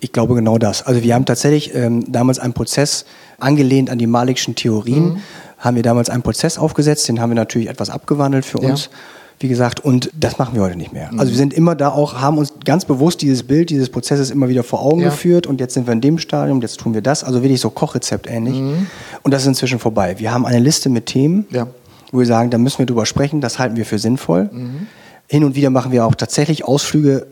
Ich 0.00 0.12
glaube 0.12 0.34
genau 0.34 0.58
das. 0.58 0.82
Also 0.82 1.02
wir 1.02 1.14
haben 1.14 1.24
tatsächlich 1.24 1.74
ähm, 1.74 2.10
damals 2.10 2.38
einen 2.38 2.52
Prozess 2.52 3.04
angelehnt 3.38 3.90
an 3.90 3.98
die 3.98 4.06
Malikschen 4.06 4.54
Theorien, 4.54 5.04
mhm. 5.04 5.18
haben 5.58 5.76
wir 5.76 5.82
damals 5.82 6.10
einen 6.10 6.22
Prozess 6.22 6.58
aufgesetzt, 6.58 7.08
den 7.08 7.20
haben 7.20 7.30
wir 7.30 7.34
natürlich 7.34 7.68
etwas 7.68 7.90
abgewandelt 7.90 8.44
für 8.44 8.58
uns. 8.58 8.84
Ja. 8.84 8.90
Wie 9.38 9.48
gesagt, 9.48 9.80
und 9.80 10.10
das 10.18 10.38
machen 10.38 10.54
wir 10.54 10.62
heute 10.62 10.76
nicht 10.76 10.94
mehr. 10.94 11.12
Mhm. 11.12 11.20
Also 11.20 11.32
wir 11.32 11.36
sind 11.36 11.52
immer 11.52 11.74
da 11.74 11.90
auch, 11.90 12.14
haben 12.14 12.38
uns 12.38 12.54
ganz 12.64 12.86
bewusst 12.86 13.20
dieses 13.20 13.42
Bild 13.42 13.68
dieses 13.68 13.90
Prozesses 13.90 14.30
immer 14.30 14.48
wieder 14.48 14.62
vor 14.62 14.80
Augen 14.80 15.00
ja. 15.00 15.10
geführt 15.10 15.46
und 15.46 15.60
jetzt 15.60 15.74
sind 15.74 15.86
wir 15.86 15.92
in 15.92 16.00
dem 16.00 16.18
Stadium, 16.18 16.62
jetzt 16.62 16.80
tun 16.80 16.94
wir 16.94 17.02
das, 17.02 17.22
also 17.22 17.42
wirklich 17.42 17.60
so 17.60 17.68
Kochrezept 17.68 18.26
ähnlich. 18.28 18.56
Mhm. 18.56 18.86
Und 19.22 19.34
das 19.34 19.42
ist 19.42 19.48
inzwischen 19.48 19.78
vorbei. 19.78 20.18
Wir 20.18 20.32
haben 20.32 20.46
eine 20.46 20.58
Liste 20.58 20.88
mit 20.88 21.04
Themen, 21.04 21.46
ja. 21.50 21.66
wo 22.12 22.20
wir 22.20 22.26
sagen, 22.26 22.48
da 22.48 22.56
müssen 22.56 22.78
wir 22.78 22.86
drüber 22.86 23.04
sprechen, 23.04 23.42
das 23.42 23.58
halten 23.58 23.76
wir 23.76 23.84
für 23.84 23.98
sinnvoll. 23.98 24.48
Mhm. 24.50 24.86
hin 25.28 25.44
und 25.44 25.54
wieder 25.54 25.68
machen 25.68 25.92
wir 25.92 26.06
auch 26.06 26.14
tatsächlich 26.14 26.64
Ausflüge 26.64 27.26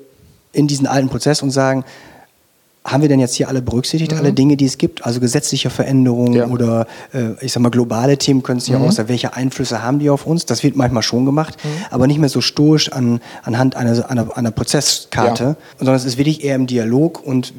in 0.52 0.66
diesen 0.66 0.86
alten 0.86 1.08
Prozess 1.08 1.42
und 1.42 1.50
sagen, 1.50 1.84
haben 2.85 3.01
wir 3.01 3.09
denn 3.09 3.20
jetzt 3.20 3.35
hier 3.35 3.49
alle 3.49 3.62
berücksichtigt, 3.62 4.12
mhm. 4.12 4.18
alle 4.18 4.33
Dinge, 4.33 4.57
die 4.57 4.66
es 4.66 4.77
gibt? 4.77 5.07
Also 5.07 5.18
gesetzliche 5.18 5.70
Veränderungen 5.70 6.35
ja. 6.35 6.47
oder 6.49 6.87
äh, 7.14 7.33
ich 7.40 7.53
sag 7.53 7.62
mal 7.62 7.70
globale 7.70 8.18
Themen 8.18 8.42
können 8.42 8.59
es 8.59 8.68
ja 8.68 8.79
mhm. 8.79 8.87
auch 8.87 8.92
sein. 8.92 9.09
Welche 9.09 9.35
Einflüsse 9.35 9.83
haben 9.83 9.99
die 9.99 10.11
auf 10.11 10.27
uns? 10.27 10.44
Das 10.44 10.62
wird 10.62 10.77
manchmal 10.77 11.03
schon 11.03 11.25
gemacht, 11.25 11.57
mhm. 11.64 11.68
aber 11.90 12.07
nicht 12.07 12.18
mehr 12.18 12.29
so 12.29 12.42
stoisch 12.42 12.92
an, 12.92 13.20
anhand 13.42 13.75
einer, 13.77 14.11
einer, 14.11 14.37
einer 14.37 14.51
Prozesskarte, 14.51 15.44
ja. 15.44 15.57
sondern 15.79 15.94
es 15.94 16.05
ist 16.05 16.18
wirklich 16.18 16.44
eher 16.44 16.57
im 16.57 16.66
Dialog 16.66 17.25
und 17.25 17.55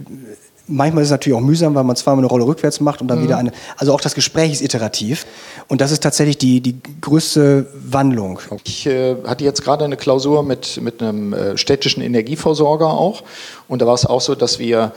Manchmal 0.68 1.04
ist 1.04 1.10
es 1.10 1.12
natürlich 1.12 1.38
auch 1.38 1.44
mühsam, 1.44 1.76
weil 1.76 1.84
man 1.84 1.96
zweimal 1.96 2.22
eine 2.22 2.28
Rolle 2.28 2.48
rückwärts 2.48 2.80
macht 2.80 3.00
und 3.00 3.08
dann 3.08 3.20
mhm. 3.20 3.26
wieder 3.26 3.38
eine. 3.38 3.52
Also 3.78 3.94
auch 3.94 4.02
das 4.02 4.16
Gespräch 4.16 4.52
ist 4.52 4.64
iterativ. 4.64 5.28
Und 5.68 5.80
das 5.80 5.92
ist 5.92 6.02
tatsächlich 6.02 6.40
die, 6.40 6.60
die 6.60 6.76
größte 7.02 7.68
Wandlung. 7.88 8.40
Ich 8.64 8.88
äh, 8.88 9.16
hatte 9.26 9.44
jetzt 9.44 9.64
gerade 9.64 9.86
eine 9.86 9.96
Klausur 9.96 10.42
mit, 10.42 10.82
mit 10.82 11.04
einem 11.04 11.34
äh, 11.34 11.56
städtischen 11.56 12.02
Energieversorger 12.02 12.88
auch. 12.88 13.22
Und 13.68 13.84
da 13.84 13.86
war 13.86 13.94
es 13.94 14.08
auch 14.08 14.22
so, 14.22 14.34
dass 14.34 14.58
wir 14.58 14.92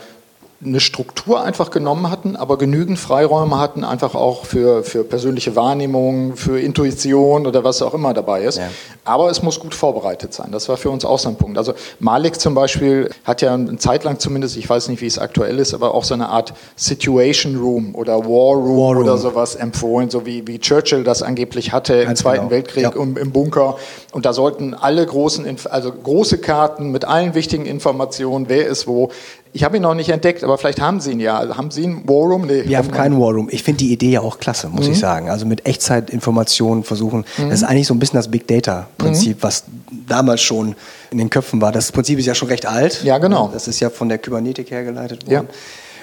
eine 0.60 0.80
Struktur 0.80 1.40
einfach 1.40 1.70
genommen 1.70 2.10
hatten, 2.10 2.34
aber 2.34 2.58
genügend 2.58 2.98
Freiräume 2.98 3.60
hatten, 3.60 3.84
einfach 3.84 4.16
auch 4.16 4.44
für, 4.44 4.82
für 4.82 5.04
persönliche 5.04 5.54
Wahrnehmung, 5.54 6.34
für 6.34 6.58
Intuition 6.58 7.46
oder 7.46 7.62
was 7.62 7.80
auch 7.80 7.94
immer 7.94 8.12
dabei 8.12 8.42
ist. 8.42 8.58
Ja. 8.58 8.68
Aber 9.04 9.30
es 9.30 9.40
muss 9.40 9.60
gut 9.60 9.72
vorbereitet 9.72 10.34
sein. 10.34 10.48
Das 10.50 10.68
war 10.68 10.76
für 10.76 10.90
uns 10.90 11.04
auch 11.04 11.20
so 11.20 11.28
ein 11.28 11.36
Punkt. 11.36 11.58
Also 11.58 11.74
Malik 12.00 12.40
zum 12.40 12.54
Beispiel 12.54 13.08
hat 13.22 13.40
ja 13.40 13.54
eine 13.54 13.76
Zeit 13.76 14.02
lang 14.02 14.18
zumindest, 14.18 14.56
ich 14.56 14.68
weiß 14.68 14.88
nicht, 14.88 15.00
wie 15.00 15.06
es 15.06 15.20
aktuell 15.20 15.60
ist, 15.60 15.74
aber 15.74 15.94
auch 15.94 16.02
so 16.02 16.14
eine 16.14 16.28
Art 16.28 16.52
Situation 16.74 17.54
Room 17.54 17.94
oder 17.94 18.18
War 18.24 18.56
Room, 18.56 18.78
War 18.78 18.94
Room. 18.94 19.04
oder 19.04 19.16
sowas 19.16 19.54
empfohlen, 19.54 20.10
so 20.10 20.26
wie, 20.26 20.44
wie 20.48 20.58
Churchill 20.58 21.04
das 21.04 21.22
angeblich 21.22 21.70
hatte 21.70 21.98
Ganz 21.98 22.08
im 22.10 22.16
Zweiten 22.16 22.38
genau. 22.40 22.50
Weltkrieg 22.50 22.82
ja. 22.82 22.90
im, 23.00 23.16
im 23.16 23.30
Bunker. 23.30 23.76
Und 24.10 24.26
da 24.26 24.32
sollten 24.32 24.74
alle 24.74 25.06
großen, 25.06 25.46
also 25.70 25.92
große 25.92 26.38
Karten 26.38 26.90
mit 26.90 27.04
allen 27.04 27.36
wichtigen 27.36 27.64
Informationen, 27.64 28.48
wer 28.48 28.66
ist 28.66 28.88
wo, 28.88 29.10
ich 29.52 29.64
habe 29.64 29.76
ihn 29.76 29.82
noch 29.82 29.94
nicht 29.94 30.10
entdeckt, 30.10 30.44
aber 30.48 30.58
vielleicht 30.58 30.80
haben 30.80 31.00
Sie 31.00 31.12
ihn 31.12 31.20
ja. 31.20 31.38
Also 31.38 31.56
haben 31.56 31.70
Sie 31.70 31.84
einen 31.84 32.08
War 32.08 32.26
Room? 32.26 32.46
Nee, 32.46 32.64
Wir 32.64 32.78
haben 32.78 32.90
keinen 32.90 33.20
War 33.20 33.32
Room. 33.32 33.48
Ich 33.50 33.62
finde 33.62 33.78
die 33.78 33.92
Idee 33.92 34.10
ja 34.10 34.20
auch 34.20 34.38
klasse, 34.38 34.68
muss 34.68 34.86
mhm. 34.86 34.92
ich 34.92 34.98
sagen. 34.98 35.30
Also 35.30 35.46
mit 35.46 35.66
Echtzeitinformationen 35.66 36.84
versuchen. 36.84 37.24
Mhm. 37.36 37.50
Das 37.50 37.60
ist 37.60 37.64
eigentlich 37.64 37.86
so 37.86 37.94
ein 37.94 37.98
bisschen 37.98 38.18
das 38.18 38.28
Big 38.28 38.46
Data-Prinzip, 38.46 39.36
mhm. 39.36 39.42
was 39.42 39.64
damals 40.06 40.40
schon 40.40 40.74
in 41.10 41.18
den 41.18 41.30
Köpfen 41.30 41.60
war. 41.60 41.72
Das 41.72 41.92
Prinzip 41.92 42.18
ist 42.18 42.26
ja 42.26 42.34
schon 42.34 42.48
recht 42.48 42.66
alt. 42.66 43.04
Ja, 43.04 43.18
genau. 43.18 43.50
Das 43.52 43.68
ist 43.68 43.80
ja 43.80 43.90
von 43.90 44.08
der 44.08 44.18
Kybernetik 44.18 44.70
hergeleitet 44.70 45.26
worden. 45.26 45.48
Ja. 45.50 45.54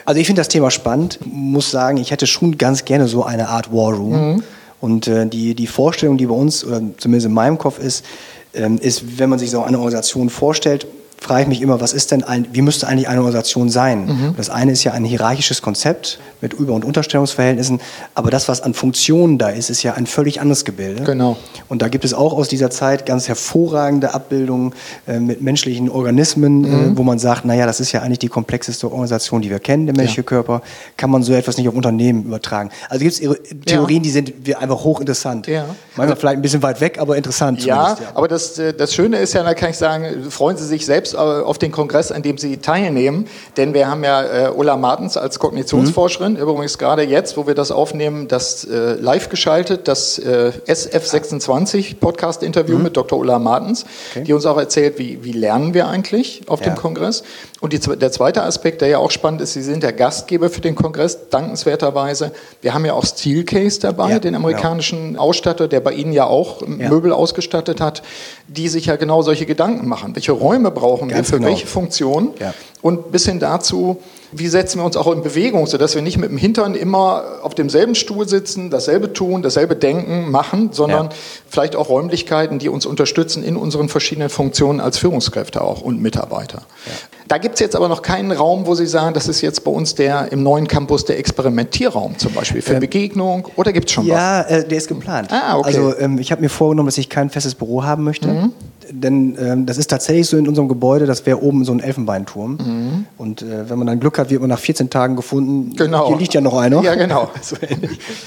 Also 0.05 0.21
ich 0.21 0.27
finde 0.27 0.39
das 0.39 0.47
Thema 0.47 0.69
spannend. 0.69 1.19
Muss 1.25 1.71
sagen, 1.71 1.97
ich 1.97 2.11
hätte 2.11 2.27
schon 2.27 2.57
ganz 2.57 2.85
gerne 2.85 3.07
so 3.07 3.23
eine 3.23 3.49
Art 3.49 3.73
War 3.73 3.93
Room. 3.93 4.35
Mhm. 4.35 4.43
Und 4.79 5.07
äh, 5.07 5.25
die, 5.25 5.55
die 5.55 5.67
Vorstellung, 5.67 6.17
die 6.17 6.27
bei 6.27 6.35
uns, 6.35 6.63
oder 6.63 6.81
zumindest 6.97 7.27
in 7.27 7.33
meinem 7.33 7.57
Kopf 7.57 7.79
ist, 7.79 8.05
ähm, 8.53 8.77
ist, 8.77 9.19
wenn 9.19 9.29
man 9.29 9.39
sich 9.39 9.49
so 9.49 9.63
eine 9.63 9.77
Organisation 9.77 10.29
vorstellt, 10.29 10.85
frage 11.25 11.41
ich 11.41 11.47
mich 11.47 11.61
immer, 11.61 11.81
was 11.81 11.93
ist 11.93 12.11
denn 12.11 12.23
ein, 12.23 12.47
wie 12.53 12.61
müsste 12.61 12.87
eigentlich 12.87 13.09
eine 13.09 13.19
Organisation 13.19 13.69
sein? 13.69 14.05
Mhm. 14.05 14.33
Das 14.37 14.49
eine 14.49 14.71
ist 14.71 14.83
ja 14.83 14.93
ein 14.93 15.03
hierarchisches 15.03 15.61
Konzept 15.61 16.19
mit 16.39 16.53
Über- 16.53 16.73
und 16.73 16.85
Unterstellungsverhältnissen, 16.85 17.81
aber 18.13 18.29
das, 18.29 18.47
was 18.47 18.61
an 18.61 18.73
Funktionen 18.73 19.37
da 19.37 19.49
ist, 19.49 19.69
ist 19.69 19.81
ja 19.83 19.95
ein 19.95 20.05
völlig 20.05 20.39
anderes 20.39 20.65
Gebilde. 20.65 21.03
Genau. 21.03 21.37
Und 21.67 21.81
da 21.81 21.87
gibt 21.87 22.05
es 22.05 22.13
auch 22.13 22.33
aus 22.33 22.47
dieser 22.47 22.69
Zeit 22.69 23.05
ganz 23.05 23.27
hervorragende 23.27 24.13
Abbildungen 24.13 24.73
äh, 25.07 25.19
mit 25.19 25.41
menschlichen 25.41 25.89
Organismen, 25.89 26.63
äh, 26.63 26.67
mhm. 26.67 26.93
äh, 26.93 26.97
wo 26.97 27.03
man 27.03 27.17
sagt, 27.17 27.43
naja, 27.45 27.65
das 27.65 27.79
ist 27.79 27.91
ja 27.91 28.01
eigentlich 28.01 28.19
die 28.19 28.29
komplexeste 28.29 28.85
Organisation, 28.87 29.41
die 29.41 29.49
wir 29.49 29.59
kennen, 29.59 29.87
der 29.87 29.95
menschliche 29.95 30.21
ja. 30.21 30.27
Körper. 30.27 30.61
Kann 30.95 31.09
man 31.09 31.23
so 31.23 31.33
etwas 31.33 31.57
nicht 31.57 31.67
auf 31.67 31.73
Unternehmen 31.73 32.23
übertragen? 32.23 32.69
Also 32.89 33.03
gibt 33.03 33.19
es 33.19 33.39
Theorien, 33.65 34.03
ja. 34.03 34.03
die 34.03 34.09
sind 34.11 34.33
einfach 34.55 34.83
hochinteressant. 34.83 35.47
Ja. 35.47 35.65
Manchmal 35.95 36.17
vielleicht 36.17 36.37
ein 36.37 36.41
bisschen 36.41 36.63
weit 36.63 36.81
weg, 36.81 36.99
aber 36.99 37.15
interessant. 37.15 37.63
Ja, 37.63 37.93
ja. 37.93 37.97
aber 38.13 38.27
das, 38.27 38.57
äh, 38.59 38.73
das 38.73 38.93
Schöne 38.93 39.17
ist 39.19 39.33
ja, 39.33 39.43
da 39.43 39.53
kann 39.53 39.69
ich 39.69 39.77
sagen, 39.77 40.29
freuen 40.29 40.57
Sie 40.57 40.65
sich 40.65 40.85
selbst 40.85 41.13
äh, 41.13 41.17
auf 41.17 41.57
den 41.57 41.71
Kongress, 41.71 42.11
an 42.11 42.21
dem 42.21 42.37
Sie 42.37 42.57
teilnehmen. 42.57 43.27
Denn 43.55 43.73
wir 43.73 43.87
haben 43.87 44.03
ja 44.03 44.47
äh, 44.47 44.51
Ulla 44.51 44.75
Martens 44.75 45.15
als 45.15 45.39
Kognitionsforscherin, 45.39 46.33
mhm. 46.33 46.39
übrigens 46.39 46.77
gerade 46.77 47.03
jetzt, 47.03 47.37
wo 47.37 47.47
wir 47.47 47.55
das 47.55 47.71
aufnehmen, 47.71 48.27
das 48.27 48.65
äh, 48.65 48.95
live 48.95 49.29
geschaltet, 49.29 49.87
das 49.87 50.19
äh, 50.19 50.51
SF26 50.67 51.97
Podcast-Interview 51.99 52.77
mhm. 52.77 52.83
mit 52.83 52.97
Dr. 52.97 53.17
Ulla 53.17 53.39
Martens, 53.39 53.85
okay. 54.11 54.25
die 54.25 54.33
uns 54.33 54.45
auch 54.45 54.57
erzählt, 54.57 54.99
wie, 54.99 55.23
wie 55.23 55.31
lernen 55.31 55.73
wir 55.73 55.87
eigentlich 55.87 56.41
auf 56.47 56.59
ja. 56.59 56.67
dem 56.67 56.75
Kongress. 56.75 57.23
Und 57.61 57.71
die, 57.71 57.79
der 57.79 58.11
zweite 58.11 58.43
Aspekt, 58.43 58.81
der 58.81 58.89
ja 58.89 58.97
auch 58.97 59.11
spannend 59.11 59.41
ist, 59.41 59.53
Sie 59.53 59.61
sind 59.63 59.81
der 59.81 59.93
Gastgeber 59.93 60.49
für 60.49 60.61
den 60.61 60.75
Kongress, 60.75 61.29
dankenswerterweise. 61.29 62.31
Wir 62.61 62.73
haben 62.73 62.85
ja 62.85 62.93
auch 62.93 63.05
Steelcase 63.05 63.79
dabei, 63.79 64.11
ja, 64.11 64.19
den 64.19 64.35
amerikanischen 64.35 65.13
genau. 65.13 65.23
Ausstatter, 65.23 65.67
der 65.67 65.84
bei 65.85 65.93
Ihnen 65.93 66.11
ja 66.11 66.25
auch 66.25 66.61
ja. 66.61 66.89
Möbel 66.89 67.13
ausgestattet 67.13 67.79
hat, 67.79 68.03
die 68.49 68.67
sich 68.67 68.87
ja 68.87 68.97
genau 68.97 69.21
solche 69.21 69.45
Gedanken 69.45 69.87
machen. 69.87 70.13
Welche 70.15 70.33
Räume 70.33 70.71
brauchen 70.71 71.07
Ganz 71.07 71.29
wir 71.29 71.35
für 71.35 71.37
genau. 71.37 71.47
welche 71.47 71.67
Funktion? 71.67 72.31
Ja. 72.39 72.53
Und 72.81 73.13
bis 73.13 73.25
hin 73.25 73.39
dazu, 73.39 74.01
wie 74.37 74.47
setzen 74.47 74.79
wir 74.79 74.85
uns 74.85 74.97
auch 74.97 75.11
in 75.11 75.21
Bewegung, 75.21 75.67
sodass 75.67 75.95
wir 75.95 76.01
nicht 76.01 76.17
mit 76.17 76.29
dem 76.29 76.37
Hintern 76.37 76.75
immer 76.75 77.23
auf 77.41 77.55
demselben 77.55 77.95
Stuhl 77.95 78.27
sitzen, 78.27 78.69
dasselbe 78.69 79.13
tun, 79.13 79.41
dasselbe 79.41 79.75
denken, 79.75 80.29
machen, 80.29 80.69
sondern 80.71 81.07
ja. 81.07 81.11
vielleicht 81.47 81.75
auch 81.75 81.89
Räumlichkeiten, 81.89 82.59
die 82.59 82.69
uns 82.69 82.85
unterstützen 82.85 83.43
in 83.43 83.55
unseren 83.55 83.89
verschiedenen 83.89 84.29
Funktionen 84.29 84.79
als 84.79 84.97
Führungskräfte 84.97 85.61
auch 85.61 85.81
und 85.81 86.01
Mitarbeiter. 86.01 86.59
Ja. 86.85 86.91
Da 87.27 87.37
gibt 87.37 87.55
es 87.55 87.59
jetzt 87.59 87.75
aber 87.75 87.87
noch 87.87 88.01
keinen 88.01 88.31
Raum, 88.31 88.67
wo 88.67 88.75
Sie 88.75 88.85
sagen, 88.85 89.13
das 89.13 89.27
ist 89.27 89.41
jetzt 89.41 89.63
bei 89.63 89.71
uns 89.71 89.95
der 89.95 90.31
im 90.31 90.43
neuen 90.43 90.67
Campus 90.67 91.05
der 91.05 91.17
Experimentierraum 91.17 92.17
zum 92.17 92.33
Beispiel 92.33 92.61
für 92.61 92.73
ähm, 92.73 92.79
Begegnung 92.81 93.47
oder 93.55 93.73
gibt 93.73 93.87
es 93.87 93.93
schon 93.93 94.05
ja, 94.05 94.43
was? 94.43 94.51
Ja, 94.51 94.57
äh, 94.57 94.67
der 94.67 94.77
ist 94.77 94.87
geplant. 94.87 95.31
Ah, 95.31 95.57
okay. 95.57 95.67
Also 95.67 95.97
ähm, 95.97 96.19
ich 96.19 96.31
habe 96.31 96.41
mir 96.41 96.49
vorgenommen, 96.49 96.87
dass 96.87 96.97
ich 96.97 97.09
kein 97.09 97.29
festes 97.29 97.55
Büro 97.55 97.83
haben 97.83 98.03
möchte. 98.03 98.27
Mhm 98.27 98.53
denn 98.91 99.37
ähm, 99.39 99.65
das 99.65 99.77
ist 99.77 99.89
tatsächlich 99.89 100.27
so 100.27 100.37
in 100.37 100.47
unserem 100.47 100.67
Gebäude, 100.67 101.05
das 101.05 101.25
wäre 101.25 101.41
oben 101.41 101.65
so 101.65 101.71
ein 101.71 101.79
Elfenbeinturm. 101.79 102.57
Mhm. 102.57 103.05
Und 103.17 103.41
äh, 103.41 103.69
wenn 103.69 103.77
man 103.77 103.87
dann 103.87 103.99
Glück 103.99 104.17
hat, 104.17 104.29
wird 104.29 104.41
man 104.41 104.49
nach 104.49 104.59
14 104.59 104.89
Tagen 104.89 105.15
gefunden. 105.15 105.75
Genau. 105.75 106.07
Hier 106.07 106.17
liegt 106.17 106.33
ja 106.33 106.41
noch 106.41 106.57
einer. 106.57 106.81
Ja, 106.83 106.95
genau. 106.95 107.29
so 107.41 107.55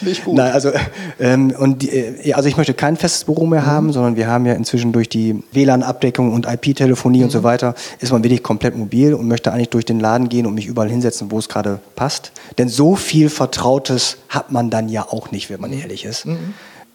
Nicht 0.00 0.24
gut. 0.24 0.36
Nein, 0.36 0.52
also, 0.52 0.70
ähm, 1.20 1.54
und 1.58 1.82
die, 1.82 1.90
äh, 1.90 2.32
also 2.32 2.48
ich 2.48 2.56
möchte 2.56 2.74
kein 2.74 2.96
festes 2.96 3.24
Büro 3.24 3.46
mehr 3.46 3.62
mhm. 3.62 3.66
haben, 3.66 3.92
sondern 3.92 4.16
wir 4.16 4.28
haben 4.28 4.46
ja 4.46 4.54
inzwischen 4.54 4.92
durch 4.92 5.08
die 5.08 5.42
WLAN-Abdeckung 5.52 6.32
und 6.32 6.46
IP-Telefonie 6.46 7.18
mhm. 7.18 7.24
und 7.24 7.30
so 7.30 7.40
mhm. 7.40 7.44
weiter, 7.44 7.74
ist 8.00 8.12
man 8.12 8.22
wirklich 8.22 8.42
komplett 8.42 8.76
mobil 8.76 9.14
und 9.14 9.28
möchte 9.28 9.52
eigentlich 9.52 9.70
durch 9.70 9.84
den 9.84 10.00
Laden 10.00 10.28
gehen 10.28 10.46
und 10.46 10.54
mich 10.54 10.66
überall 10.66 10.88
hinsetzen, 10.88 11.30
wo 11.30 11.38
es 11.38 11.48
gerade 11.48 11.80
passt. 11.96 12.32
Denn 12.58 12.68
so 12.68 12.96
viel 12.96 13.28
Vertrautes 13.28 14.18
hat 14.28 14.52
man 14.52 14.70
dann 14.70 14.88
ja 14.88 15.06
auch 15.08 15.30
nicht, 15.30 15.50
wenn 15.50 15.60
man 15.60 15.70
mhm. 15.70 15.80
ehrlich 15.80 16.04
ist. 16.04 16.26
Mhm. 16.26 16.54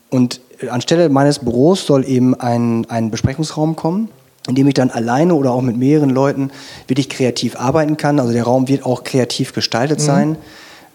Und 0.09 0.41
anstelle 0.69 1.09
meines 1.09 1.39
Büros 1.39 1.85
soll 1.85 2.07
eben 2.07 2.39
ein, 2.39 2.85
ein 2.89 3.11
Besprechungsraum 3.11 3.75
kommen, 3.75 4.09
in 4.47 4.55
dem 4.55 4.67
ich 4.67 4.73
dann 4.73 4.89
alleine 4.89 5.35
oder 5.35 5.51
auch 5.51 5.61
mit 5.61 5.77
mehreren 5.77 6.09
Leuten 6.09 6.51
wirklich 6.87 7.09
kreativ 7.09 7.55
arbeiten 7.55 7.97
kann. 7.97 8.19
Also 8.19 8.33
der 8.33 8.43
Raum 8.43 8.67
wird 8.67 8.85
auch 8.85 9.03
kreativ 9.03 9.53
gestaltet 9.53 9.99
mhm. 9.99 10.03
sein, 10.03 10.37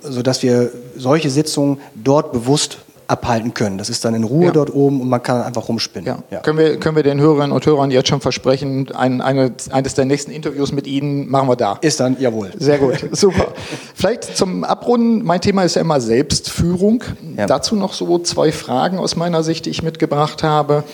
sodass 0.02 0.42
wir 0.42 0.70
solche 0.96 1.30
Sitzungen 1.30 1.78
dort 1.94 2.32
bewusst 2.32 2.78
abhalten 3.08 3.54
können. 3.54 3.78
Das 3.78 3.88
ist 3.88 4.04
dann 4.04 4.14
in 4.14 4.22
Ruhe 4.22 4.46
ja. 4.46 4.50
dort 4.52 4.72
oben 4.72 5.00
und 5.00 5.08
man 5.08 5.22
kann 5.22 5.42
einfach 5.42 5.68
rumspinnen. 5.68 6.06
Ja. 6.06 6.18
Ja. 6.30 6.40
Können, 6.40 6.58
wir, 6.58 6.78
können 6.78 6.94
wir 6.94 7.02
den 7.02 7.18
Hörerinnen 7.18 7.52
und 7.52 7.64
Hörern 7.64 7.90
jetzt 7.90 8.08
schon 8.08 8.20
versprechen, 8.20 8.92
ein, 8.94 9.22
eine, 9.22 9.52
eines 9.70 9.94
der 9.94 10.04
nächsten 10.04 10.30
Interviews 10.30 10.72
mit 10.72 10.86
Ihnen 10.86 11.28
machen 11.28 11.48
wir 11.48 11.56
da. 11.56 11.78
Ist 11.80 12.00
dann, 12.00 12.18
jawohl. 12.20 12.50
Sehr 12.58 12.78
gut, 12.78 12.96
super. 13.12 13.48
Vielleicht 13.94 14.36
zum 14.36 14.62
Abrunden, 14.62 15.24
mein 15.24 15.40
Thema 15.40 15.62
ist 15.62 15.76
ja 15.76 15.80
immer 15.80 16.00
Selbstführung. 16.00 17.02
Dazu 17.46 17.76
noch 17.76 17.94
so 17.94 18.18
zwei 18.18 18.52
Fragen 18.52 18.98
aus 18.98 19.16
meiner 19.16 19.42
Sicht, 19.42 19.66
die 19.66 19.70
ich 19.70 19.82
mitgebracht 19.82 20.42
habe. 20.42 20.84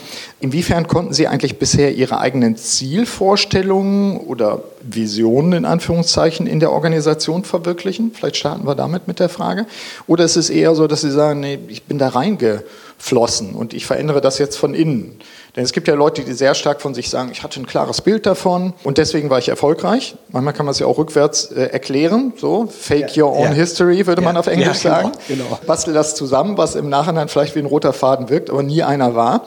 Inwiefern 0.41 0.87
konnten 0.87 1.13
Sie 1.13 1.27
eigentlich 1.27 1.59
bisher 1.59 1.95
Ihre 1.95 2.19
eigenen 2.21 2.57
Zielvorstellungen 2.57 4.19
oder 4.19 4.63
Visionen 4.87 5.53
in 5.53 5.65
Anführungszeichen 5.65 6.47
in 6.47 6.61
der 6.61 6.73
Organisation 6.73 7.45
verwirklichen? 7.45 8.13
Vielleicht 8.15 8.37
starten 8.37 8.67
wir 8.67 8.75
damit 8.75 9.09
mit 9.09 9.21
der 9.21 9.29
Frage. 9.29 9.67
Oder 10.07 10.25
ist 10.25 10.37
es 10.37 10.51
eher 10.51 10.75
so, 10.75 10.87
dass 10.87 11.01
Sie 11.01 11.11
sagen, 11.11 11.41
nee, 11.41 11.59
ich 11.69 11.85
bin 11.85 11.99
da 11.99 12.09
reingeflossen 12.09 13.55
und 13.55 13.75
ich 13.75 13.87
verändere 13.87 14.21
das 14.21 14.39
jetzt 14.39 14.57
von 14.57 14.75
innen? 14.75 15.19
Denn 15.57 15.63
es 15.63 15.73
gibt 15.73 15.87
ja 15.87 15.95
Leute, 15.95 16.23
die 16.23 16.33
sehr 16.33 16.55
stark 16.55 16.83
von 16.83 16.95
sich 16.95 17.11
sagen, 17.11 17.31
ich 17.31 17.45
hatte 17.45 17.61
ein 17.61 17.67
klares 17.67 18.01
Bild 18.01 18.27
davon 18.27 18.75
und 18.83 18.99
deswegen 18.99 19.31
war 19.31 19.39
ich 19.39 19.49
erfolgreich. 19.49 20.17
Manchmal 20.31 20.53
kann 20.53 20.67
man 20.67 20.73
es 20.73 20.81
ja 20.81 20.87
auch 20.87 20.99
rückwärts 20.99 21.53
äh, 21.53 21.67
erklären, 21.67 22.33
so 22.37 22.67
fake 22.67 23.15
ja, 23.15 23.25
your 23.25 23.33
own 23.33 23.45
ja. 23.45 23.53
history, 23.53 24.05
würde 24.07 24.23
ja, 24.23 24.27
man 24.27 24.37
auf 24.37 24.49
Englisch 24.49 24.83
genau, 24.83 24.95
sagen. 24.95 25.13
Genau. 25.29 25.59
Bastel 25.65 25.95
das 25.95 26.17
zusammen, 26.17 26.59
was 26.59 26.75
im 26.75 26.89
Nachhinein 26.89 27.29
vielleicht 27.29 27.55
wie 27.55 27.61
ein 27.61 27.67
roter 27.67 27.93
Faden 27.93 28.31
wirkt, 28.31 28.51
aber 28.51 28.65
nie 28.65 28.83
einer 28.83 29.15
war. 29.15 29.45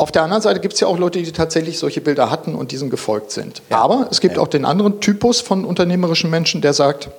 Auf 0.00 0.10
der 0.10 0.22
anderen 0.22 0.40
Seite 0.40 0.60
gibt 0.60 0.72
es 0.72 0.80
ja 0.80 0.86
auch 0.86 0.96
Leute, 0.96 1.20
die 1.22 1.30
tatsächlich 1.30 1.78
solche 1.78 2.00
Bilder 2.00 2.30
hatten 2.30 2.54
und 2.54 2.72
diesen 2.72 2.88
gefolgt 2.88 3.32
sind. 3.32 3.60
Ja. 3.68 3.82
Aber 3.82 4.08
es 4.10 4.22
gibt 4.22 4.36
ja. 4.36 4.40
auch 4.40 4.48
den 4.48 4.64
anderen 4.64 5.00
Typus 5.02 5.42
von 5.42 5.66
unternehmerischen 5.66 6.30
Menschen, 6.30 6.62
der 6.62 6.72
sagt, 6.72 7.10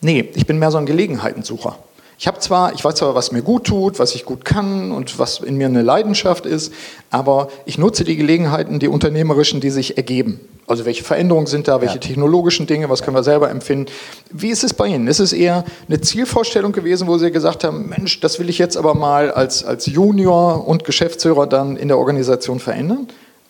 nee, 0.00 0.28
ich 0.34 0.44
bin 0.44 0.58
mehr 0.58 0.72
so 0.72 0.78
ein 0.78 0.86
Gelegenheitensucher. 0.86 1.78
Ich 2.18 2.26
habe 2.26 2.38
zwar, 2.38 2.72
ich 2.72 2.84
weiß 2.84 2.94
zwar, 2.94 3.14
was 3.14 3.30
mir 3.30 3.42
gut 3.42 3.64
tut, 3.64 3.98
was 3.98 4.14
ich 4.14 4.24
gut 4.24 4.44
kann 4.44 4.90
und 4.90 5.18
was 5.18 5.40
in 5.40 5.56
mir 5.56 5.66
eine 5.66 5.82
Leidenschaft 5.82 6.46
ist, 6.46 6.72
aber 7.10 7.48
ich 7.66 7.76
nutze 7.76 8.04
die 8.04 8.16
Gelegenheiten, 8.16 8.78
die 8.78 8.88
unternehmerischen, 8.88 9.60
die 9.60 9.70
sich 9.70 9.98
ergeben. 9.98 10.40
Also 10.66 10.84
welche 10.84 11.04
Veränderungen 11.04 11.46
sind 11.46 11.68
da, 11.68 11.80
welche 11.80 11.94
ja. 11.94 12.00
technologischen 12.00 12.66
Dinge, 12.66 12.88
was 12.88 13.02
können 13.02 13.16
wir 13.16 13.22
selber 13.22 13.50
empfinden? 13.50 13.92
Wie 14.30 14.48
ist 14.48 14.64
es 14.64 14.74
bei 14.74 14.88
Ihnen? 14.88 15.06
Ist 15.06 15.20
es 15.20 15.32
eher 15.32 15.64
eine 15.86 16.00
Zielvorstellung 16.00 16.72
gewesen, 16.72 17.06
wo 17.06 17.18
Sie 17.18 17.30
gesagt 17.30 17.62
haben, 17.62 17.88
Mensch, 17.88 18.18
das 18.20 18.40
will 18.40 18.48
ich 18.48 18.58
jetzt 18.58 18.76
aber 18.76 18.94
mal 18.94 19.30
als, 19.30 19.62
als 19.62 19.86
Junior 19.86 20.66
und 20.66 20.84
Geschäftsführer 20.84 21.46
dann 21.46 21.76
in 21.76 21.88
der 21.88 21.98
Organisation 21.98 22.58
verändern? 22.58 23.06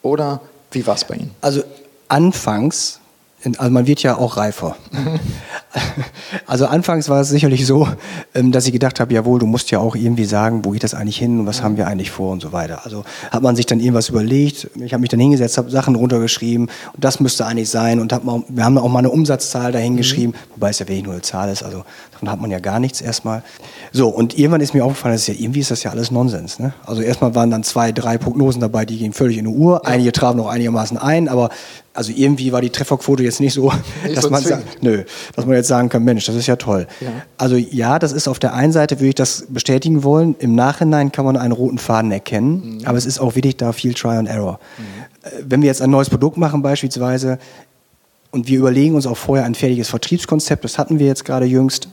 oder 0.07 0.41
wie 0.71 0.87
war 0.87 0.95
es 0.95 1.05
bei 1.05 1.17
Ihnen? 1.17 1.35
Also 1.41 1.63
anfangs 2.09 3.01
also 3.59 3.71
man 3.71 3.87
wird 3.87 4.03
ja 4.03 4.17
auch 4.17 4.37
reifer. 4.37 4.77
also 6.47 6.67
anfangs 6.67 7.09
war 7.09 7.21
es 7.21 7.29
sicherlich 7.29 7.67
so, 7.67 7.87
ähm, 8.35 8.51
dass 8.51 8.67
ich 8.67 8.73
gedacht 8.73 8.99
habe, 8.99 9.13
jawohl, 9.15 9.39
du 9.39 9.47
musst 9.47 9.71
ja 9.71 9.79
auch 9.79 9.95
irgendwie 9.95 10.25
sagen, 10.25 10.65
wo 10.65 10.71
geht 10.71 10.83
das 10.83 10.95
eigentlich 10.95 11.19
hin 11.19 11.41
und 11.41 11.47
was 11.47 11.63
haben 11.63 11.77
wir 11.77 11.87
eigentlich 11.87 12.11
vor 12.11 12.33
und 12.33 12.41
so 12.41 12.53
weiter. 12.53 12.85
Also 12.85 13.05
hat 13.31 13.43
man 13.43 13.55
sich 13.55 13.67
dann 13.67 13.79
irgendwas 13.79 14.09
überlegt. 14.09 14.71
Ich 14.77 14.93
habe 14.93 15.01
mich 15.01 15.11
dann 15.11 15.21
hingesetzt, 15.21 15.59
habe 15.59 15.71
Sachen 15.71 15.95
runtergeschrieben 15.95 16.69
und 16.95 17.05
das 17.05 17.21
müsste 17.21 17.47
eigentlich 17.47 17.71
sein 17.71 18.01
und 18.01 18.13
hab 18.13 18.25
mal, 18.25 18.43
wir 18.49 18.65
haben 18.65 18.79
auch 18.79 18.89
mal 18.89 19.01
eine 19.01 19.11
Umsatzzahl 19.11 19.71
dahingeschrieben, 19.71 20.31
mhm. 20.31 20.51
wobei 20.55 20.71
es 20.71 20.79
ja 20.79 20.89
wirklich 20.89 21.05
nur 21.05 21.13
eine 21.13 21.23
Zahl 21.23 21.51
ist, 21.51 21.63
also 21.63 21.85
davon 22.13 22.31
hat 22.31 22.41
man 22.41 22.51
ja 22.51 22.59
gar 22.59 22.81
nichts 22.81 23.01
erstmal. 23.01 23.43
So, 23.93 24.09
und 24.09 24.39
irgendwann 24.39 24.63
ist 24.63 24.75
mir 24.75 24.85
aufgefallen, 24.85 25.15
dass 25.15 25.27
ja, 25.27 25.35
irgendwie 25.35 25.61
ist 25.61 25.71
das 25.71 25.83
ja 25.83 25.91
alles 25.91 26.11
Nonsens. 26.11 26.59
Ne? 26.59 26.73
Also 26.85 27.03
erstmal 27.03 27.35
waren 27.35 27.51
dann 27.51 27.63
zwei, 27.63 27.93
drei 27.93 28.19
Prognosen 28.19 28.61
dabei, 28.61 28.87
die 28.87 28.99
gingen 28.99 29.13
völlig 29.13 29.39
in 29.39 29.45
die 29.45 29.51
Uhr. 29.51 29.87
Einige 29.87 30.13
trafen 30.13 30.39
noch 30.39 30.49
einigermaßen 30.49 30.97
ein, 30.97 31.29
aber 31.29 31.51
also 31.97 32.13
irgendwie 32.15 32.53
war 32.53 32.61
die 32.61 32.71
Trefferquote 32.71 33.23
jetzt 33.23 33.41
nicht 33.41 33.55
so, 33.55 33.73
nicht 34.05 34.17
dass 34.17 34.25
so 34.25 34.31
man 34.31 34.43
sagt, 34.43 34.83
nö, 34.83 35.05
dass 35.35 35.47
man 35.47 35.57
jetzt 35.57 35.69
sagen 35.69 35.89
kann, 35.89 36.05
Mensch, 36.05 36.27
das 36.27 36.37
ist 36.37 36.47
ja 36.47 36.57
toll. 36.57 36.87
Ja. 37.01 37.09
Also 37.39 37.57
ja, 37.57 37.99
das 37.99 38.13
ist 38.13 38.29
auf 38.29 38.39
der 38.39 38.55
einen 38.55 38.73
Seite, 38.73 39.01
würde 39.01 39.09
ich 39.09 39.15
das 39.15 39.47
bestätigen 39.49 40.05
wollen. 40.05 40.37
Im 40.39 40.55
Nachhinein 40.55 41.11
kann 41.11 41.25
man 41.25 41.37
einen 41.37 41.53
roten 41.53 41.79
Faden 41.79 42.13
erkennen, 42.13 42.79
mhm. 42.79 42.87
aber 42.87 42.99
es 42.99 43.07
ist 43.07 43.19
auch 43.19 43.35
wirklich 43.35 43.57
da 43.57 43.73
viel 43.73 43.95
Try 43.95 44.17
and 44.17 44.29
Error. 44.29 44.61
Mhm. 44.79 44.83
Äh, 45.23 45.31
wenn 45.49 45.63
wir 45.63 45.69
jetzt 45.69 45.83
ein 45.83 45.91
neues 45.91 46.11
Produkt 46.11 46.37
machen 46.37 46.63
beispielsweise 46.63 47.39
und 48.31 48.49
wir 48.49 48.59
überlegen 48.59 48.95
uns 48.95 49.07
auch 49.07 49.17
vorher 49.17 49.47
ein 49.47 49.55
fertiges 49.55 49.89
Vertriebskonzept, 49.89 50.65
das 50.65 50.79
hatten 50.79 50.99
wir 50.99 51.07
jetzt 51.07 51.25
gerade 51.25 51.47
jüngst, 51.47 51.89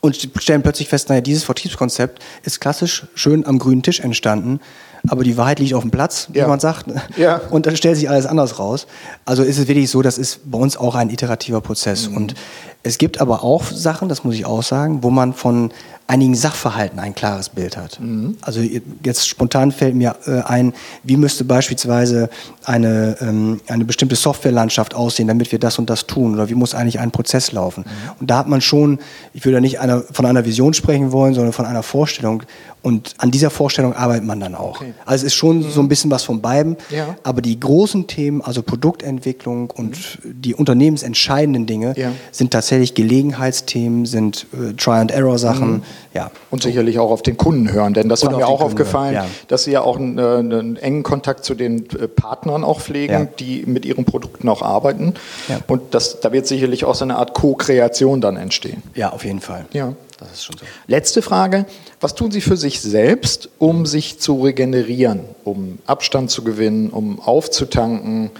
und 0.00 0.28
stellen 0.38 0.62
plötzlich 0.62 0.88
fest, 0.88 1.08
naja, 1.08 1.22
dieses 1.22 1.44
Vertriebskonzept 1.44 2.22
ist 2.42 2.60
klassisch 2.60 3.06
schön 3.14 3.46
am 3.46 3.58
grünen 3.58 3.82
Tisch 3.82 4.00
entstanden, 4.00 4.60
aber 5.08 5.24
die 5.24 5.36
Wahrheit 5.36 5.58
liegt 5.58 5.74
auf 5.74 5.82
dem 5.82 5.90
Platz, 5.90 6.28
wie 6.32 6.38
ja. 6.38 6.48
man 6.48 6.60
sagt. 6.60 6.86
Ja. 7.16 7.40
Und 7.50 7.66
dann 7.66 7.76
stellt 7.76 7.96
sich 7.96 8.08
alles 8.08 8.26
anders 8.26 8.58
raus. 8.58 8.86
Also 9.24 9.42
ist 9.42 9.58
es 9.58 9.68
wirklich 9.68 9.90
so, 9.90 10.02
das 10.02 10.18
ist 10.18 10.50
bei 10.50 10.58
uns 10.58 10.76
auch 10.76 10.94
ein 10.94 11.10
iterativer 11.10 11.60
Prozess. 11.60 12.08
Mhm. 12.08 12.16
Und 12.16 12.34
es 12.82 12.98
gibt 12.98 13.20
aber 13.20 13.44
auch 13.44 13.64
Sachen, 13.64 14.08
das 14.08 14.24
muss 14.24 14.34
ich 14.34 14.46
auch 14.46 14.62
sagen, 14.62 15.02
wo 15.02 15.10
man 15.10 15.32
von 15.34 15.72
einigen 16.06 16.34
Sachverhalten 16.34 16.98
ein 16.98 17.14
klares 17.14 17.48
Bild 17.48 17.76
hat. 17.76 17.98
Mhm. 17.98 18.36
Also 18.42 18.60
jetzt 19.02 19.26
spontan 19.26 19.72
fällt 19.72 19.94
mir 19.94 20.16
äh, 20.26 20.42
ein, 20.42 20.74
wie 21.02 21.16
müsste 21.16 21.44
beispielsweise 21.44 22.28
eine, 22.64 23.16
ähm, 23.20 23.60
eine 23.68 23.84
bestimmte 23.86 24.14
Softwarelandschaft 24.14 24.94
aussehen, 24.94 25.28
damit 25.28 25.50
wir 25.50 25.58
das 25.58 25.78
und 25.78 25.88
das 25.88 26.06
tun 26.06 26.34
oder 26.34 26.50
wie 26.50 26.54
muss 26.54 26.74
eigentlich 26.74 27.00
ein 27.00 27.10
Prozess 27.10 27.52
laufen. 27.52 27.84
Mhm. 27.86 28.10
Und 28.20 28.30
da 28.30 28.38
hat 28.38 28.48
man 28.48 28.60
schon, 28.60 28.98
ich 29.32 29.44
würde 29.46 29.62
nicht 29.62 29.80
einer, 29.80 30.02
von 30.02 30.26
einer 30.26 30.44
Vision 30.44 30.74
sprechen 30.74 31.10
wollen, 31.10 31.32
sondern 31.32 31.54
von 31.54 31.64
einer 31.64 31.82
Vorstellung 31.82 32.42
und 32.84 33.14
an 33.16 33.30
dieser 33.30 33.48
Vorstellung 33.48 33.94
arbeitet 33.94 34.24
man 34.24 34.40
dann 34.40 34.54
auch. 34.54 34.82
Okay. 34.82 34.92
Also 35.06 35.24
es 35.24 35.32
ist 35.32 35.34
schon 35.36 35.60
mhm. 35.60 35.70
so 35.70 35.80
ein 35.80 35.88
bisschen 35.88 36.10
was 36.10 36.22
von 36.22 36.42
beiden, 36.42 36.76
ja. 36.90 37.16
aber 37.22 37.40
die 37.40 37.58
großen 37.58 38.06
Themen, 38.08 38.42
also 38.42 38.62
Produktentwicklung 38.62 39.70
und 39.70 39.96
mhm. 40.22 40.42
die 40.42 40.54
unternehmensentscheidenden 40.54 41.64
Dinge 41.64 41.94
ja. 41.96 42.12
sind 42.30 42.50
tatsächlich 42.50 42.92
Gelegenheitsthemen, 42.92 44.04
sind 44.04 44.46
äh, 44.52 44.74
Try-and-Error-Sachen, 44.74 45.72
mhm. 45.76 45.82
Ja. 46.12 46.30
Und 46.50 46.62
sicherlich 46.62 46.98
auch 46.98 47.10
auf 47.10 47.22
den 47.22 47.36
Kunden 47.36 47.72
hören, 47.72 47.94
denn 47.94 48.08
das 48.08 48.22
und 48.22 48.32
war 48.32 48.38
mir 48.38 48.46
auch 48.46 48.60
aufgefallen, 48.60 49.14
ja. 49.14 49.26
dass 49.48 49.64
Sie 49.64 49.72
ja 49.72 49.82
auch 49.82 49.96
einen, 49.96 50.18
einen, 50.18 50.76
engen 50.76 51.02
Kontakt 51.02 51.44
zu 51.44 51.54
den 51.54 51.88
äh, 51.90 52.08
Partnern 52.08 52.64
auch 52.64 52.80
pflegen, 52.80 53.12
ja. 53.12 53.24
die 53.24 53.64
mit 53.66 53.84
ihren 53.84 54.04
Produkten 54.04 54.48
auch 54.48 54.62
arbeiten. 54.62 55.14
Ja. 55.48 55.58
Und 55.66 55.94
das, 55.94 56.20
da 56.20 56.32
wird 56.32 56.46
sicherlich 56.46 56.84
auch 56.84 56.94
so 56.94 57.04
eine 57.04 57.16
Art 57.16 57.34
Co-Kreation 57.34 58.20
dann 58.20 58.36
entstehen. 58.36 58.82
Ja, 58.94 59.12
auf 59.12 59.24
jeden 59.24 59.40
Fall. 59.40 59.66
Ja. 59.72 59.94
Das 60.18 60.32
ist 60.32 60.44
schon 60.44 60.56
so. 60.56 60.64
Letzte 60.86 61.22
Frage. 61.22 61.66
Was 62.00 62.14
tun 62.14 62.30
Sie 62.30 62.40
für 62.40 62.56
sich 62.56 62.80
selbst, 62.80 63.48
um 63.58 63.84
sich 63.86 64.20
zu 64.20 64.42
regenerieren, 64.42 65.20
um 65.42 65.78
Abstand 65.86 66.30
zu 66.30 66.44
gewinnen, 66.44 66.90
um 66.90 67.20
aufzutanken? 67.20 68.30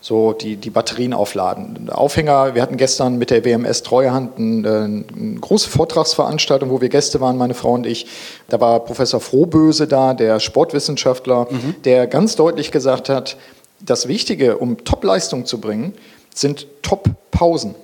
So 0.00 0.32
die, 0.32 0.56
die 0.56 0.70
Batterien 0.70 1.12
aufladen. 1.12 1.90
Aufhänger, 1.90 2.54
wir 2.54 2.62
hatten 2.62 2.78
gestern 2.78 3.18
mit 3.18 3.30
der 3.30 3.44
WMS 3.44 3.82
Treuhand 3.82 4.38
eine, 4.38 5.04
eine 5.14 5.40
große 5.40 5.68
Vortragsveranstaltung, 5.68 6.70
wo 6.70 6.80
wir 6.80 6.88
Gäste 6.88 7.20
waren, 7.20 7.36
meine 7.36 7.54
Frau 7.54 7.72
und 7.72 7.86
ich. 7.86 8.06
Da 8.48 8.60
war 8.60 8.80
Professor 8.80 9.20
Frohböse 9.20 9.86
da, 9.86 10.14
der 10.14 10.40
Sportwissenschaftler, 10.40 11.48
mhm. 11.50 11.74
der 11.84 12.06
ganz 12.06 12.36
deutlich 12.36 12.70
gesagt 12.72 13.10
hat, 13.10 13.36
das 13.80 14.08
Wichtige, 14.08 14.58
um 14.58 14.84
Top-Leistung 14.84 15.44
zu 15.44 15.60
bringen, 15.60 15.94
sind 16.34 16.66
Top-Pausen. 16.82 17.74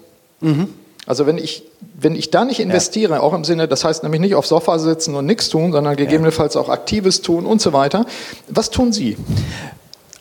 Mhm. 0.41 0.69
Also 1.07 1.27
wenn 1.27 1.39
ich, 1.39 1.63
wenn 1.99 2.17
ich 2.17 2.31
da 2.31 2.45
nicht 2.45 2.61
investiere, 2.61 3.15
ja. 3.15 3.21
auch 3.21 3.33
im 3.33 3.45
Sinne, 3.45 3.69
das 3.69 3.85
heißt 3.85 4.03
nämlich 4.03 4.21
nicht 4.21 4.35
auf 4.35 4.47
Sofa 4.47 4.79
sitzen 4.79 5.15
und 5.15 5.25
nichts 5.25 5.49
tun, 5.49 5.71
sondern 5.71 5.97
gegebenenfalls 5.97 6.57
auch 6.57 6.69
Aktives 6.69 7.23
tun 7.23 7.47
und 7.47 7.61
so 7.61 7.73
weiter. 7.73 8.07
Was 8.49 8.71
tun 8.71 8.93
Sie? 8.93 9.17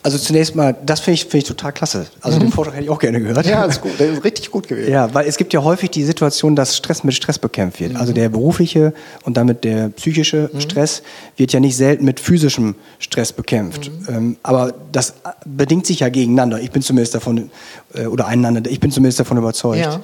Also 0.06 0.18
zunächst 0.18 0.54
mal, 0.54 0.76
das 0.86 1.00
finde 1.00 1.14
ich, 1.14 1.22
find 1.22 1.42
ich 1.42 1.48
total 1.48 1.72
klasse. 1.72 2.06
Also 2.20 2.38
mhm. 2.38 2.42
den 2.42 2.52
Vortrag 2.52 2.74
hätte 2.74 2.84
ich 2.84 2.90
auch 2.90 3.00
gerne 3.00 3.20
gehört. 3.20 3.44
Ja, 3.44 3.64
ist 3.64 3.80
gut. 3.80 3.98
Der 3.98 4.12
ist 4.12 4.22
richtig 4.22 4.52
gut 4.52 4.68
gewesen. 4.68 4.92
Ja, 4.92 5.12
weil 5.12 5.26
es 5.26 5.36
gibt 5.36 5.52
ja 5.52 5.64
häufig 5.64 5.90
die 5.90 6.04
Situation, 6.04 6.54
dass 6.54 6.76
Stress 6.76 7.02
mit 7.02 7.12
Stress 7.12 7.40
bekämpft 7.40 7.80
wird. 7.80 7.94
Mhm. 7.94 7.96
Also 7.96 8.12
der 8.12 8.28
berufliche 8.28 8.94
und 9.24 9.36
damit 9.36 9.64
der 9.64 9.88
psychische 9.88 10.48
mhm. 10.52 10.60
Stress 10.60 11.02
wird 11.36 11.52
ja 11.52 11.58
nicht 11.58 11.76
selten 11.76 12.04
mit 12.04 12.20
physischem 12.20 12.76
Stress 13.00 13.32
bekämpft. 13.32 13.90
Mhm. 13.90 14.14
Ähm, 14.14 14.36
aber 14.44 14.74
das 14.92 15.14
bedingt 15.44 15.86
sich 15.86 15.98
ja 15.98 16.08
gegeneinander. 16.08 16.60
Ich 16.60 16.70
bin 16.70 16.82
zumindest 16.82 17.16
davon, 17.16 17.50
äh, 17.92 18.06
oder 18.06 18.28
einander, 18.28 18.70
ich 18.70 18.78
bin 18.78 18.92
zumindest 18.92 19.18
davon 19.18 19.38
überzeugt. 19.38 19.80
Ja. 19.80 20.00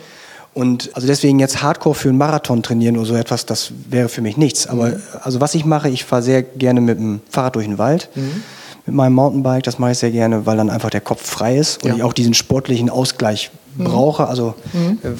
Und 0.52 0.90
also 0.94 1.06
deswegen 1.06 1.38
jetzt 1.38 1.62
Hardcore 1.62 1.94
für 1.94 2.08
einen 2.08 2.18
Marathon 2.18 2.64
trainieren 2.64 2.96
oder 2.96 3.06
so 3.06 3.14
etwas, 3.14 3.46
das 3.46 3.70
wäre 3.88 4.08
für 4.08 4.20
mich 4.20 4.36
nichts. 4.36 4.66
Aber 4.66 4.88
mhm. 4.88 5.02
also 5.22 5.40
was 5.40 5.54
ich 5.54 5.64
mache, 5.64 5.88
ich 5.90 6.02
fahre 6.02 6.24
sehr 6.24 6.42
gerne 6.42 6.80
mit 6.80 6.98
dem 6.98 7.20
Fahrrad 7.30 7.54
durch 7.54 7.66
den 7.66 7.78
Wald. 7.78 8.08
Mhm 8.16 8.42
mit 8.86 8.94
meinem 8.94 9.14
Mountainbike. 9.14 9.62
Das 9.62 9.78
mache 9.78 9.92
ich 9.92 9.98
sehr 9.98 10.10
gerne, 10.10 10.46
weil 10.46 10.56
dann 10.56 10.70
einfach 10.70 10.90
der 10.90 11.00
Kopf 11.00 11.24
frei 11.24 11.58
ist 11.58 11.82
und 11.82 11.90
ja. 11.90 11.96
ich 11.96 12.02
auch 12.02 12.12
diesen 12.12 12.34
sportlichen 12.34 12.90
Ausgleich 12.90 13.50
mhm. 13.76 13.84
brauche. 13.84 14.26
Also 14.26 14.54
mhm. 14.72 14.98
äh, 15.02 15.10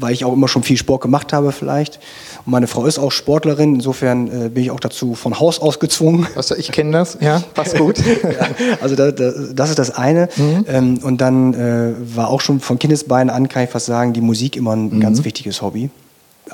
weil 0.00 0.12
ich 0.12 0.24
auch 0.24 0.32
immer 0.32 0.48
schon 0.48 0.62
viel 0.62 0.76
Sport 0.76 1.02
gemacht 1.02 1.32
habe 1.32 1.52
vielleicht. 1.52 2.00
Und 2.44 2.52
meine 2.52 2.66
Frau 2.66 2.84
ist 2.86 2.98
auch 2.98 3.12
Sportlerin, 3.12 3.76
insofern 3.76 4.26
äh, 4.28 4.48
bin 4.48 4.64
ich 4.64 4.70
auch 4.70 4.80
dazu 4.80 5.14
von 5.14 5.38
Haus 5.38 5.60
aus 5.60 5.78
gezwungen. 5.78 6.26
Also 6.36 6.56
ich 6.56 6.72
kenne 6.72 6.92
das, 6.92 7.16
ja, 7.20 7.42
passt 7.54 7.76
gut. 7.78 7.98
ja, 7.98 8.48
also 8.80 8.96
da, 8.96 9.12
da, 9.12 9.32
das 9.54 9.70
ist 9.70 9.78
das 9.78 9.90
eine. 9.90 10.28
Mhm. 10.36 10.64
Ähm, 10.68 10.98
und 11.02 11.20
dann 11.20 11.54
äh, 11.54 11.94
war 12.16 12.28
auch 12.28 12.40
schon 12.40 12.60
von 12.60 12.78
Kindesbeinen 12.78 13.30
an, 13.30 13.48
kann 13.48 13.64
ich 13.64 13.70
fast 13.70 13.86
sagen, 13.86 14.12
die 14.12 14.20
Musik 14.20 14.56
immer 14.56 14.74
ein 14.74 14.90
mhm. 14.90 15.00
ganz 15.00 15.24
wichtiges 15.24 15.62
Hobby 15.62 15.90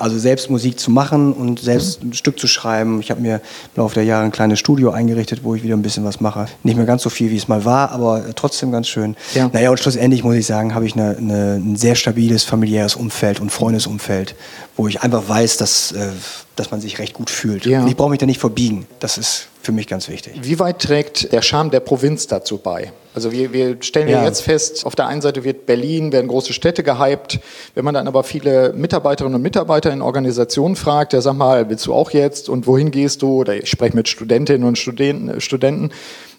also 0.01 0.17
selbst 0.17 0.49
Musik 0.49 0.79
zu 0.79 0.91
machen 0.91 1.33
und 1.33 1.59
selbst 1.59 2.03
ein 2.03 2.13
Stück 2.13 2.39
zu 2.39 2.47
schreiben. 2.47 2.99
Ich 2.99 3.11
habe 3.11 3.21
mir 3.21 3.35
im 3.35 3.81
Laufe 3.81 3.95
der 3.95 4.03
Jahre 4.03 4.25
ein 4.25 4.31
kleines 4.31 4.59
Studio 4.59 4.91
eingerichtet, 4.91 5.43
wo 5.43 5.55
ich 5.55 5.63
wieder 5.63 5.75
ein 5.75 5.81
bisschen 5.81 6.03
was 6.03 6.19
mache. 6.19 6.47
Nicht 6.63 6.75
mehr 6.75 6.85
ganz 6.85 7.03
so 7.03 7.09
viel, 7.09 7.31
wie 7.31 7.37
es 7.37 7.47
mal 7.47 7.65
war, 7.65 7.91
aber 7.91 8.23
trotzdem 8.35 8.71
ganz 8.71 8.87
schön. 8.87 9.15
Ja. 9.33 9.49
Naja, 9.53 9.69
und 9.69 9.79
schlussendlich 9.79 10.23
muss 10.23 10.35
ich 10.35 10.45
sagen, 10.45 10.75
habe 10.75 10.85
ich 10.85 10.93
eine, 10.93 11.17
eine, 11.17 11.55
ein 11.55 11.75
sehr 11.75 11.95
stabiles 11.95 12.43
familiäres 12.43 12.95
Umfeld 12.95 13.39
und 13.39 13.51
Freundesumfeld, 13.51 14.35
wo 14.75 14.87
ich 14.87 15.01
einfach 15.01 15.27
weiß, 15.27 15.57
dass, 15.57 15.91
äh, 15.91 16.09
dass 16.55 16.71
man 16.71 16.81
sich 16.81 16.99
recht 16.99 17.13
gut 17.13 17.29
fühlt. 17.29 17.65
Ja. 17.65 17.81
Und 17.81 17.87
ich 17.87 17.95
brauche 17.95 18.09
mich 18.09 18.19
da 18.19 18.25
nicht 18.25 18.39
verbiegen. 18.39 18.87
Das 18.99 19.17
ist 19.17 19.47
für 19.61 19.71
mich 19.71 19.87
ganz 19.87 20.09
wichtig. 20.09 20.33
Wie 20.41 20.59
weit 20.59 20.79
trägt 20.79 21.31
der 21.31 21.41
Charme 21.41 21.69
der 21.69 21.81
Provinz 21.81 22.27
dazu 22.27 22.57
bei? 22.57 22.91
Also 23.13 23.31
wir, 23.31 23.51
wir 23.53 23.77
stellen 23.81 24.07
ja. 24.07 24.23
jetzt 24.23 24.41
fest, 24.41 24.85
auf 24.85 24.95
der 24.95 25.07
einen 25.07 25.21
Seite 25.21 25.43
wird 25.43 25.65
Berlin, 25.65 26.11
werden 26.11 26.27
große 26.27 26.53
Städte 26.53 26.81
gehypt. 26.81 27.39
Wenn 27.75 27.83
man 27.85 27.93
dann 27.93 28.07
aber 28.07 28.23
viele 28.23 28.73
Mitarbeiterinnen 28.73 29.35
und 29.35 29.41
Mitarbeiter 29.41 29.91
in 29.91 30.01
Organisationen 30.01 30.75
fragt, 30.75 31.13
der 31.13 31.21
sagt 31.21 31.37
mal, 31.37 31.69
willst 31.69 31.85
du 31.85 31.93
auch 31.93 32.11
jetzt 32.11 32.49
und 32.49 32.67
wohin 32.67 32.89
gehst 32.89 33.21
du? 33.21 33.41
Oder 33.41 33.55
ich 33.55 33.69
spreche 33.69 33.95
mit 33.95 34.07
Studentinnen 34.07 34.67
und 34.67 34.77
Studenten, 34.77 35.41
Studenten 35.41 35.91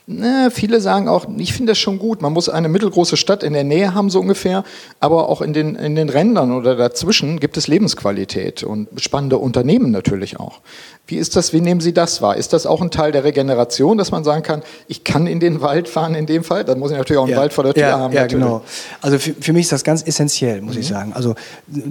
na, 0.06 0.50
viele 0.50 0.80
sagen 0.80 1.08
auch, 1.08 1.26
ich 1.36 1.52
finde 1.52 1.72
das 1.72 1.78
schon 1.78 1.98
gut. 1.98 2.22
Man 2.22 2.32
muss 2.32 2.48
eine 2.48 2.68
mittelgroße 2.68 3.16
Stadt 3.16 3.44
in 3.44 3.52
der 3.52 3.62
Nähe 3.62 3.94
haben, 3.94 4.10
so 4.10 4.18
ungefähr. 4.20 4.64
Aber 4.98 5.28
auch 5.28 5.40
in 5.40 5.52
den, 5.52 5.76
in 5.76 5.94
den 5.94 6.08
Rändern 6.08 6.52
oder 6.52 6.74
dazwischen 6.74 7.38
gibt 7.38 7.56
es 7.56 7.68
Lebensqualität 7.68 8.64
und 8.64 8.88
spannende 8.96 9.38
Unternehmen 9.38 9.92
natürlich 9.92 10.40
auch. 10.40 10.60
Wie 11.06 11.16
ist 11.16 11.36
das, 11.36 11.52
wie 11.52 11.60
nehmen 11.60 11.80
Sie 11.80 11.92
das 11.92 12.22
wahr? 12.22 12.36
Ist 12.36 12.52
das 12.52 12.64
auch 12.64 12.80
ein 12.80 12.90
Teil 12.90 13.12
der 13.12 13.22
Regeneration, 13.22 13.98
dass 13.98 14.10
man 14.10 14.24
sagen 14.24 14.42
kann, 14.42 14.62
ich 14.88 15.04
kann 15.04 15.26
in 15.26 15.40
den 15.40 15.60
Wald 15.60 15.88
fahren 15.88 16.14
in 16.14 16.26
dem 16.26 16.42
Fall? 16.42 16.64
Dann 16.64 16.78
muss 16.78 16.90
ich 16.90 16.96
natürlich 16.96 17.18
auch 17.18 17.24
einen 17.24 17.32
ja, 17.32 17.38
Wald 17.38 17.52
vor 17.52 17.64
der 17.64 17.74
Tür 17.74 17.82
ja, 17.82 17.98
haben. 17.98 18.12
Ja, 18.12 18.22
natürlich. 18.22 18.44
genau. 18.44 18.62
Also 19.00 19.18
für, 19.18 19.34
für, 19.34 19.52
mich 19.52 19.62
ist 19.62 19.72
das 19.72 19.84
ganz 19.84 20.02
essentiell, 20.02 20.62
muss 20.62 20.74
mhm. 20.74 20.80
ich 20.80 20.86
sagen. 20.86 21.12
Also 21.12 21.34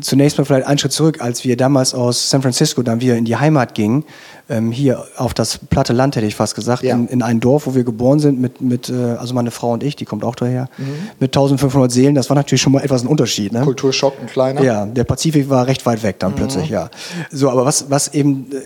zunächst 0.02 0.38
mal 0.38 0.46
vielleicht 0.46 0.66
einen 0.66 0.80
Schritt 0.80 0.94
zurück, 0.94 1.22
als 1.22 1.44
wir 1.44 1.56
damals 1.56 1.94
aus 1.94 2.30
San 2.30 2.42
Francisco 2.42 2.84
dann 2.84 3.00
wieder 3.02 3.16
in 3.16 3.26
die 3.26 3.36
Heimat 3.36 3.76
gingen, 3.76 4.06
ähm, 4.52 4.72
hier 4.72 5.06
auf 5.18 5.34
das 5.34 5.58
platte 5.58 5.94
Land, 5.94 6.16
hätte 6.16 6.28
ich 6.28 6.36
fast 6.36 6.56
gesagt, 6.56 6.84
ja. 6.84 6.94
in, 6.94 7.08
in, 7.08 7.22
ein 7.24 7.40
Dorf, 7.40 7.66
wo 7.66 7.74
wir 7.74 7.84
geboren 7.84 8.20
sind, 8.20 8.40
mit, 8.40 8.62
mit 8.62 8.90
äh, 8.90 9.16
also 9.18 9.34
meine 9.34 9.50
Frau 9.50 9.72
und 9.72 9.82
ich, 9.82 9.96
die 9.96 10.06
kommt 10.06 10.24
auch 10.24 10.36
daher, 10.36 10.70
mhm. 10.78 11.10
mit 11.20 11.30
1500 11.36 11.92
Seelen. 11.92 12.16
Das 12.16 12.30
war 12.30 12.36
natürlich 12.36 12.62
schon 12.62 12.74
mal 12.74 12.84
etwas 12.84 13.04
ein 13.04 13.08
Unterschied. 13.08 13.54
Ne? 13.54 13.62
Kulturschock, 13.62 14.14
ein 14.22 14.28
kleiner. 14.28 14.62
Ja, 14.62 14.86
der 14.86 15.06
Pazifik 15.06 15.50
war 15.50 15.68
recht 15.68 15.86
weit 15.86 16.04
weg 16.04 16.20
dann 16.20 16.32
mhm. 16.32 16.36
plötzlich, 16.36 16.70
ja. 16.70 16.90
So, 17.32 17.50
aber 17.50 17.66
was, 17.66 17.90
was 17.90 18.14
eben 18.14 18.48
äh, 18.52 18.58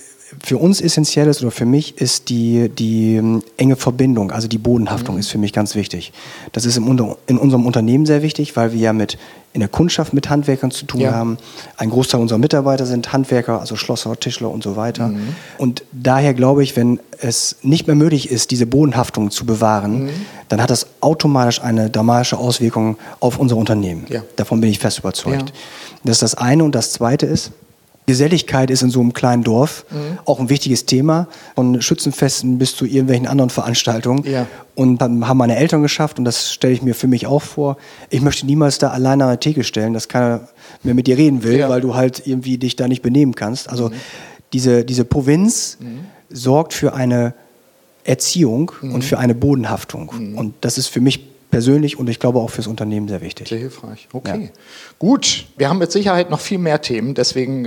für 0.43 0.57
uns 0.57 0.81
essentiell 0.81 1.27
ist 1.27 1.41
oder 1.41 1.51
für 1.51 1.65
mich 1.65 1.99
ist 1.99 2.29
die, 2.29 2.69
die 2.69 3.15
ähm, 3.15 3.43
enge 3.57 3.75
Verbindung, 3.75 4.31
also 4.31 4.47
die 4.47 4.57
Bodenhaftung 4.57 5.15
mhm. 5.15 5.21
ist 5.21 5.29
für 5.29 5.37
mich 5.37 5.53
ganz 5.53 5.75
wichtig. 5.75 6.13
Das 6.51 6.65
ist 6.65 6.77
im, 6.77 7.15
in 7.27 7.37
unserem 7.37 7.65
Unternehmen 7.65 8.05
sehr 8.05 8.21
wichtig, 8.21 8.55
weil 8.55 8.73
wir 8.73 8.79
ja 8.79 8.93
mit 8.93 9.17
in 9.53 9.61
der 9.61 9.69
Kundschaft 9.69 10.13
mit 10.13 10.29
Handwerkern 10.29 10.69
zu 10.69 10.85
tun 10.85 10.99
ja. 10.99 11.13
haben. 11.13 11.37
Ein 11.77 11.89
Großteil 11.89 12.19
unserer 12.19 12.39
Mitarbeiter 12.39 12.85
sind 12.85 13.13
Handwerker, 13.13 13.61
also 13.61 13.77
Schlosser, 13.77 14.19
Tischler 14.19 14.51
und 14.51 14.61
so 14.61 14.75
weiter. 14.75 15.07
Mhm. 15.07 15.29
Und 15.57 15.83
daher 15.93 16.33
glaube 16.33 16.61
ich, 16.61 16.75
wenn 16.75 16.99
es 17.21 17.55
nicht 17.61 17.87
mehr 17.87 17.95
möglich 17.95 18.29
ist, 18.29 18.51
diese 18.51 18.65
Bodenhaftung 18.65 19.31
zu 19.31 19.45
bewahren, 19.45 20.05
mhm. 20.05 20.09
dann 20.49 20.61
hat 20.61 20.69
das 20.69 20.87
automatisch 20.99 21.61
eine 21.61 21.89
dramatische 21.89 22.37
Auswirkung 22.37 22.97
auf 23.21 23.39
unser 23.39 23.55
Unternehmen. 23.55 24.05
Ja. 24.09 24.23
Davon 24.35 24.59
bin 24.59 24.69
ich 24.69 24.79
fest 24.79 24.99
überzeugt. 24.99 25.49
Ja. 25.49 25.55
Das 26.03 26.17
ist 26.17 26.21
das 26.21 26.35
eine. 26.35 26.65
Und 26.65 26.75
das 26.75 26.91
zweite 26.91 27.25
ist, 27.25 27.51
Geselligkeit 28.07 28.69
ist 28.69 28.83
in 28.83 28.89
so 28.89 29.01
einem 29.01 29.13
kleinen 29.13 29.43
Dorf 29.43 29.85
mhm. 29.89 30.19
auch 30.25 30.39
ein 30.39 30.49
wichtiges 30.49 30.85
Thema. 30.85 31.27
Von 31.55 31.81
Schützenfesten 31.81 32.57
bis 32.57 32.75
zu 32.75 32.85
irgendwelchen 32.85 33.27
anderen 33.27 33.49
Veranstaltungen. 33.49 34.23
Ja. 34.29 34.45
Und 34.75 34.99
dann 35.01 35.27
haben 35.27 35.37
meine 35.37 35.55
Eltern 35.55 35.81
geschafft, 35.81 36.19
und 36.19 36.25
das 36.25 36.51
stelle 36.51 36.73
ich 36.73 36.81
mir 36.81 36.93
für 36.93 37.07
mich 37.07 37.25
auch 37.27 37.41
vor. 37.41 37.77
Ich 38.09 38.21
möchte 38.21 38.45
niemals 38.45 38.77
da 38.77 38.89
alleine 38.89 39.23
an 39.23 39.29
der 39.31 39.39
Theke 39.39 39.63
stellen, 39.63 39.93
dass 39.93 40.07
keiner 40.07 40.47
mehr 40.83 40.93
mit 40.93 41.07
dir 41.07 41.17
reden 41.17 41.43
will, 41.43 41.57
ja. 41.57 41.69
weil 41.69 41.81
du 41.81 41.95
halt 41.95 42.27
irgendwie 42.27 42.57
dich 42.57 42.75
da 42.75 42.87
nicht 42.87 43.01
benehmen 43.01 43.35
kannst. 43.35 43.69
Also 43.69 43.89
mhm. 43.89 43.93
diese, 44.53 44.85
diese 44.85 45.05
Provinz 45.05 45.77
mhm. 45.79 46.05
sorgt 46.29 46.73
für 46.73 46.93
eine 46.93 47.33
Erziehung 48.03 48.71
und 48.81 48.93
mhm. 48.93 49.01
für 49.01 49.17
eine 49.17 49.33
Bodenhaftung. 49.33 50.11
Mhm. 50.15 50.37
Und 50.37 50.53
das 50.61 50.77
ist 50.77 50.87
für 50.87 51.01
mich 51.01 51.34
persönlich 51.55 51.97
und 51.97 52.09
ich 52.09 52.19
glaube 52.19 52.39
auch 52.39 52.49
fürs 52.49 52.67
Unternehmen 52.67 53.07
sehr 53.07 53.21
wichtig. 53.21 53.47
Sehr 53.47 53.59
hilfreich. 53.59 54.09
Okay. 54.11 54.43
Ja. 54.43 54.49
Gut, 54.99 55.45
wir 55.55 55.69
haben 55.69 55.77
mit 55.77 55.89
Sicherheit 55.89 56.29
noch 56.29 56.41
viel 56.41 56.57
mehr 56.57 56.81
Themen, 56.81 57.13
deswegen 57.13 57.65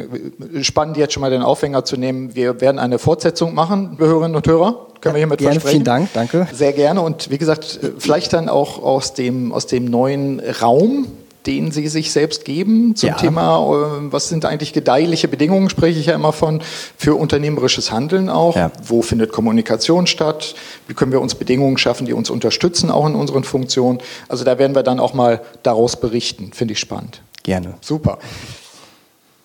äh, 0.54 0.62
spannend 0.62 0.98
jetzt 0.98 1.14
schon 1.14 1.22
mal 1.22 1.30
den 1.30 1.40
Aufhänger 1.40 1.86
zu 1.86 1.96
nehmen. 1.96 2.34
Wir 2.34 2.60
werden 2.60 2.78
eine 2.78 2.98
Fortsetzung 2.98 3.54
machen, 3.54 3.96
Hörerinnen 3.98 4.36
und 4.36 4.46
Hörer. 4.46 4.88
Können 5.00 5.14
wir 5.14 5.20
hiermit 5.20 5.38
gerne, 5.38 5.54
versprechen? 5.54 5.76
Vielen 5.76 5.84
Dank, 5.84 6.10
danke. 6.12 6.46
Sehr 6.52 6.74
gerne 6.74 7.00
und 7.00 7.30
wie 7.30 7.38
gesagt, 7.38 7.80
äh, 7.82 7.92
vielleicht 7.98 8.34
dann 8.34 8.50
auch 8.50 8.82
aus 8.82 9.14
dem, 9.14 9.52
aus 9.52 9.66
dem 9.66 9.86
neuen 9.86 10.40
Raum, 10.40 11.06
den 11.48 11.72
Sie 11.72 11.88
sich 11.88 12.12
selbst 12.12 12.44
geben 12.44 12.94
zum 12.94 13.08
ja. 13.08 13.14
Thema, 13.16 13.56
äh, 13.58 14.12
was 14.12 14.28
sind 14.28 14.44
eigentlich 14.44 14.74
gedeihliche 14.74 15.28
Bedingungen, 15.28 15.70
spreche 15.70 15.98
ich 15.98 16.06
ja 16.06 16.14
immer 16.14 16.32
von, 16.32 16.60
für 16.96 17.14
unternehmerisches 17.14 17.90
Handeln 17.90 18.28
auch. 18.28 18.54
Ja. 18.54 18.70
Wo 18.84 19.00
findet 19.00 19.32
Kommunikation 19.32 20.06
statt? 20.06 20.54
Wie 20.86 20.94
können 20.94 21.10
wir 21.10 21.22
uns 21.22 21.34
Bedingungen 21.34 21.78
schaffen, 21.78 22.06
die 22.06 22.12
uns 22.12 22.28
unterstützen, 22.28 22.90
auch 22.90 23.06
in 23.06 23.14
unseren 23.14 23.44
Funktionen? 23.44 23.98
Also 24.28 24.44
da 24.44 24.58
werden 24.58 24.76
wir 24.76 24.82
dann 24.82 25.00
auch 25.00 25.14
mal 25.14 25.40
daraus 25.62 25.98
berichten. 25.98 26.52
Finde 26.52 26.72
ich 26.72 26.78
spannend. 26.78 27.22
Gerne. 27.42 27.74
Super. 27.80 28.18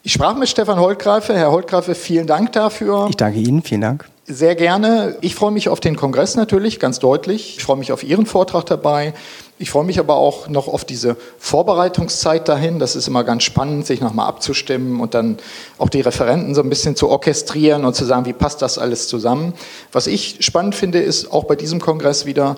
Ich 0.06 0.12
sprach 0.12 0.36
mit 0.36 0.50
Stefan 0.50 0.80
Holtgreife. 0.80 1.34
Herr 1.34 1.52
Holtgreife, 1.52 1.96
vielen 1.96 2.28
Dank 2.28 2.52
dafür. 2.52 3.08
Ich 3.10 3.16
danke 3.16 3.40
Ihnen, 3.40 3.64
vielen 3.64 3.80
Dank. 3.80 4.10
Sehr 4.26 4.56
gerne. 4.56 5.16
Ich 5.22 5.36
freue 5.36 5.52
mich 5.52 5.70
auf 5.70 5.80
den 5.80 5.96
Kongress 5.96 6.36
natürlich, 6.36 6.82
ganz 6.82 7.00
deutlich. 7.00 7.58
Ich 7.58 7.64
freue 7.64 7.78
mich 7.78 7.94
auf 7.94 8.04
Ihren 8.04 8.26
Vortrag 8.26 8.66
dabei. 8.66 9.14
Ich 9.60 9.70
freue 9.70 9.84
mich 9.84 10.00
aber 10.00 10.16
auch 10.16 10.50
noch 10.50 10.68
auf 10.68 10.84
diese 10.84 11.16
Vorbereitungszeit 11.38 12.48
dahin. 12.48 12.80
Das 12.80 12.96
ist 12.96 13.08
immer 13.08 13.24
ganz 13.24 13.44
spannend, 13.44 13.86
sich 13.86 14.02
nochmal 14.02 14.28
abzustimmen 14.28 15.00
und 15.00 15.14
dann 15.14 15.38
auch 15.78 15.90
die 15.90 16.02
Referenten 16.02 16.56
so 16.56 16.62
ein 16.62 16.70
bisschen 16.70 16.96
zu 16.96 17.08
orchestrieren 17.08 17.86
und 17.86 17.94
zu 17.96 18.04
sagen, 18.04 18.26
wie 18.26 18.34
passt 18.34 18.64
das 18.64 18.80
alles 18.80 19.08
zusammen. 19.08 19.54
Was 19.92 20.08
ich 20.08 20.38
spannend 20.40 20.74
finde, 20.74 21.00
ist 21.00 21.32
auch 21.32 21.44
bei 21.44 21.56
diesem 21.56 21.80
Kongress 21.80 22.26
wieder, 22.26 22.58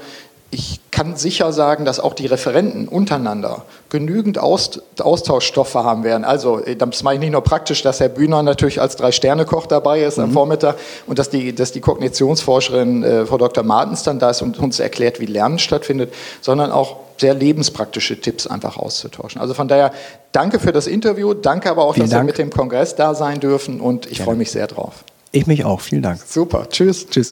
ich 0.56 0.80
kann 0.90 1.18
sicher 1.18 1.52
sagen, 1.52 1.84
dass 1.84 2.00
auch 2.00 2.14
die 2.14 2.28
Referenten 2.28 2.88
untereinander 2.88 3.66
genügend 3.90 4.40
Austauschstoffe 4.40 5.76
haben 5.76 6.06
werden. 6.06 6.24
Also, 6.24 6.62
das 6.78 7.04
mache 7.04 7.16
ich 7.16 7.20
nicht 7.20 7.34
nur 7.34 7.44
praktisch, 7.44 7.82
dass 7.84 8.00
Herr 8.00 8.08
Bühner 8.08 8.42
natürlich 8.42 8.80
als 8.80 8.96
Drei-Sterne-Koch 8.96 9.68
dabei 9.68 10.02
ist 10.02 10.18
mhm. 10.18 10.24
am 10.24 10.32
Vormittag 10.32 10.78
und 11.08 11.20
dass 11.20 11.30
die, 11.30 11.54
dass 11.54 11.74
die 11.74 11.82
Kognitionsforscherin 11.82 13.04
äh, 13.04 13.26
Frau 13.26 13.38
Dr. 13.38 13.66
Martens 13.66 14.04
dann 14.04 14.18
da 14.18 14.30
ist 14.30 14.42
und 14.42 14.58
uns 14.58 14.80
erklärt, 14.80 15.20
wie 15.20 15.26
Lernen 15.26 15.60
stattfindet, 15.60 16.14
sondern 16.40 16.72
auch 16.72 16.96
sehr 17.18 17.34
lebenspraktische 17.34 18.22
Tipps 18.22 18.48
einfach 18.48 18.78
auszutauschen. 18.78 19.42
Also 19.42 19.54
von 19.54 19.68
daher 19.68 19.92
danke 20.32 20.60
für 20.60 20.72
das 20.72 20.88
Interview, 20.88 21.34
danke 21.34 21.70
aber 21.70 21.84
auch, 21.84 21.96
Vielen 21.96 22.06
dass 22.06 22.12
Dank. 22.12 22.24
wir 22.24 22.28
mit 22.28 22.38
dem 22.38 22.50
Kongress 22.50 22.96
da 22.96 23.14
sein 23.14 23.42
dürfen 23.42 23.82
und 23.82 24.06
ich 24.06 24.14
Gerne. 24.14 24.24
freue 24.26 24.36
mich 24.38 24.52
sehr 24.52 24.68
drauf. 24.68 25.04
Ich 25.34 25.48
mich 25.48 25.66
auch. 25.66 25.82
Vielen 25.82 26.02
Dank. 26.02 26.22
Super. 26.26 26.70
Tschüss. 26.70 27.08
Tschüss. 27.10 27.32